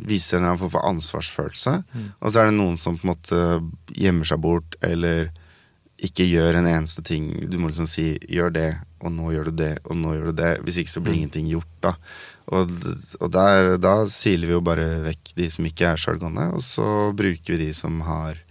vise 0.03 0.35
en 0.35 0.41
eller 0.41 0.53
annen 0.53 0.61
form 0.61 0.73
for 0.75 0.89
ansvarsfølelse. 0.89 1.77
Mm. 1.93 2.09
Og 2.19 2.33
så 2.33 2.41
er 2.41 2.49
det 2.49 2.57
noen 2.57 2.77
som 2.81 2.97
på 2.99 3.07
en 3.07 3.13
måte 3.13 3.39
gjemmer 3.97 4.29
seg 4.29 4.41
bort, 4.43 4.77
eller 4.85 5.31
ikke 6.03 6.25
gjør 6.27 6.59
en 6.59 6.67
eneste 6.67 7.03
ting. 7.05 7.29
Du 7.49 7.57
må 7.59 7.69
liksom 7.69 7.87
si 7.87 8.17
'gjør 8.19 8.51
det', 8.51 8.81
og 9.03 9.11
nå 9.11 9.31
gjør 9.31 9.51
du 9.51 9.63
det, 9.63 9.73
og 9.85 9.97
nå 9.97 10.15
gjør 10.15 10.31
du 10.31 10.35
det. 10.41 10.53
Hvis 10.63 10.77
ikke 10.81 10.91
så 10.91 11.03
blir 11.03 11.13
mm. 11.13 11.19
ingenting 11.19 11.47
gjort, 11.47 11.73
da. 11.81 11.93
Og, 12.51 12.71
og 13.19 13.31
der, 13.31 13.77
da 13.77 13.93
siler 14.11 14.47
vi 14.47 14.57
jo 14.57 14.61
bare 14.61 14.87
vekk 15.07 15.33
de 15.37 15.49
som 15.49 15.65
ikke 15.65 15.93
er 15.93 16.01
sjølgående, 16.01 16.49
og 16.57 16.63
så 16.63 16.87
bruker 17.15 17.55
vi 17.55 17.67
de 17.67 17.73
som 17.73 18.01
har 18.03 18.41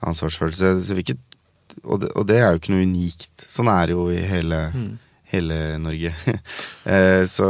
ansvarsfølelse. 0.00 0.96
Ikke, 0.96 1.18
og, 1.84 2.00
det, 2.00 2.12
og, 2.14 2.24
det, 2.28 2.38
er 2.40 2.50
jo 2.52 2.62
ikke 2.62 2.72
noe 2.72 2.88
unikt. 2.88 3.44
Sånn 3.48 3.68
er 3.68 3.88
det 3.88 3.96
jo 3.96 4.08
i 4.14 4.22
hele, 4.24 4.62
mm. 4.72 4.88
hele 5.34 5.60
Norge. 5.84 6.14
eh, 6.94 7.24
så, 7.28 7.48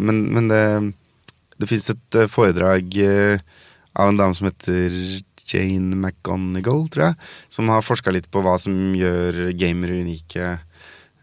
men, 0.00 0.24
men 0.32 0.48
det, 0.48 0.64
det 1.58 1.68
fins 1.70 1.90
et 1.92 2.18
eh, 2.18 2.30
foredrag 2.30 2.98
eh, 3.02 3.42
av 3.98 4.12
en 4.12 4.20
dame 4.20 4.36
som 4.38 4.48
heter 4.48 4.94
Jane 5.48 5.96
McGonigal, 5.96 6.86
tror 6.92 7.08
jeg, 7.08 7.28
som 7.52 7.70
har 7.72 7.84
forska 7.84 8.12
litt 8.14 8.28
på 8.30 8.42
hva 8.44 8.58
som 8.60 8.74
gjør 8.96 9.48
gamere 9.58 10.02
unike 10.04 10.50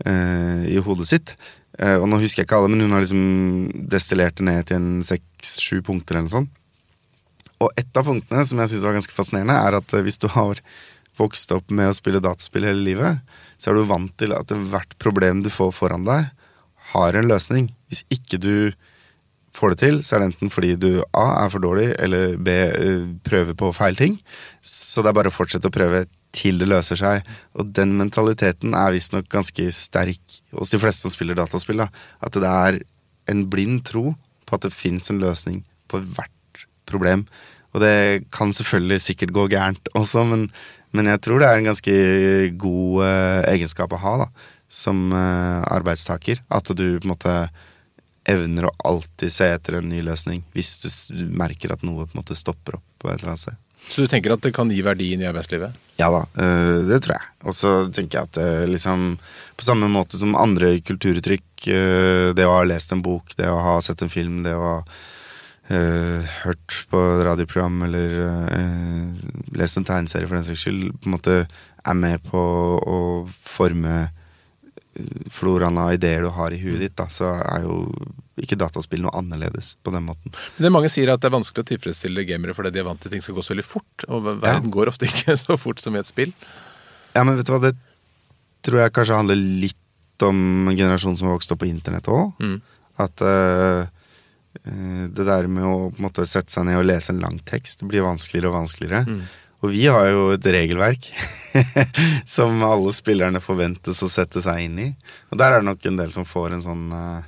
eh, 0.06 0.65
i 0.71 0.82
hodet 0.84 1.10
sitt. 1.12 1.36
Eh, 1.80 1.98
og 2.00 2.08
nå 2.10 2.19
husker 2.21 2.41
jeg 2.41 2.50
ikke 2.50 2.60
alle, 2.60 2.71
men 2.71 2.86
hun 2.86 2.95
har 2.95 3.04
liksom 3.04 3.88
destillert 3.91 4.39
det 4.39 4.48
ned 4.48 4.67
til 4.69 4.80
en 4.80 5.06
seks-sju 5.06 5.82
punkter 5.86 6.17
eller 6.17 6.28
noe 6.28 6.36
sånt. 6.38 6.62
Og 7.63 7.71
ett 7.80 7.98
av 7.98 8.08
punktene 8.08 8.43
som 8.48 8.60
jeg 8.62 8.74
syns 8.74 8.86
var 8.86 8.98
ganske 8.98 9.15
fascinerende, 9.15 9.56
er 9.56 9.78
at 9.80 9.95
uh, 9.95 10.04
hvis 10.04 10.19
du 10.19 10.28
har 10.34 10.60
vokst 11.15 11.54
opp 11.56 11.69
med 11.71 11.88
å 11.88 11.95
spille 11.95 12.19
dataspill 12.24 12.67
hele 12.67 12.84
livet, 12.84 13.21
så 13.56 13.71
er 13.71 13.78
du 13.78 13.88
vant 13.88 14.12
til 14.19 14.36
at 14.36 14.52
hvert 14.52 14.98
problem 15.00 15.45
du 15.45 15.52
får 15.54 15.71
foran 15.78 16.04
deg, 16.08 16.28
har 16.91 17.15
en 17.15 17.30
løsning. 17.30 17.69
Hvis 17.88 18.04
ikke 18.12 18.39
du 18.43 18.56
får 19.56 19.74
det 19.74 19.80
til, 19.82 20.02
så 20.04 20.15
er 20.15 20.24
det 20.24 20.30
enten 20.34 20.52
fordi 20.54 20.74
du 20.80 20.89
A 21.15 21.26
er 21.46 21.52
for 21.54 21.63
dårlig, 21.63 21.89
eller 22.04 22.36
B 22.41 22.54
uh, 22.76 23.08
prøver 23.26 23.58
på 23.58 23.72
feil 23.76 23.98
ting. 24.00 24.20
Så 24.62 25.04
det 25.04 25.12
er 25.12 25.18
bare 25.20 25.32
å 25.32 25.36
fortsette 25.36 25.72
å 25.72 25.76
prøve 25.76 26.06
til 26.36 26.60
det 26.60 26.68
løser 26.70 27.00
seg. 27.00 27.26
Og 27.56 27.72
den 27.76 27.96
mentaliteten 28.00 28.76
er 28.78 28.94
visstnok 28.96 29.30
ganske 29.32 29.70
sterk 29.76 30.39
hos 30.56 30.74
de 30.76 30.82
fleste 30.82 31.06
som 31.06 31.13
spiller 31.13 31.38
dataspill. 31.39 31.84
Da. 31.86 31.89
At 32.26 32.36
det 32.36 32.52
er 32.52 32.80
en 33.32 33.46
blind 33.52 33.86
tro 33.88 34.13
på 34.46 34.58
at 34.58 34.65
det 34.68 34.76
fins 34.76 35.10
en 35.10 35.22
løsning 35.24 35.63
på 35.91 36.02
hvert 36.04 36.65
problem. 36.89 37.26
Og 37.76 37.82
det 37.84 38.26
kan 38.32 38.54
selvfølgelig 38.56 39.04
sikkert 39.04 39.36
gå 39.36 39.48
gærent 39.52 39.89
også, 39.98 40.24
men, 40.30 40.48
men 40.96 41.10
jeg 41.12 41.22
tror 41.26 41.41
det 41.41 41.48
er 41.50 41.60
en 41.60 41.72
ganske 41.72 41.96
god 42.62 43.02
uh, 43.04 43.41
egenskap 43.52 43.96
å 43.96 44.00
ha 44.00 44.13
da, 44.24 44.28
som 44.72 45.10
uh, 45.12 45.63
arbeidstaker. 45.76 46.44
At 46.48 46.72
du 46.72 46.86
på 47.00 47.08
en 47.08 47.15
måte 47.15 47.36
evner 48.25 48.67
å 48.67 48.73
alltid 48.89 49.33
se 49.33 49.51
etter 49.53 49.79
en 49.79 49.89
ny 49.89 50.01
løsning 50.05 50.41
hvis 50.55 50.77
du 50.81 51.25
merker 51.29 51.75
at 51.75 51.85
noe 51.85 52.07
på 52.07 52.15
en 52.15 52.23
måte 52.23 52.38
stopper 52.38 52.79
opp 52.79 52.85
på 53.01 53.11
et 53.11 53.19
eller 53.19 53.35
annet 53.35 53.45
sted. 53.45 53.61
Så 53.85 54.01
du 54.01 54.09
tenker 54.09 54.33
at 54.33 54.41
det 54.41 54.53
kan 54.55 54.69
gi 54.73 54.81
verdi 54.81 55.11
inn 55.13 55.21
i 55.21 55.27
arbeidslivet? 55.29 55.75
Ja 55.99 56.07
da, 56.11 56.23
eh, 56.41 56.79
det 56.89 57.03
tror 57.05 57.15
jeg. 57.19 57.27
Og 57.45 57.53
så 57.55 57.73
tenker 57.93 58.17
jeg 58.17 58.29
at 58.29 58.38
det 58.38 58.47
eh, 58.63 58.69
liksom 58.71 59.17
På 59.55 59.63
samme 59.63 59.88
måte 59.88 60.17
som 60.19 60.33
andre 60.35 60.73
kulturuttrykk, 60.83 61.67
eh, 61.71 62.29
det 62.35 62.47
å 62.47 62.55
ha 62.57 62.63
lest 62.67 62.91
en 62.91 63.03
bok, 63.05 63.35
det 63.38 63.47
å 63.47 63.61
ha 63.61 63.75
sett 63.85 64.01
en 64.01 64.11
film, 64.11 64.41
det 64.43 64.55
å 64.57 64.63
ha 64.65 64.79
uh, 65.71 66.21
hørt 66.43 66.75
på 66.91 66.99
radioprogram 67.25 67.85
eller 67.88 68.17
uh, 68.51 69.15
lest 69.57 69.79
en 69.79 69.88
tegneserie 69.88 70.27
for 70.27 70.38
den 70.38 70.45
saks 70.45 70.65
skyld, 70.65 70.91
på 70.99 71.09
en 71.09 71.15
måte 71.15 71.38
er 71.85 71.97
med 71.97 72.21
på 72.27 72.41
å 72.81 72.99
forme 73.45 74.09
floraen 75.31 75.77
av 75.77 75.93
ideer 75.95 76.23
du 76.23 76.29
har 76.36 76.53
i 76.55 76.60
huet 76.60 76.79
ditt, 76.79 76.95
da, 76.97 77.08
så 77.12 77.34
er 77.41 77.65
jo 77.65 77.79
ikke 78.39 78.58
dataspill 78.60 79.03
noe 79.03 79.15
annerledes 79.15 79.73
på 79.84 79.91
den 79.95 80.05
måten. 80.08 80.34
Men 80.58 80.67
det 80.67 80.71
Mange 80.75 80.91
sier 80.91 81.12
at 81.13 81.23
det 81.23 81.29
er 81.29 81.36
vanskelig 81.38 81.65
å 81.65 81.69
tilfredsstille 81.71 82.25
gamere 82.27 82.55
fordi 82.55 82.73
de 82.75 82.84
er 82.84 82.88
vant 82.88 83.01
til 83.01 83.13
ting 83.13 83.23
skal 83.23 83.38
gå 83.38 83.43
så 83.45 83.53
veldig 83.53 83.67
fort. 83.67 84.08
Og 84.08 84.23
verden 84.27 84.69
ja. 84.69 84.75
går 84.77 84.91
ofte 84.91 85.10
ikke 85.10 85.38
så 85.45 85.58
fort 85.60 85.84
som 85.84 85.95
i 85.95 86.01
et 86.01 86.12
spill. 86.12 86.31
Ja, 87.15 87.23
men 87.23 87.38
vet 87.39 87.47
du 87.47 87.53
hva, 87.55 87.63
det 87.63 87.75
tror 88.65 88.81
jeg 88.81 88.95
kanskje 88.95 89.19
handler 89.19 89.39
litt 89.39 90.25
om 90.25 90.71
en 90.71 90.77
generasjon 90.77 91.17
som 91.19 91.29
har 91.29 91.38
vokst 91.38 91.51
opp 91.53 91.62
på 91.63 91.69
internett 91.69 92.08
òg. 92.12 92.39
Mm. 92.39 92.57
At 93.03 93.24
uh, 93.24 93.84
det 94.65 95.26
der 95.28 95.49
med 95.51 95.67
å 95.67 95.76
måte, 96.01 96.26
sette 96.30 96.53
seg 96.53 96.67
ned 96.67 96.80
og 96.80 96.88
lese 96.88 97.11
en 97.11 97.20
lang 97.24 97.39
tekst 97.47 97.84
blir 97.88 98.05
vanskeligere 98.05 98.51
og 98.51 98.59
vanskeligere. 98.61 99.03
Mm. 99.07 99.26
Og 99.66 99.72
vi 99.74 99.88
har 99.89 100.11
jo 100.11 100.28
et 100.36 100.45
regelverk 100.53 101.07
som 102.36 102.59
alle 102.68 102.91
spillerne 102.93 103.41
forventes 103.41 104.03
å 104.05 104.09
sette 104.11 104.43
seg 104.45 104.68
inn 104.68 104.82
i. 104.84 104.89
Og 105.32 105.39
der 105.41 105.55
er 105.55 105.63
det 105.63 105.70
nok 105.72 105.88
en 105.89 106.03
del 106.03 106.11
som 106.13 106.28
får 106.28 106.53
en 106.53 106.61
sånn 106.66 106.84
uh, 106.93 107.24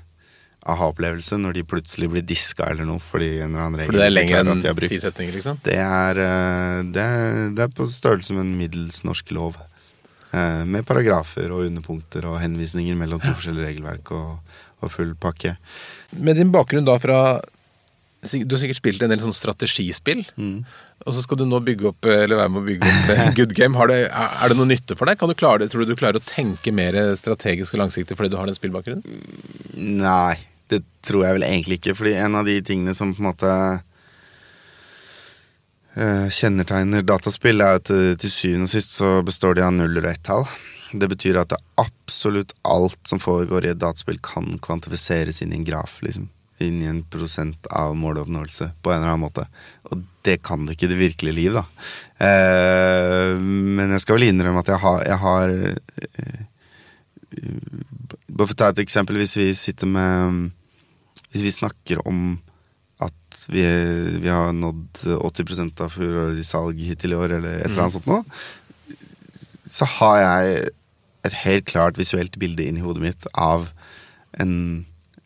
aha-opplevelse 0.67 1.39
når 1.41 1.57
de 1.57 1.63
plutselig 1.71 2.11
blir 2.11 2.25
diska 2.27 2.67
eller 2.69 2.85
noe 2.85 3.01
fordi 3.01 3.37
en 3.39 3.55
eller 3.55 3.63
annen 3.63 3.81
regel 3.81 3.89
Fordi 3.89 4.03
det 4.03 4.09
er 4.09 4.13
lenger 4.13 4.51
enn 4.53 4.83
ti 4.83 5.01
setninger, 5.01 5.39
liksom? 5.39 5.57
Det 5.65 5.79
er, 5.81 6.21
uh, 6.21 6.83
det, 6.85 7.07
det 7.57 7.65
er, 7.65 7.73
på 7.73 7.89
størrelse 7.89 8.37
med 8.37 8.45
en 8.45 8.55
middels 8.59 9.01
norsk 9.07 9.33
lov. 9.33 9.57
Uh, 10.29 10.61
med 10.67 10.85
paragrafer 10.85 11.49
og 11.55 11.65
underpunkter 11.65 12.27
og 12.29 12.37
henvisninger 12.43 12.97
mellom 12.99 13.23
to 13.23 13.31
forskjellige 13.31 13.71
regelverk 13.71 14.13
og, 14.13 14.57
og 14.83 14.93
full 14.93 15.17
pakke. 15.17 15.55
Med 16.21 16.37
din 16.37 16.53
bakgrunn 16.53 16.85
da 16.85 16.99
fra 17.01 17.21
Du 18.21 18.55
har 18.55 18.59
sikkert 18.59 18.79
spilt 18.79 19.03
en 19.05 19.11
del 19.13 19.21
sånn 19.21 19.35
strategispill. 19.35 20.23
Mm. 20.41 20.65
Og 21.05 21.13
så 21.13 21.21
skal 21.23 21.37
du 21.39 21.45
nå 21.47 21.59
bygge 21.63 21.91
opp, 21.91 22.07
eller 22.09 22.39
være 22.39 22.51
med 22.51 22.63
å 22.63 22.65
bygge 22.65 22.89
opp 22.89 23.11
eh, 23.13 23.25
Good 23.37 23.53
Game. 23.55 23.77
Har 23.77 23.91
det, 23.91 23.99
er 24.09 24.51
det 24.51 24.57
noe 24.57 24.69
nytte 24.69 24.97
for 24.97 25.09
deg? 25.09 25.19
Kan 25.21 25.31
du 25.31 25.37
klare 25.37 25.61
det? 25.61 25.69
Tror 25.71 25.85
du 25.85 25.93
du 25.93 25.99
klarer 25.99 26.19
å 26.19 26.25
tenke 26.25 26.73
mer 26.75 26.97
strategisk 27.19 27.77
og 27.77 27.83
langsiktig 27.85 28.17
fordi 28.17 28.33
du 28.33 28.37
har 28.39 28.49
den 28.49 28.57
spillbakgrunnen? 28.57 29.03
Nei, 30.01 30.35
det 30.73 30.81
tror 31.05 31.27
jeg 31.27 31.37
vel 31.37 31.45
egentlig 31.47 31.77
ikke. 31.79 31.95
Fordi 31.99 32.15
en 32.17 32.39
av 32.39 32.49
de 32.49 32.57
tingene 32.65 32.95
som 32.97 33.13
på 33.13 33.21
en 33.21 33.29
måte 33.29 33.51
eh, 35.93 36.27
kjennetegner 36.33 37.05
dataspill, 37.05 37.61
er 37.61 37.83
at 37.83 37.93
eh, 37.93 38.15
til 38.19 38.33
syvende 38.33 38.67
og 38.67 38.73
sist 38.73 38.97
så 38.97 39.19
består 39.27 39.59
de 39.59 39.67
av 39.67 39.75
null 39.77 40.01
og 40.01 40.09
ett-tall. 40.09 40.47
Det 40.97 41.11
betyr 41.11 41.37
at 41.41 41.53
absolutt 41.77 42.55
alt 42.65 42.99
som 43.05 43.21
foregår 43.21 43.67
i 43.67 43.71
et 43.75 43.83
dataspill, 43.83 44.17
kan 44.23 44.57
kvantifiseres 44.63 45.43
inn 45.43 45.53
i 45.53 45.61
en 45.61 45.69
graf. 45.69 45.99
liksom 46.01 46.31
inn 46.63 46.81
i 46.81 46.89
en 46.89 47.03
prosent 47.05 47.67
av 47.69 47.95
måloppnåelse 47.97 48.71
på 48.81 48.91
en 48.91 48.99
eller 48.99 49.13
annen 49.13 49.25
måte. 49.27 49.45
Og 49.91 50.03
det 50.25 50.39
kan 50.45 50.65
du 50.65 50.73
ikke 50.73 50.87
i 50.87 50.91
det 50.91 50.99
virkelige 50.99 51.37
liv, 51.37 51.57
da. 51.57 51.63
Eh, 52.27 53.33
men 53.37 53.93
jeg 53.93 54.03
skal 54.03 54.17
vel 54.17 54.27
innrømme 54.31 54.63
at 54.63 54.71
jeg 54.73 54.81
har, 54.83 55.03
jeg 55.05 55.21
har 55.25 55.55
eh, 55.57 56.45
Bare 57.27 58.47
for 58.47 58.55
å 58.55 58.57
ta 58.57 58.69
et 58.71 58.79
eksempel. 58.81 59.17
Hvis 59.19 59.35
vi 59.37 59.49
sitter 59.57 59.89
med 59.91 60.53
Hvis 61.33 61.43
vi 61.43 61.51
snakker 61.53 61.99
om 62.07 62.37
at 63.03 63.41
vi, 63.51 63.61
vi 64.23 64.29
har 64.31 64.55
nådd 64.55 65.03
80 65.19 65.83
av 65.83 65.91
fjorårets 65.93 66.49
salg 66.49 66.79
hittil 66.81 67.13
i 67.13 67.19
år, 67.19 67.35
eller 67.37 67.59
et 67.59 67.67
eller 67.67 67.83
annet 67.83 67.97
sånt 67.99 68.07
noe, 68.09 68.23
så 69.69 69.85
har 69.99 70.17
jeg 70.23 70.71
et 71.27 71.35
helt 71.43 71.67
klart 71.69 71.99
visuelt 71.99 72.39
bilde 72.41 72.65
inni 72.65 72.81
hodet 72.81 73.03
mitt 73.03 73.27
av 73.37 73.67
en 74.41 74.55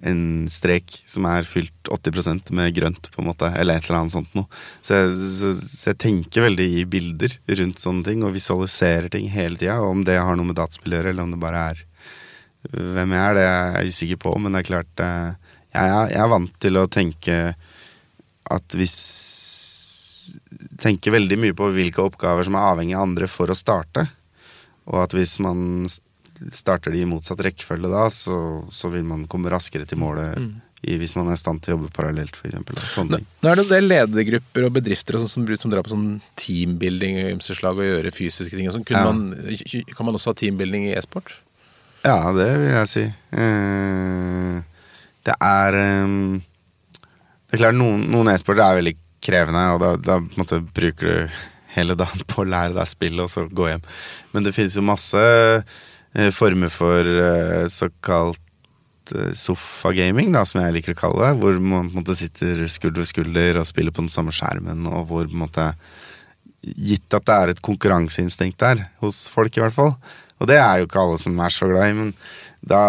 en 0.01 0.21
strek 0.49 0.95
som 1.09 1.27
er 1.29 1.45
fylt 1.45 1.89
80% 1.93 2.49
med 2.57 2.73
grønt, 2.75 3.09
på 3.13 3.21
en 3.21 3.29
måte, 3.29 3.49
eller 3.53 3.77
et 3.77 3.85
eller 3.85 3.99
annet 3.99 4.15
sånt 4.15 4.33
noe. 4.37 4.49
Så 4.81 4.97
jeg, 4.97 5.29
så, 5.37 5.51
så 5.61 5.91
jeg 5.91 6.01
tenker 6.01 6.47
veldig 6.47 6.67
i 6.79 6.85
bilder 6.89 7.37
rundt 7.61 7.81
sånne 7.81 8.07
ting, 8.07 8.25
og 8.25 8.33
visualiserer 8.35 9.11
ting 9.13 9.29
hele 9.31 9.59
tida. 9.61 9.77
Om 9.85 10.05
det 10.07 10.17
har 10.17 10.37
noe 10.37 10.49
med 10.49 10.57
dataspill 10.59 10.95
å 10.95 10.99
gjøre, 10.99 11.13
eller 11.13 11.27
om 11.27 11.35
det 11.35 11.41
bare 11.41 11.65
er 11.71 11.85
hvem 12.71 13.15
jeg 13.15 13.21
er, 13.21 13.37
det 13.37 13.45
er 13.47 13.75
jeg 13.77 13.95
usikker 13.95 14.21
på. 14.21 14.35
Men 14.41 14.53
det 14.53 14.61
er 14.61 14.69
klart, 14.69 15.03
eh, 15.05 15.57
jeg 15.71 15.93
jeg 16.11 16.21
er 16.21 16.31
vant 16.33 16.57
til 16.61 16.77
å 16.77 16.89
tenke 16.91 17.41
at 18.51 18.77
hvis 18.77 18.97
Tenke 20.81 21.11
veldig 21.11 21.35
mye 21.41 21.53
på 21.57 21.67
hvilke 21.73 22.03
oppgaver 22.03 22.45
som 22.45 22.55
er 22.55 22.63
avhengig 22.69 22.93
av 22.95 23.03
andre 23.03 23.27
for 23.29 23.51
å 23.51 23.57
starte. 23.57 24.05
Og 24.89 25.01
at 25.03 25.13
hvis 25.15 25.33
man 25.43 25.85
starter 26.53 26.93
de 26.93 27.03
i 27.03 27.07
motsatt 27.09 27.41
rekkefølge 27.45 27.91
da, 27.91 28.07
så, 28.13 28.37
så, 28.73 28.91
vil 28.93 29.05
man 29.07 29.27
komme 29.31 29.51
raskere 29.53 29.87
til 29.89 29.99
målet 30.01 30.39
mm. 30.41 30.49
i, 30.87 30.97
hvis 31.01 31.15
man 31.17 31.29
er 31.29 31.37
i 31.37 31.41
stand 31.41 31.61
til 31.61 31.73
å 31.73 31.77
jobbe 31.77 31.91
parallelt, 31.95 32.37
f.eks. 32.37 32.97
Nå, 33.05 33.19
nå 33.21 33.51
er 33.51 33.59
det 33.59 33.65
en 33.65 33.71
del 33.71 33.89
ledergrupper 33.91 34.67
og 34.67 34.75
bedrifter 34.79 35.19
og 35.19 35.25
sånt, 35.25 35.35
som, 35.35 35.61
som, 35.63 35.73
drar 35.73 35.85
på 35.85 35.93
sånn 35.93 36.09
teambuilding 36.41 37.21
og 37.25 37.31
ymseslag 37.35 37.79
og 37.81 37.89
gjøre 37.89 38.15
fysiske 38.15 38.57
ting. 38.57 38.71
Og 38.71 38.79
sånn. 38.79 38.87
Ja. 38.89 39.05
Man, 39.07 39.23
kan 39.93 40.09
man 40.09 40.17
også 40.17 40.33
ha 40.33 40.39
teambuilding 40.41 40.89
i 40.89 40.95
e-sport? 40.97 41.35
Ja, 42.01 42.17
det 42.33 42.49
vil 42.57 42.73
jeg 42.73 42.89
si. 42.89 43.05
Eh, 43.37 44.57
det 45.27 45.37
er 45.37 45.77
eh, 45.77 46.17
Det 47.45 47.57
er 47.57 47.65
klart, 47.65 47.77
noen, 47.77 48.07
noen 48.09 48.31
e-sporter 48.31 48.63
er 48.65 48.81
veldig 48.81 48.97
krevende, 49.21 49.63
og 49.75 49.81
da, 49.83 49.95
da 50.01 50.17
måte, 50.39 50.61
bruker 50.73 51.09
du 51.11 51.41
hele 51.75 51.95
dagen 51.99 52.25
på 52.27 52.43
å 52.43 52.47
lære 52.47 52.75
deg 52.75 52.89
spillet 52.89 53.23
og 53.25 53.31
så 53.31 53.45
gå 53.47 53.69
hjem. 53.69 53.83
Men 54.33 54.47
det 54.47 54.55
finnes 54.55 54.75
jo 54.77 54.83
masse 54.85 55.21
former 56.35 56.71
for 56.73 57.07
uh, 57.07 57.65
såkalt 57.71 59.13
uh, 59.15 59.31
sofagaming, 59.37 60.33
da, 60.35 60.43
som 60.47 60.61
jeg 60.63 60.75
liker 60.77 60.95
å 60.95 61.01
kalle 61.01 61.25
det. 61.25 61.33
Hvor 61.41 61.59
man 61.59 61.89
på 61.89 61.95
en 61.95 62.01
måte 62.03 62.17
sitter 62.19 62.65
skulder 62.71 63.03
ved 63.03 63.11
skulder 63.11 63.61
og 63.61 63.69
spiller 63.69 63.95
på 63.95 64.03
den 64.03 64.13
samme 64.13 64.33
skjermen. 64.35 64.87
Og 64.91 65.05
hvor 65.09 65.27
på 65.27 65.37
en 65.37 65.45
måte 65.47 65.73
Gitt 66.61 67.09
at 67.17 67.25
det 67.25 67.35
er 67.35 67.49
et 67.49 67.61
konkurranseinstinkt 67.65 68.59
der, 68.61 68.83
hos 69.01 69.23
folk 69.33 69.55
i 69.57 69.63
hvert 69.63 69.73
fall. 69.73 69.95
Og 70.37 70.45
det 70.49 70.59
er 70.61 70.77
jo 70.77 70.85
ikke 70.85 71.01
alle 71.01 71.17
som 71.17 71.39
er 71.41 71.53
så 71.53 71.65
glad 71.69 71.89
i, 71.89 71.95
men 71.97 72.11
da, 72.61 72.81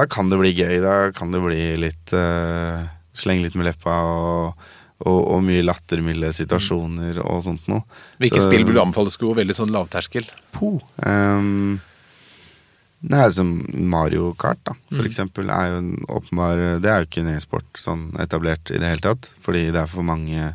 da 0.00 0.06
kan 0.10 0.30
det 0.30 0.38
bli 0.40 0.50
gøy. 0.50 0.80
Da 0.82 0.94
kan 1.14 1.30
det 1.30 1.42
bli 1.44 1.60
litt 1.78 2.14
uh, 2.16 2.82
Slenge 3.14 3.46
litt 3.46 3.54
med 3.54 3.68
leppa 3.68 3.94
og, 4.10 4.62
og, 5.06 5.18
og 5.36 5.42
mye 5.46 5.62
lattermilde 5.62 6.32
situasjoner 6.34 7.20
og 7.22 7.44
sånt 7.44 7.68
noe. 7.70 7.84
Hvilke 8.18 8.40
så, 8.42 8.48
spill 8.48 8.66
vil 8.66 8.74
du 8.74 8.80
anbefale 8.82 9.12
skulle 9.14 9.36
gå 9.36 9.44
veldig 9.44 9.54
sånn 9.54 9.70
lavterskel? 9.70 10.26
Po. 10.56 10.72
Um, 10.98 11.76
det 13.04 13.20
er 13.20 13.32
som 13.36 13.48
Mario 13.92 14.30
Kart, 14.40 14.60
da, 14.64 14.72
for 14.88 15.04
mm. 15.04 15.08
eksempel. 15.10 15.50
Er 15.52 15.72
jo 15.72 15.80
en 15.82 15.90
åpenbar 16.08 16.60
Det 16.80 16.90
er 16.90 17.02
jo 17.02 17.08
ikke 17.08 17.24
en 17.24 17.32
e-sport 17.34 17.80
sånn 17.80 18.06
etablert 18.22 18.72
i 18.72 18.80
det 18.80 18.92
hele 18.94 19.04
tatt. 19.04 19.28
Fordi 19.44 19.66
det 19.74 19.82
er 19.82 19.90
for 19.90 20.06
mange 20.06 20.54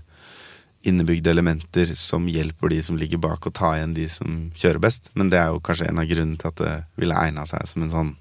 innebygde 0.88 1.30
elementer 1.30 1.92
som 2.00 2.28
hjelper 2.32 2.72
de 2.72 2.80
som 2.84 2.98
ligger 2.98 3.22
bak, 3.22 3.46
å 3.46 3.54
ta 3.54 3.74
igjen 3.78 3.94
de 3.98 4.08
som 4.10 4.42
kjører 4.58 4.82
best. 4.82 5.12
Men 5.20 5.30
det 5.30 5.42
er 5.42 5.54
jo 5.54 5.62
kanskje 5.62 5.90
en 5.92 6.02
av 6.02 6.10
grunnene 6.10 6.40
til 6.42 6.50
at 6.50 6.62
det 6.64 6.76
ville 7.02 7.22
egna 7.22 7.46
seg 7.50 7.68
som 7.70 7.86
en 7.86 7.94
sånn 7.94 8.14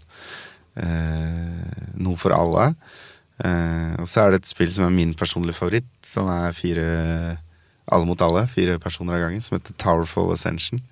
eh, 0.83 1.95
noe 1.97 2.21
for 2.21 2.35
alle. 2.37 2.73
Eh, 3.39 3.95
og 4.03 4.11
så 4.11 4.25
er 4.25 4.35
det 4.35 4.43
et 4.43 4.51
spill 4.51 4.73
som 4.75 4.89
er 4.89 4.97
min 4.97 5.15
personlige 5.17 5.61
favoritt, 5.61 5.93
som 6.05 6.29
er 6.35 6.57
fire 6.57 6.89
alle 7.89 8.05
mot 8.05 8.21
alle, 8.21 8.45
fire 8.53 8.77
personer 8.83 9.17
av 9.17 9.25
gangen, 9.25 9.41
som 9.41 9.57
heter 9.57 9.77
Towerful 9.81 10.35
Ascension. 10.35 10.83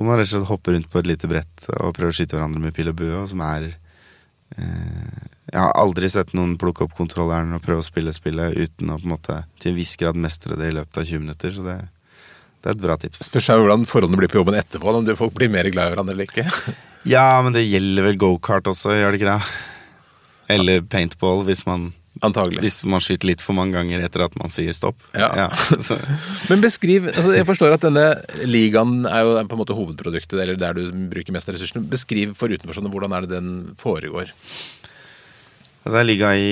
Hvor 0.00 0.08
man 0.08 0.16
rett 0.16 0.30
og 0.30 0.32
slett 0.32 0.48
hopper 0.48 0.72
rundt 0.72 0.86
på 0.88 0.96
et 0.96 1.08
lite 1.10 1.28
brett 1.28 1.66
og 1.74 1.90
prøver 1.92 2.08
å 2.08 2.16
skyte 2.16 2.32
hverandre 2.38 2.62
med 2.64 2.72
pil 2.72 2.88
og 2.88 2.94
bue. 2.96 3.18
Og 3.20 3.26
som 3.28 3.42
er 3.44 3.66
eh, 3.68 5.26
Jeg 5.50 5.58
har 5.60 5.74
aldri 5.76 6.08
sett 6.08 6.32
noen 6.32 6.54
plukke 6.56 6.86
opp 6.86 6.94
kontrolleren 6.96 7.52
og 7.52 7.60
prøve 7.66 7.82
å 7.82 7.84
spille 7.84 8.14
spillet 8.16 8.56
uten 8.56 8.94
å 8.94 8.96
på 8.96 9.04
en 9.04 9.12
måte 9.12 9.36
til 9.60 9.74
en 9.74 9.76
viss 9.76 9.92
grad 10.00 10.16
mestre 10.16 10.56
det 10.56 10.70
i 10.70 10.76
løpet 10.78 11.02
av 11.02 11.04
20 11.04 11.20
minutter. 11.26 11.52
Så 11.52 11.66
det, 11.66 11.76
det 11.84 12.72
er 12.72 12.78
et 12.78 12.80
bra 12.86 12.96
tips. 13.02 13.26
Spørs 13.28 13.50
hvordan 13.52 13.84
forholdene 13.90 14.22
blir 14.22 14.32
på 14.32 14.40
jobben 14.40 14.56
etterpå. 14.56 14.96
Om 15.02 15.12
folk 15.20 15.36
blir 15.36 15.52
mer 15.52 15.68
glad 15.68 15.90
i 15.90 15.92
hverandre 15.92 16.16
eller 16.16 16.32
ikke. 16.32 16.48
ja, 17.14 17.28
men 17.44 17.52
det 17.58 17.66
gjelder 17.66 18.08
vel 18.08 18.20
gokart 18.24 18.72
også, 18.72 18.96
gjør 18.96 19.12
det 19.12 19.20
ikke 19.20 19.34
det? 19.34 19.54
Eller 20.56 20.88
paintball, 20.96 21.44
hvis 21.44 21.66
man 21.68 21.90
Antagelig. 22.18 22.58
Hvis 22.64 22.80
man 22.90 23.00
skyter 23.00 23.30
litt 23.30 23.42
for 23.44 23.54
mange 23.56 23.78
ganger 23.78 24.02
etter 24.02 24.24
at 24.26 24.34
man 24.36 24.50
sier 24.52 24.74
stopp. 24.74 24.98
Ja. 25.14 25.28
ja 25.38 25.46
Men 26.50 26.60
beskriv 26.64 27.06
altså 27.12 27.36
Jeg 27.36 27.46
forstår 27.48 27.76
at 27.76 27.86
denne 27.86 28.04
ligaen 28.50 29.06
er 29.08 29.22
jo 29.22 29.36
på 29.46 29.56
en 29.56 29.60
måte 29.62 29.76
hovedproduktet, 29.78 30.34
eller 30.42 30.58
der 30.58 30.74
du 30.76 30.90
bruker 31.12 31.36
mest 31.36 31.48
av 31.48 31.54
ressursene. 31.56 31.86
Beskriv 31.88 32.34
for 32.36 32.50
utenforstående 32.50 32.92
hvordan 32.92 33.14
er 33.14 33.24
det 33.24 33.38
den 33.38 33.54
foregår? 33.80 34.34
Altså, 35.84 35.94
det 35.94 36.02
er 36.02 36.10
liga 36.10 36.34
i, 36.34 36.50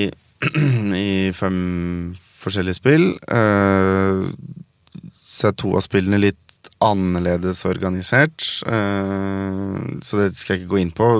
i 1.02 1.10
fem 1.36 1.58
forskjellige 2.38 2.78
spill. 2.78 3.10
Uh, 3.26 4.30
så 5.26 5.50
er 5.50 5.58
to 5.58 5.74
av 5.74 5.84
spillene 5.84 6.22
litt 6.22 6.72
annerledes 6.84 7.66
organisert. 7.66 8.46
Uh, 8.62 9.98
så 10.06 10.22
det 10.22 10.32
skal 10.38 10.54
jeg 10.54 10.62
ikke 10.62 10.72
gå 10.76 10.82
inn 10.86 10.94
på. 10.94 11.12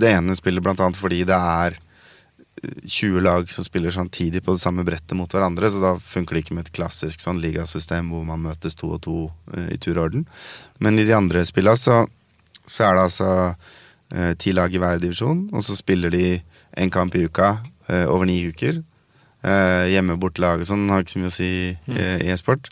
Det 0.00 0.14
ene 0.14 0.38
spillet 0.38 0.64
blant 0.64 0.80
annet 0.80 1.02
fordi 1.02 1.24
det 1.28 1.36
er 1.36 1.80
20 2.84 3.20
lag 3.20 3.50
som 3.50 3.64
spiller 3.64 3.90
samtidig 3.90 4.42
på 4.44 4.52
det 4.52 4.60
samme 4.60 4.84
brettet 4.84 5.16
mot 5.16 5.32
hverandre, 5.32 5.70
så 5.70 5.80
da 5.80 5.92
funker 5.96 6.36
det 6.36 6.44
ikke 6.44 6.56
med 6.58 6.68
et 6.68 6.74
klassisk 6.76 7.22
sånn 7.22 7.40
ligasystem 7.40 8.10
hvor 8.12 8.26
man 8.28 8.42
møtes 8.44 8.76
to 8.76 8.92
og 8.96 9.00
to 9.06 9.16
uh, 9.54 9.68
i 9.72 9.78
tur 9.80 9.96
og 9.96 10.10
orden. 10.10 10.26
Men 10.78 11.00
i 11.00 11.06
de 11.08 11.16
andre 11.16 11.44
spillene 11.48 11.80
så, 11.80 12.02
så 12.68 12.86
er 12.88 12.96
det 12.96 13.06
altså 13.06 13.30
uh, 13.54 14.32
ti 14.40 14.52
lag 14.56 14.74
i 14.74 14.82
hver 14.82 15.00
divisjon, 15.00 15.46
og 15.54 15.64
så 15.64 15.76
spiller 15.78 16.12
de 16.12 16.24
en 16.80 16.92
kamp 16.92 17.16
i 17.16 17.24
uka 17.24 17.54
uh, 17.88 18.06
over 18.06 18.28
ni 18.28 18.42
uker. 18.48 18.84
hjemme 19.40 20.18
bortelag 20.20 20.60
og 20.60 20.66
sånn 20.68 20.90
har 20.92 21.00
ikke 21.00 21.14
så 21.14 21.20
mye 21.22 21.30
å 21.30 21.32
si 21.32 21.52
mm. 21.72 21.94
i 21.96 22.26
e-sport. 22.28 22.66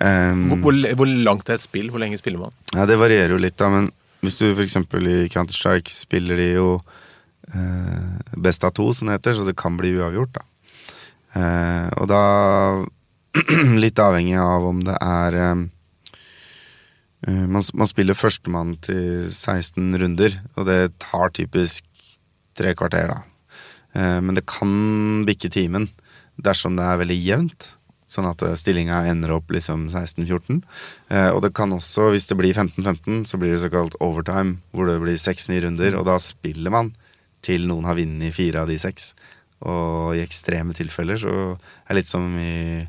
Um, 0.00 0.62
hvor, 0.62 0.72
hvor, 0.96 1.10
langt 1.26 1.50
er 1.50 1.58
et 1.58 1.64
spill? 1.66 1.90
Hvor 1.92 2.00
lenge 2.00 2.16
spiller 2.16 2.40
man? 2.40 2.54
Ja, 2.72 2.86
Det 2.88 2.96
varierer 2.96 3.34
jo 3.34 3.42
litt, 3.42 3.58
da, 3.60 3.68
men 3.68 3.90
hvis 4.24 4.38
du 4.40 4.46
f.eks. 4.54 4.78
i 4.78 5.28
Counter-Strike 5.28 5.92
spiller 5.92 6.40
de 6.40 6.48
jo 6.54 6.70
eh, 6.78 6.96
best 8.36 8.64
av 8.66 8.74
to, 8.76 8.90
som 8.92 9.08
det 9.08 9.18
heter, 9.18 9.36
så 9.38 9.44
det 9.46 9.56
kan 9.56 9.76
bli 9.78 9.94
uavgjort, 9.96 10.36
da. 10.36 10.42
Eh, 11.36 11.88
og 12.00 12.08
da 12.10 12.22
Litt 13.82 14.00
avhengig 14.00 14.38
av 14.40 14.64
om 14.66 14.78
det 14.86 14.94
er 15.04 15.34
eh, 15.36 15.58
eh 17.28 17.44
man, 17.44 17.62
man, 17.76 17.90
spiller 17.90 18.16
førstemann 18.16 18.72
til 18.82 19.28
16 19.28 19.92
runder, 20.00 20.38
og 20.56 20.66
det 20.66 20.96
tar 21.02 21.34
typisk 21.36 21.84
tre 22.58 22.72
kvarter, 22.74 23.12
da. 23.12 23.20
Eh, 23.94 24.20
men 24.24 24.38
det 24.38 24.48
kan 24.48 25.26
bikke 25.28 25.52
timen 25.52 25.90
dersom 26.40 26.78
det 26.78 26.86
er 26.86 27.02
veldig 27.02 27.18
jevnt. 27.20 27.74
Sånn 28.08 28.30
at 28.30 28.42
eh, 28.42 28.56
stillinga 28.58 29.04
ender 29.12 29.36
opp 29.36 29.52
liksom 29.52 29.86
16-14. 29.92 30.62
Eh, 31.12 31.28
og 31.28 31.42
det 31.44 31.52
kan 31.54 31.76
også, 31.76 32.08
hvis 32.14 32.26
det 32.30 32.38
blir 32.40 32.56
15-15, 32.56 33.26
så 33.28 33.38
blir 33.38 33.52
det 33.54 33.62
såkalt 33.66 33.98
overtime, 34.00 34.56
hvor 34.72 34.88
det 34.88 34.96
blir 35.04 35.20
6-9 35.20 35.60
runder, 35.66 36.00
og 36.00 36.08
da 36.08 36.16
spiller 36.22 36.74
man 36.74 36.94
til 37.48 37.66
noen 37.68 37.88
har 37.88 37.98
vunnet 37.98 38.36
fire 38.36 38.62
av 38.62 38.70
de 38.70 38.78
seks. 38.80 39.12
Og 39.66 40.14
i 40.14 40.22
ekstreme 40.22 40.76
tilfeller 40.76 41.18
så 41.18 41.34
er 41.56 41.90
det 41.90 42.02
litt 42.02 42.12
som 42.12 42.30
i 42.38 42.86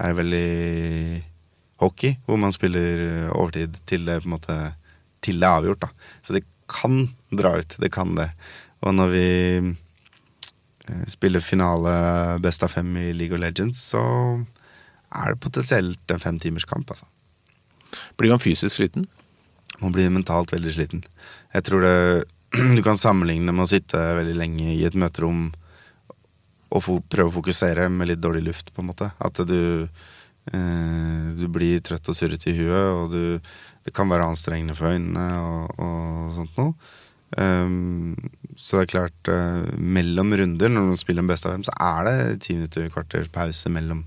Er 0.00 0.14
vel 0.16 0.32
i 0.32 1.20
hockey, 1.80 2.14
hvor 2.24 2.38
man 2.40 2.54
spiller 2.54 3.28
overtid 3.34 3.74
til 3.88 4.06
det 4.08 4.22
på 4.22 4.30
en 4.30 4.32
måte 4.32 4.56
til 5.20 5.40
det 5.40 5.48
er 5.48 5.58
avgjort. 5.58 5.84
da 5.84 5.88
Så 6.24 6.32
det 6.32 6.44
kan 6.70 7.10
dra 7.30 7.58
ut. 7.58 7.76
Det 7.76 7.90
kan 7.92 8.14
det. 8.16 8.30
Og 8.80 8.94
når 8.94 9.12
vi 9.12 9.26
eh, 9.60 11.06
spiller 11.08 11.44
finale 11.44 12.38
best 12.40 12.64
av 12.64 12.72
fem 12.72 12.96
i 12.96 13.12
League 13.12 13.36
of 13.36 13.42
Legends, 13.42 13.82
så 13.92 14.02
er 15.10 15.32
det 15.34 15.42
potensielt 15.42 16.12
en 16.14 16.22
femtimerskamp, 16.22 16.88
altså. 16.88 17.04
Blir 18.16 18.30
man 18.30 18.40
fysisk 18.40 18.76
sliten? 18.76 19.08
Man 19.80 19.92
blir 19.92 20.12
mentalt 20.12 20.52
veldig 20.52 20.72
sliten. 20.72 21.04
Jeg 21.52 21.66
tror 21.66 21.84
det 21.84 21.96
Du 22.76 22.82
kan 22.82 22.98
sammenligne 22.98 23.52
med 23.54 23.64
å 23.64 23.70
sitte 23.70 23.98
veldig 24.18 24.34
lenge 24.38 24.72
i 24.74 24.84
et 24.86 24.96
møterom 24.98 25.50
og 26.70 26.86
prøve 27.10 27.30
å 27.30 27.34
fokusere 27.34 27.88
med 27.90 28.10
litt 28.10 28.22
dårlig 28.22 28.44
luft, 28.46 28.72
på 28.74 28.82
en 28.82 28.90
måte. 28.90 29.10
At 29.18 29.38
du 29.46 29.86
eh, 29.86 31.26
Du 31.38 31.46
blir 31.50 31.82
trøtt 31.82 32.08
og 32.10 32.16
surrete 32.16 32.50
i 32.50 32.56
huet, 32.58 32.88
og 32.94 33.14
du, 33.14 33.52
det 33.86 33.94
kan 33.94 34.10
være 34.10 34.28
anstrengende 34.30 34.76
for 34.78 34.90
øynene 34.90 35.26
og, 35.42 35.78
og 35.78 36.34
sånt 36.36 36.58
noe. 36.58 36.74
Um, 37.38 38.16
så 38.58 38.80
det 38.80 38.82
er 38.82 38.90
klart, 38.90 39.28
uh, 39.30 39.62
mellom 39.78 40.32
runder, 40.34 40.72
når 40.72 40.88
man 40.88 40.98
spiller 40.98 41.22
en 41.22 41.30
best 41.30 41.46
av 41.46 41.54
fem, 41.54 41.62
så 41.66 41.74
er 41.78 42.08
det 42.08 42.40
ti 42.42 42.56
minutter, 42.56 42.88
kvarter 42.90 43.28
pause 43.30 43.70
mellom, 43.70 44.02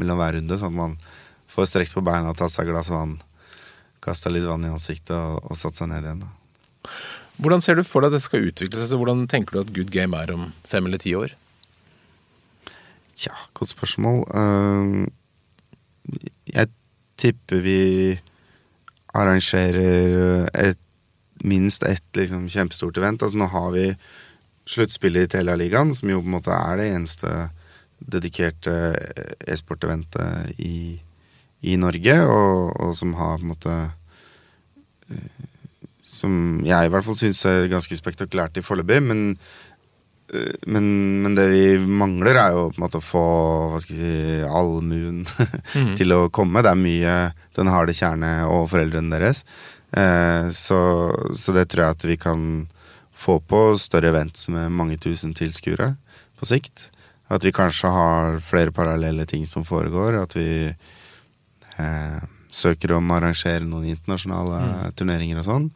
mellom 0.00 0.18
hver 0.18 0.34
runde, 0.40 0.58
sånn 0.58 0.74
at 0.74 0.80
man 0.80 0.96
får 1.54 1.70
strekt 1.70 1.94
på 1.94 2.02
beina, 2.02 2.34
tatt 2.34 2.50
seg 2.50 2.66
et 2.66 2.74
glass 2.74 2.90
vann, 2.90 3.20
kasta 4.02 4.32
litt 4.34 4.46
vann 4.48 4.66
i 4.66 4.72
ansiktet 4.74 5.14
og, 5.14 5.38
og 5.46 5.60
satt 5.60 5.78
seg 5.78 5.92
ned 5.92 6.02
igjen. 6.02 6.24
Da. 6.26 6.90
Hvordan 7.42 7.62
ser 7.64 7.78
du 7.78 7.82
for 7.86 8.04
deg 8.04 8.12
at 8.12 8.20
det 8.20 8.26
skal 8.26 8.46
utvikle 8.46 8.78
seg? 8.78 8.92
Så 8.92 8.98
hvordan 9.00 9.24
tenker 9.30 9.56
du 9.56 9.62
at 9.64 9.72
good 9.74 9.90
game 9.94 10.16
er 10.18 10.30
om 10.34 10.52
fem 10.68 10.86
eller 10.86 11.02
ti 11.02 11.14
år? 11.18 11.34
Ja, 13.24 13.34
godt 13.54 13.72
spørsmål. 13.74 14.22
Uh, 14.30 15.06
jeg 16.50 16.70
tipper 17.20 17.62
vi 17.64 17.80
arrangerer 19.14 20.48
et, 20.58 20.80
minst 21.44 21.84
ett 21.86 22.06
liksom, 22.18 22.48
kjempestort 22.50 22.98
event. 22.98 23.22
Altså 23.22 23.38
Nå 23.38 23.50
har 23.52 23.70
vi 23.74 23.88
sluttspillet 24.70 25.26
i 25.26 25.32
Telia-ligaen, 25.34 25.92
som 25.94 26.10
jo 26.10 26.22
på 26.22 26.30
en 26.30 26.36
måte 26.38 26.54
er 26.54 26.80
det 26.80 26.90
eneste 26.94 27.32
dedikerte 28.04 28.72
e-sport-eventet 29.48 30.58
i, 30.60 31.00
i, 31.64 31.76
Norge, 31.80 32.16
og, 32.26 32.72
og, 32.80 32.94
som 32.96 33.14
har 33.18 33.38
på 33.38 33.44
en 33.44 33.52
måte 33.52 33.76
Som 36.24 36.64
jeg 36.64 36.88
i 36.88 36.90
hvert 36.92 37.04
fall 37.04 37.20
syns 37.20 37.44
er 37.50 37.68
ganske 37.68 38.00
spektakulært 38.00 38.56
i 38.56 38.64
foreløpig, 38.64 39.02
men 39.04 39.24
Eh, 40.32 40.54
men, 40.66 40.86
men, 41.22 41.34
det 41.34 41.46
vi 41.48 41.78
mangler, 41.78 42.38
er 42.38 42.54
jo 42.54 42.68
på 42.70 42.78
en 42.78 42.84
måte 42.86 43.00
å 43.00 43.04
få 43.04 43.24
hva 43.72 43.80
skal 43.82 43.98
si, 43.98 44.14
allmuen 44.48 45.22
mm. 45.76 45.94
til 45.98 46.16
å 46.16 46.28
komme. 46.34 46.64
Det 46.64 46.72
er 46.72 46.80
mye 46.80 47.16
den 47.58 47.72
harde 47.72 47.96
kjerne 47.96 48.34
og 48.50 48.68
foreldrene 48.72 49.12
deres. 49.14 49.44
Eh, 49.94 50.50
så, 50.54 50.80
så, 51.36 51.56
det 51.56 51.68
tror 51.70 51.86
jeg 51.86 51.98
at 51.98 52.08
vi 52.08 52.18
kan 52.20 52.48
få 53.24 53.38
på 53.40 53.66
større 53.80 54.10
events 54.10 54.48
med 54.52 54.74
mange 54.74 54.98
tusen 55.00 55.36
tilskuere 55.36 55.94
på 56.40 56.48
sikt. 56.48 56.90
At 57.32 57.44
vi 57.46 57.54
kanskje 57.56 57.90
har 57.92 58.40
flere 58.44 58.74
parallelle 58.74 59.24
ting 59.28 59.46
som 59.48 59.64
foregår. 59.66 60.18
At 60.20 60.36
vi 60.36 60.48
eh, 60.68 62.22
søker 62.54 62.96
om 62.96 63.10
å 63.10 63.18
arrangere 63.18 63.64
noen 63.66 63.88
internasjonale 63.94 64.60
mm. 64.64 64.96
turneringer 64.98 65.40
og 65.40 65.48
sånn. 65.48 65.68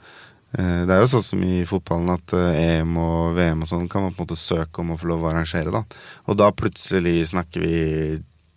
Eh, 0.57 0.83
det 0.89 0.95
er 0.95 1.03
jo 1.03 1.11
sånn 1.13 1.27
som 1.27 1.43
i 1.45 1.61
fotballen 1.69 2.15
at 2.15 2.33
eh, 2.37 2.79
EM 2.79 2.97
og 3.03 3.37
VM 3.37 3.65
og 3.65 3.71
sånn 3.71 3.89
kan 3.91 4.07
man 4.07 4.15
på 4.17 4.23
en 4.23 4.29
måte 4.29 4.41
søke 4.41 4.81
om 4.81 4.95
å 4.95 4.99
få 5.01 5.11
lov 5.11 5.27
å 5.27 5.31
arrangere. 5.33 5.75
da. 5.75 5.85
Og 6.27 6.39
da 6.41 6.51
plutselig 6.57 7.29
snakker 7.35 7.65
vi 7.65 7.77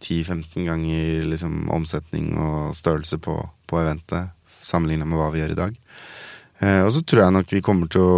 10-15 0.02 0.66
ganger 0.66 1.28
liksom 1.30 1.68
omsetning 1.74 2.34
og 2.40 2.76
størrelse 2.78 3.20
på, 3.22 3.38
på 3.68 3.82
eventet 3.82 4.32
sammenligna 4.66 5.06
med 5.10 5.20
hva 5.20 5.30
vi 5.34 5.42
gjør 5.42 5.56
i 5.56 5.60
dag. 5.60 5.78
Eh, 6.62 6.82
og 6.86 6.92
så 6.96 7.04
tror 7.04 7.26
jeg 7.26 7.36
nok 7.38 7.54
vi 7.56 7.66
kommer 7.66 7.92
til 7.92 8.06
å 8.06 8.18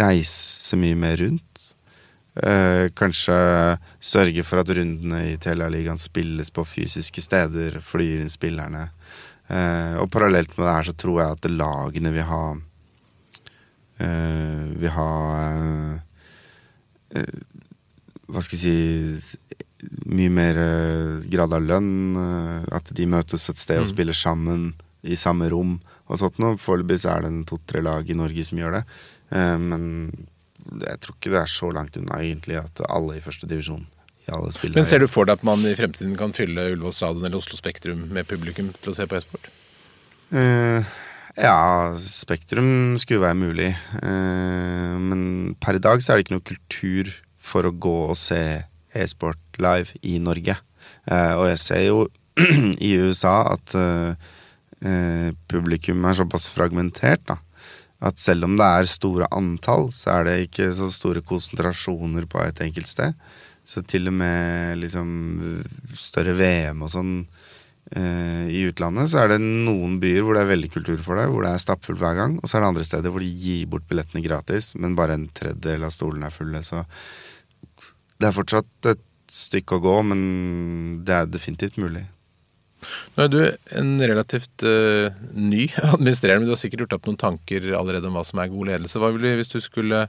reise 0.00 0.78
mye 0.80 0.96
mer 0.98 1.18
rundt. 1.20 1.74
Eh, 2.34 2.90
kanskje 2.96 3.36
sørge 4.02 4.42
for 4.42 4.62
at 4.62 4.70
rundene 4.74 5.20
i 5.30 5.36
Telialigaen 5.38 6.00
spilles 6.00 6.50
på 6.50 6.64
fysiske 6.66 7.22
steder, 7.22 7.78
flyr 7.84 8.24
inn 8.24 8.32
spillerne. 8.32 8.88
Eh, 9.44 9.96
og 10.00 10.08
parallelt 10.12 10.54
med 10.56 10.64
det 10.64 10.74
her 10.74 10.86
så 10.88 10.94
tror 10.96 11.18
jeg 11.20 11.36
at 11.36 11.48
lagene 11.52 12.12
vil 12.14 12.24
ha 12.24 12.44
eh, 14.00 14.62
Vil 14.80 14.94
ha 14.94 15.08
eh, 15.50 15.98
eh, 17.12 17.42
Hva 18.24 18.40
skal 18.40 18.56
jeg 18.56 19.20
si 19.20 19.60
Mye 20.08 20.32
mer 20.32 20.56
eh, 20.56 21.26
grad 21.28 21.52
av 21.52 21.60
lønn. 21.60 22.16
Eh, 22.16 22.62
at 22.72 22.88
de 22.96 23.04
møtes 23.04 23.50
et 23.52 23.60
sted 23.60 23.82
og 23.82 23.84
mm. 23.84 23.92
spiller 23.92 24.16
sammen 24.16 24.70
i 25.04 25.18
samme 25.20 25.50
rom 25.52 25.76
og 26.08 26.20
sånt 26.22 26.40
noe. 26.40 26.56
Foreløpig 26.56 27.02
så 27.02 27.18
er 27.18 27.26
det 27.26 27.34
to-tre 27.50 27.84
lag 27.84 28.08
i 28.08 28.16
Norge 28.16 28.46
som 28.48 28.60
gjør 28.60 28.78
det. 28.78 28.86
men 29.60 29.84
jeg 30.80 31.00
tror 31.02 31.16
ikke 31.16 31.32
det 31.32 31.40
er 31.42 31.50
så 31.50 31.68
langt 31.74 31.96
unna 32.00 32.20
egentlig 32.22 32.56
at 32.60 32.80
alle 32.88 33.18
i 33.18 33.24
første 33.24 33.48
divisjon 33.50 33.84
men 34.24 34.86
ser 34.88 35.02
du 35.02 35.08
for 35.10 35.28
deg 35.28 35.36
at 35.36 35.44
man 35.44 35.60
i 35.68 35.74
fremtiden 35.76 36.14
kan 36.16 36.32
fylle 36.36 36.70
Ullevål 36.72 36.94
stadion 36.96 37.26
eller 37.26 37.36
Oslo 37.36 37.58
Spektrum 37.58 38.06
med 38.14 38.28
publikum 38.28 38.70
til 38.80 38.92
å 38.92 38.96
se 38.96 39.04
på 39.08 39.18
e-sport? 39.18 39.50
Uh, 40.32 40.80
ja, 41.36 41.92
Spektrum 42.00 42.96
skulle 43.00 43.26
være 43.26 43.38
mulig. 43.38 43.70
Uh, 44.00 44.96
men 44.96 45.20
per 45.60 45.76
i 45.76 45.82
dag 45.82 46.00
så 46.00 46.12
er 46.12 46.18
det 46.18 46.26
ikke 46.26 46.38
noe 46.38 46.48
kultur 46.54 47.12
for 47.44 47.68
å 47.68 47.74
gå 47.76 47.96
og 48.08 48.16
se 48.16 48.40
e-sport 48.96 49.60
live 49.60 49.92
i 50.06 50.16
Norge. 50.22 50.56
Uh, 51.04 51.34
og 51.36 51.48
jeg 51.52 51.60
ser 51.60 51.84
jo 51.90 52.06
i 52.88 52.96
USA 53.04 53.42
at 53.52 53.76
publikum 55.48 56.02
er 56.04 56.16
såpass 56.18 56.48
fragmentert, 56.52 57.22
da. 57.28 57.38
At 58.04 58.18
selv 58.20 58.44
om 58.44 58.56
det 58.58 58.66
er 58.66 58.88
store 58.90 59.28
antall, 59.32 59.86
så 59.94 60.18
er 60.18 60.26
det 60.26 60.34
ikke 60.42 60.66
så 60.76 60.90
store 60.92 61.22
konsentrasjoner 61.24 62.26
på 62.28 62.42
et 62.42 62.60
enkelt 62.66 62.90
sted. 62.90 63.14
Så 63.64 63.82
til 63.88 64.10
og 64.10 64.16
med 64.16 64.78
liksom 64.82 65.10
større 65.96 66.34
VM 66.36 66.84
og 66.84 66.90
sånn 66.92 67.12
eh, 67.96 68.46
i 68.52 68.64
utlandet, 68.68 69.08
så 69.10 69.22
er 69.22 69.32
det 69.32 69.40
noen 69.40 69.96
byer 70.02 70.24
hvor 70.24 70.36
det 70.36 70.44
er 70.44 70.52
veldig 70.52 70.70
kultur 70.74 71.00
for 71.04 71.20
det, 71.20 71.30
hvor 71.32 71.46
det 71.46 71.54
er 71.54 71.64
stappfullt 71.64 72.02
hver 72.02 72.18
gang. 72.20 72.36
Og 72.42 72.48
så 72.48 72.58
er 72.58 72.64
det 72.64 72.72
andre 72.74 72.88
steder 72.90 73.14
hvor 73.14 73.24
de 73.24 73.32
gir 73.32 73.64
bort 73.72 73.86
billettene 73.88 74.24
gratis, 74.24 74.74
men 74.76 74.96
bare 74.98 75.16
en 75.16 75.30
tredjedel 75.32 75.88
av 75.88 75.94
stolene 75.96 76.28
er 76.28 76.36
fulle. 76.36 76.60
Så 76.66 76.84
det 78.20 78.28
er 78.28 78.36
fortsatt 78.36 78.92
et 78.92 79.06
stykke 79.32 79.78
å 79.78 79.84
gå, 79.84 79.94
men 80.12 80.20
det 81.06 81.16
er 81.16 81.30
definitivt 81.32 81.80
mulig. 81.80 82.04
Nå 83.14 83.24
er 83.24 83.30
du 83.32 83.38
en 83.78 83.92
relativt 84.02 84.64
uh, 84.66 85.08
ny 85.32 85.66
administrerende, 85.94 86.44
men 86.44 86.50
du 86.50 86.54
har 86.54 86.60
sikkert 86.60 86.84
gjort 86.84 86.98
opp 86.98 87.08
noen 87.08 87.20
tanker 87.20 87.70
allerede 87.78 88.10
om 88.10 88.18
hva 88.18 88.24
som 88.28 88.42
er 88.42 88.52
god 88.52 88.72
ledelse. 88.74 89.00
Hva 89.00 89.12
ville 89.14 89.32
du, 89.32 89.40
hvis 89.40 89.54
du 89.54 89.60
skulle 89.64 90.04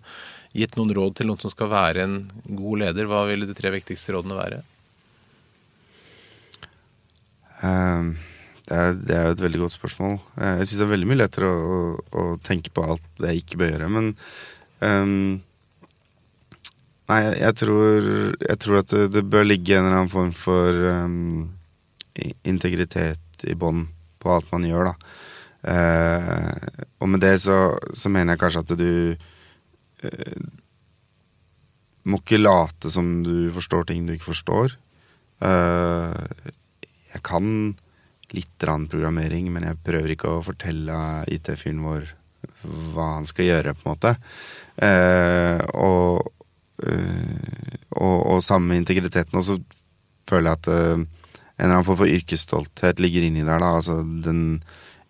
gitt 0.55 0.77
noen 0.77 0.93
råd 0.95 1.17
til 1.17 1.29
noen 1.29 1.41
som 1.41 1.51
skal 1.51 1.71
være 1.71 2.05
en 2.05 2.15
god 2.47 2.85
leder, 2.85 3.09
hva 3.09 3.25
ville 3.29 3.47
de 3.47 3.55
tre 3.57 3.71
viktigste 3.73 4.15
rådene 4.15 4.37
være? 4.37 4.61
Um, 7.65 8.13
det, 8.67 8.75
er, 8.75 8.95
det 8.99 9.17
er, 9.17 9.31
et 9.31 9.43
veldig 9.43 9.63
godt 9.63 9.75
spørsmål. 9.75 10.15
Eh, 10.39 10.53
jeg 10.61 10.69
syns 10.69 10.79
det 10.79 10.85
er 10.85 10.93
veldig 10.93 11.09
mye 11.09 11.19
lettere 11.19 11.49
å, 11.49 11.57
å, 11.65 11.81
å, 12.21 12.23
tenke 12.45 12.71
på 12.73 12.85
alt 12.85 13.03
det 13.19 13.33
jeg 13.33 13.43
ikke 13.43 13.59
bør 13.61 13.75
gjøre, 13.75 13.91
men 13.97 14.15
um, 14.85 15.43
Nei, 17.05 17.19
jeg 17.37 17.53
tror, 17.61 18.05
jeg 18.41 18.57
tror, 18.63 18.79
at 18.79 18.89
det, 18.89 19.03
det, 19.13 19.21
bør 19.29 19.43
ligge 19.45 19.75
en 19.77 19.85
eller 19.85 19.99
annen 19.99 20.09
form 20.09 20.31
for 20.33 20.79
um, 20.89 21.51
integritet 22.49 23.45
i 23.45 23.53
bånn 23.53 23.83
på 24.17 24.31
alt 24.33 24.49
man 24.49 24.65
gjør, 24.65 24.89
da. 24.89 25.11
Uh, 25.65 26.81
og 27.01 27.11
med 27.13 27.21
det 27.21 27.35
så, 27.43 27.59
så, 27.93 28.09
mener 28.09 28.33
jeg 28.33 28.41
kanskje 28.41 28.63
at 28.65 28.73
du 28.79 28.89
må 32.05 32.21
ikke 32.21 32.41
late 32.41 32.91
som 32.93 33.23
du 33.25 33.49
forstår 33.55 33.89
ting 33.89 34.05
du 34.05 34.13
ikke 34.15 34.31
forstår. 34.31 34.75
Eh, 35.45 36.51
jeg 37.15 37.23
kan 37.25 37.47
litt 38.35 38.65
programmering, 38.89 39.51
men 39.53 39.63
jeg 39.63 39.81
prøver 39.85 40.13
ikke 40.13 40.31
å 40.33 40.45
fortelle 40.45 40.97
IT-fyren 41.31 41.83
vår 41.85 42.07
hva 42.65 43.11
han 43.17 43.27
skal 43.29 43.47
gjøre, 43.49 43.73
på 43.77 43.85
en 43.85 43.91
måte. 43.93 44.13
Eh, 44.81 45.61
og, 45.77 46.31
og, 47.95 48.17
og 48.33 48.41
samme 48.43 48.73
med 48.73 48.83
integriteten. 48.83 49.37
Og 49.39 49.45
så 49.45 49.59
føler 50.29 50.51
jeg 50.51 50.59
at 50.59 50.71
en 50.73 51.05
eller 51.55 51.71
annen 51.71 51.87
form 51.87 52.01
for 52.01 52.11
yrkesstolthet 52.11 52.99
ligger 52.99 53.25
inni 53.25 53.45
der. 53.45 53.61
da, 53.61 53.77
altså 53.77 54.01
den 54.03 54.59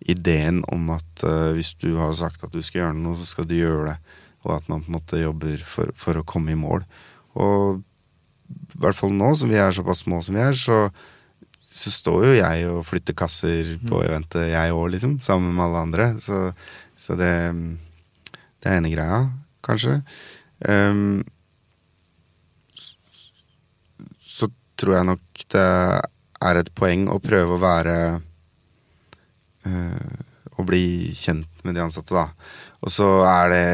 ideen 0.05 0.61
om 0.69 0.91
at 0.93 1.23
hvis 1.55 1.73
du 1.81 1.95
har 1.97 2.13
sagt 2.13 2.43
at 2.45 2.53
du 2.53 2.61
skal 2.61 2.83
gjøre 2.83 2.99
noe, 2.99 3.17
så 3.17 3.25
skal 3.25 3.47
du 3.49 3.55
gjøre 3.57 3.95
det 3.95 3.97
og 4.45 4.55
at 4.59 4.69
man 4.71 4.83
på 4.83 4.91
en 4.91 4.97
måte 4.99 5.19
jobber 5.19 5.61
for, 5.65 5.91
for 5.97 6.21
å 6.21 6.25
komme 6.27 6.53
i 6.53 6.59
mål. 6.59 6.85
Og 7.41 7.81
i 8.45 8.79
hvert 8.81 8.97
fall 8.97 9.13
nå 9.15 9.31
som 9.37 9.51
vi 9.51 9.59
er 9.59 9.73
såpass 9.75 10.03
små 10.05 10.21
som 10.23 10.37
vi 10.37 10.43
er, 10.43 10.57
så, 10.57 10.85
så 11.65 11.93
står 11.93 12.27
jo 12.27 12.35
jeg 12.37 12.67
og 12.69 12.85
flytter 12.87 13.17
kasser 13.17 13.75
på 13.81 13.99
mm. 13.99 14.05
eventet, 14.05 14.49
jeg 14.51 14.75
òg, 14.75 14.89
liksom. 14.95 15.17
Sammen 15.25 15.55
med 15.55 15.65
alle 15.65 15.85
andre. 15.87 16.09
Så, 16.21 16.41
så 16.97 17.17
det, 17.19 17.31
det 18.61 18.69
er 18.69 18.77
ene 18.79 18.93
greia, 18.93 19.23
kanskje. 19.65 19.99
Um, 20.61 21.23
så 24.21 24.49
tror 24.79 24.99
jeg 24.99 25.09
nok 25.11 25.45
det 25.55 25.65
er 26.45 26.61
et 26.61 26.71
poeng 26.77 27.09
å 27.11 27.19
prøve 27.23 27.57
å 27.57 27.61
være 27.61 27.97
uh, 29.65 30.15
Å 30.55 30.63
bli 30.63 31.11
kjent 31.19 31.65
med 31.67 31.75
de 31.75 31.81
ansatte, 31.83 32.15
da. 32.15 32.29
Og 32.85 32.93
så 32.93 33.09
er 33.27 33.49
det 33.51 33.65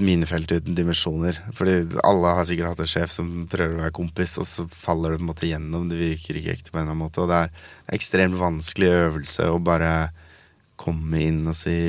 minefelt 0.00 0.52
uten 0.52 0.76
dimensjoner. 0.78 1.40
Fordi 1.56 1.98
alle 2.06 2.34
har 2.38 2.48
sikkert 2.48 2.72
hatt 2.72 2.84
en 2.84 2.92
sjef 2.94 3.12
som 3.12 3.30
prøver 3.52 3.76
å 3.76 3.84
være 3.84 3.96
kompis, 3.98 4.38
og 4.40 4.48
så 4.48 4.66
faller 4.70 5.12
det 5.12 5.20
på 5.20 5.26
en 5.26 5.30
måte 5.32 5.50
gjennom. 5.50 5.88
Det 5.90 6.00
virker 6.00 6.38
ikke 6.40 6.56
ekte 6.56 6.72
på 6.72 6.78
en 6.78 6.84
eller 6.84 6.94
annen 6.94 7.04
måte. 7.04 7.24
Og 7.24 7.32
det 7.32 7.40
er 7.44 7.96
ekstremt 7.98 8.40
vanskelig 8.40 8.92
øvelse 9.02 9.50
å 9.52 9.60
bare 9.62 9.92
komme 10.80 11.26
inn 11.28 11.44
og 11.46 11.58
si 11.58 11.80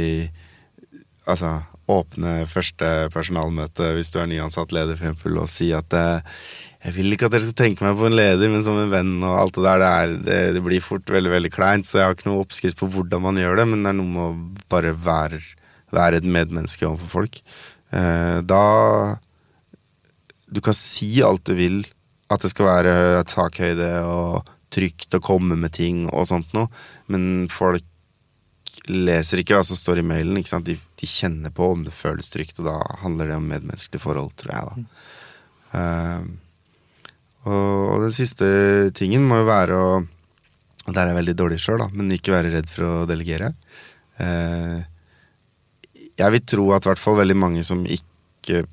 Altså 1.24 1.54
åpne 1.88 2.43
første 2.51 2.88
personalmøte 3.14 3.93
hvis 3.95 4.10
du 4.12 4.18
er 4.20 4.28
nyansatt 4.28 4.74
leder, 4.76 4.97
for 4.99 5.08
eksempel, 5.08 5.38
og 5.39 5.47
si 5.51 5.70
at 5.76 5.95
eh, 5.95 6.39
jeg 6.84 6.95
vil 6.97 7.16
ikke 7.16 7.30
at 7.30 7.36
dere 7.36 7.47
skal 7.47 7.60
tenke 7.62 7.86
meg 7.86 7.95
på 7.99 8.10
en 8.10 8.16
leder, 8.18 8.51
men 8.51 8.64
som 8.66 8.76
en 8.80 8.91
venn 8.91 9.14
og 9.22 9.38
alt 9.39 9.56
det 9.56 9.64
der. 9.64 9.80
Det, 9.80 9.89
er, 9.89 10.16
det, 10.28 10.39
det 10.58 10.64
blir 10.66 10.84
fort 10.84 11.12
veldig 11.16 11.32
veldig 11.32 11.51
kleint, 11.54 11.88
så 11.88 11.99
jeg 11.99 12.10
har 12.10 12.18
ikke 12.18 12.28
noe 12.30 12.43
oppskrift 12.43 12.80
på 12.80 12.89
hvordan 12.91 13.24
man 13.24 13.39
gjør 13.39 13.62
det, 13.62 13.68
men 13.72 13.86
det 13.86 13.93
er 13.93 13.99
noe 13.99 14.14
med 14.16 14.24
å 14.26 14.66
bare 14.72 14.91
være, 15.06 15.39
være 15.95 16.20
et 16.20 16.28
medmenneske 16.28 16.88
overfor 16.88 17.14
folk. 17.22 17.39
Eh, 17.94 18.39
da 18.41 19.18
Du 20.48 20.62
kan 20.62 20.76
si 20.78 21.22
alt 21.26 21.46
du 21.50 21.56
vil, 21.58 21.80
at 22.30 22.44
det 22.44 22.52
skal 22.52 22.70
være 22.70 23.24
takhøyde 23.30 23.89
og 24.06 24.52
trygt 24.74 25.14
å 25.14 25.22
komme 25.22 25.58
med 25.58 25.74
ting 25.74 26.06
og 26.10 26.28
sånt 26.30 26.54
noe, 26.54 26.70
men 27.10 27.48
folk 27.50 27.86
leser 28.89 29.41
ikke 29.41 29.58
hva 29.58 29.66
som 29.66 29.78
står 29.78 30.02
i 30.02 30.06
mailen. 30.06 30.38
ikke 30.38 30.52
sant? 30.52 30.70
De, 30.70 30.76
de, 30.78 31.10
kjenner 31.10 31.54
på 31.54 31.72
om 31.74 31.84
det 31.86 31.94
føles 31.96 32.30
trygt, 32.34 32.60
og 32.62 32.70
da 32.70 32.78
handler 33.04 33.30
det 33.30 33.38
om 33.38 33.50
medmenneskelige 33.50 34.04
forhold, 34.04 34.34
tror 34.39 34.54
jeg. 34.54 34.64
da. 34.70 35.04
Uh, 35.74 36.24
og, 37.50 38.06
den 38.06 38.16
siste 38.16 38.48
tingen 38.98 39.26
må 39.28 39.41
jo 39.41 39.50
være 39.50 39.78
å 39.78 39.88
Og 40.84 40.91
der 40.91 41.06
er 41.06 41.14
jeg 41.14 41.20
veldig 41.22 41.34
dårlig 41.39 41.58
sjøl, 41.64 41.82
men 41.96 42.12
ikke 42.12 42.34
være 42.34 42.50
redd 42.52 42.68
for 42.68 42.84
å 42.84 43.06
delegere. 43.08 43.54
Uh, 44.20 44.84
jeg 46.20 46.36
vil 46.36 46.45
tro 46.45 46.70
at 46.76 46.86
i 46.86 46.91
hvert 46.91 47.01
fall 47.01 47.20
veldig 47.22 47.38
mange 47.38 47.66
som 47.66 47.86
ikke 47.89 48.66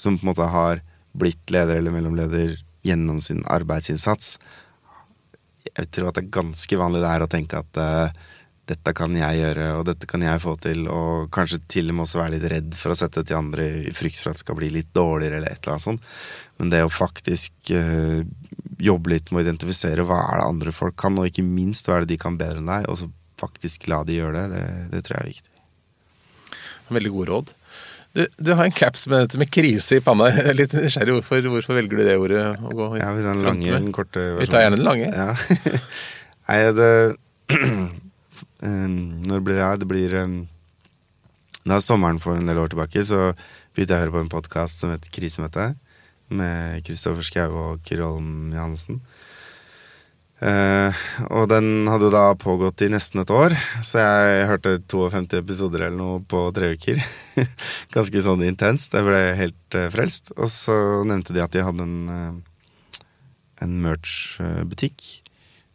Som 0.00 0.16
på 0.16 0.24
en 0.24 0.30
måte 0.30 0.46
har 0.48 0.82
blitt 1.12 1.50
leder 1.50 1.80
eller 1.80 1.92
mellomleder 1.92 2.54
gjennom 2.86 3.20
sin 3.20 3.42
arbeidsinnsats 3.50 4.38
Jeg 5.76 5.90
tror 5.90 6.10
at 6.10 6.18
det 6.18 6.26
er 6.26 6.36
ganske 6.38 6.78
vanlig 6.78 7.02
det 7.02 7.10
er 7.10 7.24
å 7.24 7.30
tenke 7.30 7.60
at 7.60 7.80
uh, 7.80 8.28
dette 8.70 8.92
kan 8.94 9.14
jeg 9.16 9.38
gjøre, 9.40 9.64
og 9.80 9.84
dette 9.88 10.06
kan 10.06 10.22
jeg 10.22 10.42
få 10.44 10.52
til, 10.62 10.84
og 10.92 11.30
kanskje 11.34 11.58
til 11.70 11.90
og 11.90 11.96
med 11.96 12.04
også 12.04 12.20
være 12.20 12.34
litt 12.36 12.46
redd 12.52 12.76
for 12.78 12.92
å 12.92 12.98
sette 12.98 13.22
det 13.22 13.30
til 13.30 13.38
andre 13.40 13.66
i 13.90 13.94
frykt 13.94 14.20
for 14.22 14.30
at 14.30 14.38
det 14.38 14.44
skal 14.44 14.58
bli 14.60 14.68
litt 14.70 14.92
dårligere, 14.94 15.40
eller 15.40 15.50
et 15.50 15.58
eller 15.58 15.74
annet 15.74 15.86
sånt. 15.88 16.04
Men 16.60 16.70
det 16.70 16.84
å 16.86 16.92
faktisk 16.94 17.72
uh, 17.74 18.20
jobbe 18.78 19.14
litt 19.14 19.32
med 19.32 19.42
å 19.42 19.46
identifisere 19.48 20.06
hva 20.06 20.20
er 20.28 20.38
det 20.38 20.48
andre 20.52 20.74
folk 20.76 20.98
kan, 21.02 21.18
og 21.18 21.26
ikke 21.26 21.46
minst 21.46 21.90
hva 21.90 21.98
er 21.98 22.06
det 22.06 22.14
de 22.14 22.20
kan 22.22 22.38
bedre 22.38 22.62
enn 22.62 22.70
deg, 22.70 22.86
og 22.86 23.00
så 23.00 23.10
faktisk 23.40 23.90
la 23.90 24.04
de 24.06 24.20
gjøre 24.20 24.36
det, 24.38 24.46
det, 24.54 24.66
det 24.94 25.02
tror 25.06 25.18
jeg 25.18 25.24
er 25.24 25.32
viktig. 25.34 25.49
Veldig 26.90 27.12
gode 27.14 27.30
råd. 27.30 27.54
Du, 28.12 28.24
du, 28.42 28.52
har 28.58 28.64
en 28.66 28.74
caps 28.74 29.06
med, 29.06 29.36
med, 29.38 29.50
krise 29.54 30.00
i 30.00 30.02
panna. 30.02 30.26
Jeg 30.32 30.46
er 30.50 30.56
litt 30.58 30.72
nysgjerrig. 30.74 31.14
Hvorfor, 31.20 31.46
hvorfor, 31.52 31.76
velger 31.78 32.00
du 32.00 32.06
det 32.08 32.16
ordet 32.18 32.42
å 32.58 32.72
gå 32.74 32.88
ja, 32.98 33.10
vi 33.14 33.22
tar 33.22 33.38
den 33.38 33.46
lange, 33.46 33.74
den 33.76 33.92
korte 33.94 34.24
versjonen. 34.24 34.40
Vi 34.42 34.50
tar 34.50 34.64
gjerne 34.64 34.80
den 34.80 34.88
lange. 34.88 35.10
Ja. 35.14 35.84
Nei, 36.50 36.58
det 36.74 36.88
um, 37.54 37.84
Når 39.30 39.44
blir 39.46 39.60
det 39.60 39.62
her? 39.62 39.78
Det 39.78 39.86
blir 39.88 40.16
um, 40.24 40.34
Da 41.62 41.78
sommeren 41.84 42.18
for 42.22 42.40
en 42.40 42.50
del 42.50 42.58
år 42.58 42.72
tilbake, 42.72 43.04
så 43.06 43.30
begynte 43.76 43.94
jeg 43.94 44.00
å 44.00 44.04
høre 44.08 44.16
på 44.16 44.24
en 44.24 44.32
podkast 44.32 44.82
som 44.82 44.90
heter 44.90 45.12
Krisemøte, 45.14 45.70
med 46.34 46.82
Kristoffer 46.86 47.26
Schou 47.26 47.54
og 47.60 47.86
Kyrre 47.86 48.10
Holm 48.10 48.50
Johansen. 48.56 48.98
Uh, 50.40 50.96
og 51.36 51.50
den 51.52 51.84
hadde 51.84 52.06
jo 52.08 52.14
da 52.14 52.32
pågått 52.40 52.80
i 52.80 52.88
nesten 52.88 53.20
et 53.20 53.32
år, 53.34 53.52
så 53.84 54.00
jeg 54.00 54.46
hørte 54.48 54.78
52 54.88 55.36
episoder 55.36 55.84
eller 55.84 55.98
noe 55.98 56.22
på 56.24 56.46
tre 56.56 56.70
uker. 56.72 57.02
Ganske 57.94 58.22
sånn 58.24 58.46
intenst. 58.46 58.96
Jeg 58.96 59.04
ble 59.04 59.20
helt 59.36 59.76
uh, 59.76 59.90
frelst. 59.92 60.32
Og 60.38 60.48
så 60.52 60.74
nevnte 61.04 61.36
de 61.36 61.44
at 61.44 61.52
de 61.52 61.66
hadde 61.66 61.84
en, 61.84 62.00
uh, 62.08 63.04
en 63.60 63.76
merch-butikk. 63.84 65.10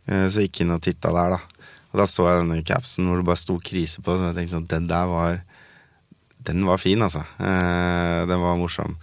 så 0.10 0.42
jeg 0.42 0.50
gikk 0.50 0.64
inn 0.64 0.74
og 0.74 0.82
titta 0.86 1.14
der, 1.14 1.38
da. 1.38 1.70
Og 1.94 2.02
da 2.02 2.10
så 2.10 2.26
jeg 2.26 2.42
denne 2.42 2.66
capsen 2.66 3.06
hvor 3.06 3.22
det 3.22 3.30
bare 3.30 3.42
sto 3.42 3.60
krise 3.62 4.02
på, 4.02 4.18
så 4.18 4.32
jeg 4.32 4.38
tenkte 4.40 4.58
sånn 4.58 4.70
Den 4.70 4.88
der 4.90 5.06
var 5.10 5.40
Den 6.46 6.66
var 6.66 6.82
fin, 6.82 7.02
altså. 7.02 7.22
den 7.38 8.42
var 8.42 8.58
morsom. 8.58 8.98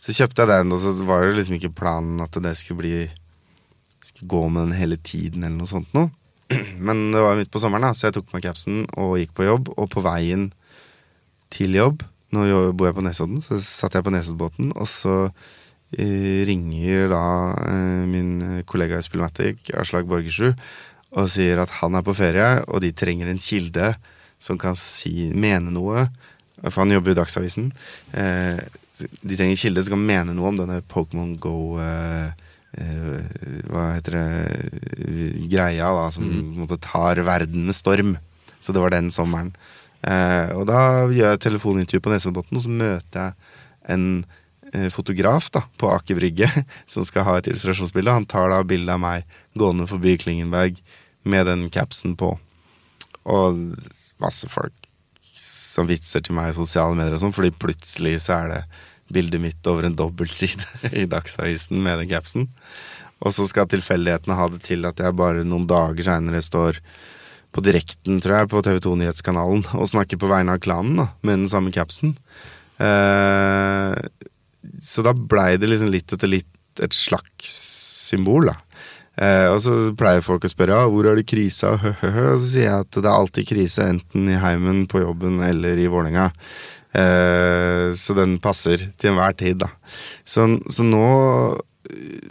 Så 0.00 0.12
kjøpte 0.16 0.44
jeg 0.44 0.52
den, 0.52 0.72
og 0.72 0.80
så 0.80 0.92
var 1.08 1.24
det 1.24 1.38
liksom 1.40 1.56
ikke 1.56 1.76
planen 1.76 2.20
at 2.24 2.36
det 2.44 2.54
skulle 2.60 2.84
bli 2.84 2.98
skulle 4.10 4.30
gå 4.32 4.42
med 4.48 4.68
den 4.68 4.78
hele 4.78 4.98
tiden 4.98 5.44
eller 5.44 5.58
noe 5.58 5.70
sånt 5.70 5.92
noe. 5.96 6.10
Men 6.86 7.10
det 7.14 7.22
var 7.22 7.38
midt 7.38 7.52
på 7.52 7.62
sommeren, 7.62 7.88
da, 7.88 7.94
så 7.96 8.08
jeg 8.08 8.16
tok 8.16 8.28
på 8.28 8.38
meg 8.38 8.46
capsen 8.46 8.84
og 8.94 9.16
gikk 9.20 9.34
på 9.36 9.46
jobb. 9.48 9.70
Og 9.76 9.90
på 9.92 10.04
veien 10.04 10.50
til 11.54 11.76
jobb, 11.78 12.04
nå 12.34 12.46
bor 12.76 12.88
jeg 12.88 12.96
på 12.96 13.06
Nesodden, 13.06 13.42
så 13.44 13.58
satt 13.62 13.96
jeg 13.96 14.06
på 14.06 14.12
Nesoddbåten, 14.14 14.72
og 14.74 14.88
så 14.90 15.16
eh, 15.94 16.42
ringer 16.48 17.06
da 17.12 17.24
eh, 17.62 18.02
min 18.10 18.62
kollega 18.68 18.98
i 18.98 19.06
Spillmatic, 19.06 19.70
Aslak 19.78 20.08
Borgersrud, 20.10 20.58
og 21.16 21.30
sier 21.32 21.62
at 21.62 21.72
han 21.78 21.96
er 21.96 22.04
på 22.04 22.16
ferie, 22.18 22.48
og 22.66 22.82
de 22.84 22.90
trenger 22.94 23.30
en 23.30 23.40
kilde 23.40 23.94
som 24.42 24.58
kan 24.60 24.76
si, 24.78 25.30
mene 25.32 25.72
noe. 25.72 26.08
For 26.66 26.82
han 26.82 26.92
jobber 26.92 27.14
i 27.14 27.18
Dagsavisen. 27.18 27.70
Eh, 28.16 28.58
de 28.96 29.36
trenger 29.36 29.54
en 29.54 29.60
kilde 29.60 29.84
som 29.84 29.96
kan 29.96 30.04
mene 30.08 30.34
noe 30.36 30.50
om 30.50 30.60
denne 30.60 30.82
Pokémon 30.88 31.34
Go. 31.40 31.78
Eh, 31.80 32.45
hva 32.76 33.86
heter 33.94 34.16
det 34.18 35.46
greia 35.50 35.90
da, 35.96 36.06
som 36.12 36.26
mm. 36.28 36.76
tar 36.84 37.22
verden 37.26 37.66
med 37.68 37.76
storm. 37.76 38.16
Så 38.60 38.74
det 38.74 38.82
var 38.82 38.92
den 38.92 39.12
sommeren. 39.14 39.52
Eh, 40.06 40.50
og 40.54 40.66
da 40.68 40.80
gjør 41.10 41.34
jeg 41.34 41.42
telefonintervju 41.46 42.02
på 42.04 42.12
Nesoddbotn, 42.12 42.58
og 42.58 42.62
så 42.62 42.72
møter 42.72 43.22
jeg 43.22 43.94
en 43.94 44.06
eh, 44.72 44.88
fotograf 44.94 45.48
da, 45.54 45.64
på 45.80 45.90
Aker 45.90 46.18
Brygge 46.18 46.50
som 46.92 47.06
skal 47.06 47.26
ha 47.28 47.38
et 47.38 47.50
illustrasjonsbilde. 47.50 48.16
Han 48.20 48.28
tar 48.30 48.50
da 48.52 48.62
bilde 48.66 48.92
av 48.92 49.02
meg 49.02 49.38
gående 49.58 49.88
forbi 49.90 50.16
Klingenberg 50.22 50.82
med 51.26 51.48
den 51.50 51.68
capsen 51.74 52.16
på. 52.18 52.34
Og 53.26 53.62
masse 54.22 54.50
folk 54.50 54.86
som 55.36 55.88
vitser 55.88 56.22
til 56.24 56.36
meg 56.36 56.52
i 56.52 56.56
sosiale 56.56 56.96
medier 56.96 57.16
og 57.16 57.24
sånn, 57.24 57.34
fordi 57.36 57.52
plutselig 57.52 58.20
så 58.24 58.40
er 58.40 58.52
det 58.52 58.60
bildet 59.12 59.42
mitt 59.42 59.70
over 59.70 59.86
en 59.86 59.96
dobbeltside 59.96 60.66
i 61.02 61.06
Dagsavisen 61.10 61.82
med 61.82 62.02
den 62.02 62.10
capsen. 62.10 62.48
Og 63.24 63.32
så 63.32 63.46
skal 63.48 63.68
tilfeldighetene 63.70 64.36
ha 64.36 64.48
det 64.52 64.62
til 64.66 64.84
at 64.88 65.00
jeg 65.00 65.16
bare 65.16 65.46
noen 65.46 65.68
dager 65.68 66.10
seinere 66.10 66.42
står 66.44 66.82
på 67.56 67.62
direkten, 67.64 68.20
tror 68.20 68.42
jeg, 68.42 68.50
på 68.52 68.60
TV 68.66 68.80
2 68.84 68.94
Nyhetskanalen 69.00 69.64
og 69.78 69.88
snakker 69.88 70.20
på 70.20 70.28
vegne 70.28 70.56
av 70.56 70.60
klanen 70.64 71.00
da, 71.00 71.08
med 71.24 71.40
den 71.40 71.48
samme 71.48 71.72
capsen. 71.72 72.12
Eh, 72.76 73.96
så 74.84 75.04
da 75.06 75.14
blei 75.16 75.54
det 75.60 75.70
liksom 75.70 75.88
litt 75.94 76.12
etter 76.12 76.28
litt 76.28 76.82
et 76.82 76.92
slags 76.92 77.54
symbol, 78.10 78.50
da. 78.50 78.58
Eh, 79.16 79.46
og 79.48 79.62
så 79.64 79.74
pleier 79.96 80.24
folk 80.24 80.44
å 80.44 80.50
spørre 80.52 80.76
ja, 80.76 80.88
hvor 80.92 81.08
er 81.08 81.16
det 81.16 81.24
krisa, 81.30 81.72
og 81.80 82.40
så 82.42 82.42
sier 82.42 82.66
jeg 82.66 82.84
at 82.84 82.98
det 82.98 83.08
er 83.08 83.14
alltid 83.14 83.48
krise, 83.48 83.86
enten 83.94 84.28
i 84.28 84.40
heimen, 84.42 84.84
på 84.90 85.00
jobben 85.00 85.40
eller 85.46 85.80
i 85.80 85.88
Vålerenga. 85.88 86.28
Eh, 86.96 87.94
så 87.98 88.16
den 88.16 88.38
passer 88.42 88.80
til 88.96 89.12
enhver 89.12 89.36
tid, 89.36 89.60
da. 89.64 89.70
Så, 90.24 90.46
så, 90.72 90.86
nå 90.86 91.06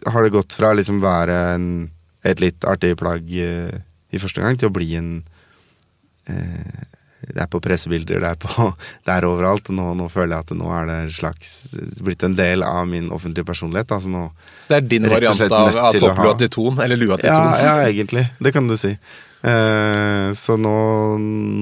har 0.09 0.25
det 0.25 0.33
gått 0.35 0.55
fra 0.57 0.73
liksom 0.75 0.99
være 1.03 1.37
en, 1.53 1.69
et 2.25 2.41
litt 2.43 2.65
artig 2.67 2.95
plagg 2.99 3.29
eh, 3.29 3.77
i 4.11 4.21
første 4.21 4.43
gang 4.43 4.57
til 4.59 4.71
å 4.71 4.75
bli 4.75 4.89
en 4.99 5.11
eh, 6.31 6.83
det 7.25 7.41
er 7.41 7.47
på 7.49 7.57
pressebilder, 7.63 8.19
det 8.21 8.31
er, 8.35 8.37
på, 8.37 8.67
det 9.07 9.13
er 9.13 9.25
overalt. 9.25 9.71
Nå, 9.73 9.93
nå, 9.97 10.09
føler 10.13 10.35
jeg 10.35 10.45
at 10.45 10.51
nå 10.59 10.71
er 10.77 10.89
det 10.91 10.99
slags, 11.15 11.55
blitt 12.05 12.25
en 12.27 12.35
del 12.37 12.65
av 12.65 12.83
min 12.89 13.07
offentlige 13.13 13.47
personlighet. 13.47 13.93
Altså 13.95 14.11
nå, 14.13 14.27
så 14.61 14.75
det 14.75 14.77
er 14.77 14.89
din 14.93 15.07
variant 15.09 15.41
av, 15.47 15.71
av 15.87 15.97
topplua 15.97 16.35
til 16.41 16.51
Ton? 16.53 16.81
Eller 16.85 16.99
lua 17.01 17.17
til 17.21 17.31
ja, 17.31 17.39
Ton? 17.39 17.65
Ja, 17.65 17.79
egentlig. 17.87 18.27
Det 18.37 18.53
kan 18.55 18.69
du 18.69 18.77
si. 18.79 18.93
Eh, 19.45 20.31
så 20.33 20.55
nå, 20.57 20.75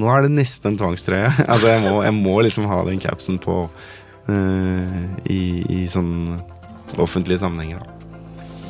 nå, 0.00 0.08
er 0.08 0.24
det 0.24 0.36
nesten 0.38 0.72
en 0.72 0.80
tvangstrøye. 0.80 1.28
altså 1.52 1.74
jeg 1.74 1.84
må, 1.84 1.98
jeg 2.06 2.16
må, 2.16 2.38
liksom 2.46 2.68
ha 2.70 2.80
den 2.88 3.02
capsen 3.02 3.40
på 3.42 3.64
uh, 3.68 5.02
i, 5.28 5.42
i 5.68 5.84
sånn 5.92 6.38
offentlige 7.00 7.42
sammenhenger, 7.42 7.82
da. 7.82 7.90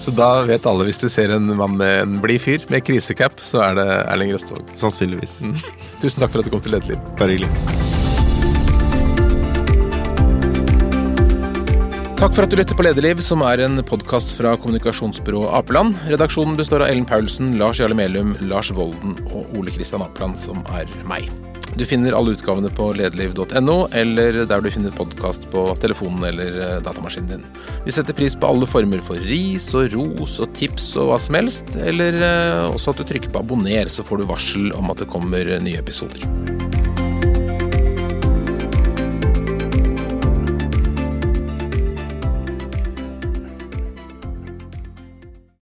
Så 0.04 0.10
da 0.10 0.28
vet 0.48 0.64
alle 0.66 0.88
hvis 0.88 0.98
de 0.98 1.08
ser 1.12 1.30
en 1.36 1.52
mann 1.54 1.76
med 1.78 2.00
en 2.00 2.16
blid 2.22 2.42
fyr 2.42 2.64
med 2.72 2.82
krisecap, 2.84 3.38
så 3.38 3.62
er 3.68 3.78
det 3.78 3.86
Erling 4.02 4.34
Røstvåg? 4.34 4.74
Sannsynligvis. 4.76 5.38
Mm. 5.46 5.54
Tusen 6.02 6.24
takk 6.24 6.34
for 6.34 6.42
at 6.42 6.50
du 6.50 6.56
kom 6.56 6.64
til 6.64 6.74
Lederliv. 6.74 6.98
Bare 7.20 7.36
hyggelig. 7.36 8.03
Takk 12.24 12.38
for 12.38 12.46
at 12.46 12.52
du 12.54 12.56
lytter 12.56 12.76
på 12.78 12.84
Lederliv, 12.86 13.18
som 13.20 13.42
er 13.44 13.60
en 13.60 13.82
podkast 13.84 14.30
fra 14.38 14.54
kommunikasjonsbyrået 14.56 15.50
Apeland. 15.58 15.98
Redaksjonen 16.08 16.54
består 16.56 16.80
av 16.80 16.88
Ellen 16.88 17.04
Paulsen, 17.04 17.50
Lars 17.60 17.82
Jarle 17.82 17.98
Melum, 17.98 18.30
Lars 18.48 18.70
Volden 18.72 19.18
og 19.28 19.50
Ole 19.58 19.74
Kristian 19.74 20.00
Apeland, 20.00 20.38
som 20.40 20.62
er 20.72 20.88
meg. 21.04 21.28
Du 21.76 21.84
finner 21.84 22.16
alle 22.16 22.32
utgavene 22.32 22.70
på 22.72 22.86
lederliv.no, 22.96 23.76
eller 24.00 24.38
der 24.48 24.64
du 24.64 24.70
finner 24.72 24.96
podkast 24.96 25.44
på 25.52 25.66
telefonen 25.84 26.24
eller 26.30 26.56
eh, 26.64 26.78
datamaskinen 26.86 27.34
din. 27.34 27.44
Vi 27.84 27.92
setter 27.92 28.16
pris 28.16 28.32
på 28.32 28.48
alle 28.48 28.70
former 28.72 29.04
for 29.04 29.20
ris 29.28 29.68
og 29.76 29.92
ros 29.92 30.38
og 30.40 30.54
tips 30.56 30.94
og 31.02 31.10
hva 31.10 31.20
som 31.20 31.36
helst, 31.42 31.74
eller 31.76 32.16
eh, 32.24 32.70
også 32.70 32.94
at 32.96 33.04
du 33.04 33.10
trykker 33.12 33.36
på 33.36 33.44
abonner, 33.44 33.92
så 33.92 34.00
får 34.00 34.24
du 34.24 34.30
varsel 34.32 34.72
om 34.80 34.88
at 34.96 35.04
det 35.04 35.10
kommer 35.12 35.58
nye 35.60 35.84
episoder. 35.84 36.24